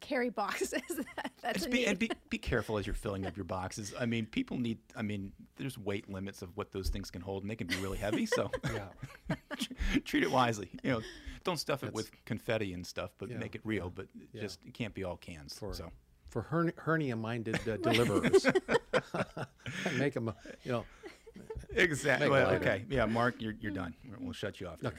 carry 0.00 0.30
boxes. 0.30 0.80
that's 1.42 1.54
Just 1.54 1.66
a 1.66 1.70
be, 1.70 1.78
need. 1.78 1.86
and 1.88 1.98
be, 1.98 2.10
be 2.30 2.38
careful 2.38 2.78
as 2.78 2.86
you're 2.86 2.94
filling 2.94 3.26
up 3.26 3.36
your 3.36 3.44
boxes. 3.44 3.92
I 3.98 4.06
mean, 4.06 4.26
people 4.26 4.56
need. 4.56 4.78
I 4.94 5.02
mean, 5.02 5.32
there's 5.56 5.76
weight 5.76 6.08
limits 6.08 6.40
of 6.42 6.56
what 6.56 6.70
those 6.70 6.88
things 6.88 7.10
can 7.10 7.20
hold, 7.20 7.42
and 7.42 7.50
they 7.50 7.56
can 7.56 7.66
be 7.66 7.74
really 7.76 7.98
heavy. 7.98 8.24
So 8.26 8.48
Yeah. 8.72 9.36
treat 10.04 10.22
it 10.22 10.30
wisely. 10.30 10.70
You 10.84 10.92
know, 10.92 11.00
don't 11.44 11.58
stuff 11.58 11.82
it 11.82 11.92
with 11.92 12.10
confetti 12.24 12.72
and 12.74 12.86
stuff, 12.86 13.10
but 13.18 13.28
Yeah, 13.28 13.38
make 13.38 13.54
it 13.56 13.60
real. 13.64 13.90
But 13.90 14.06
just 14.34 14.60
it 14.64 14.72
can't 14.74 14.94
be 14.94 15.02
all 15.04 15.16
cans. 15.16 15.54
For, 15.58 15.74
so 15.74 15.90
for 16.30 16.42
hern- 16.42 16.72
hernia-minded 16.76 17.56
uh, 17.68 17.76
deliverers. 17.82 18.46
Make 19.98 20.14
them, 20.14 20.32
you 20.64 20.72
know. 20.72 20.84
exactly. 21.74 22.28
Well, 22.28 22.50
okay, 22.52 22.84
yeah, 22.88 23.06
Mark, 23.06 23.36
you're 23.40 23.54
you're 23.60 23.72
done. 23.72 23.94
We'll 24.20 24.32
shut 24.32 24.60
you 24.60 24.68
off. 24.68 24.80
there. 24.80 24.92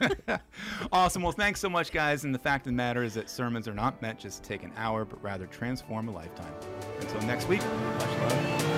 Okay. 0.00 0.38
Awesome. 0.92 1.22
Well, 1.22 1.32
thanks 1.32 1.60
so 1.60 1.68
much, 1.68 1.92
guys. 1.92 2.24
And 2.24 2.34
the 2.34 2.38
fact 2.38 2.66
of 2.66 2.72
the 2.72 2.76
matter 2.76 3.02
is 3.04 3.14
that 3.14 3.30
sermons 3.30 3.68
are 3.68 3.74
not 3.74 4.00
meant 4.02 4.18
just 4.18 4.42
to 4.42 4.48
take 4.48 4.62
an 4.64 4.72
hour, 4.76 5.04
but 5.04 5.22
rather 5.22 5.46
transform 5.46 6.08
a 6.08 6.12
lifetime. 6.12 6.52
Until 7.00 7.20
next 7.22 7.48
week, 7.48 7.60
much 7.60 8.08
love. 8.18 8.73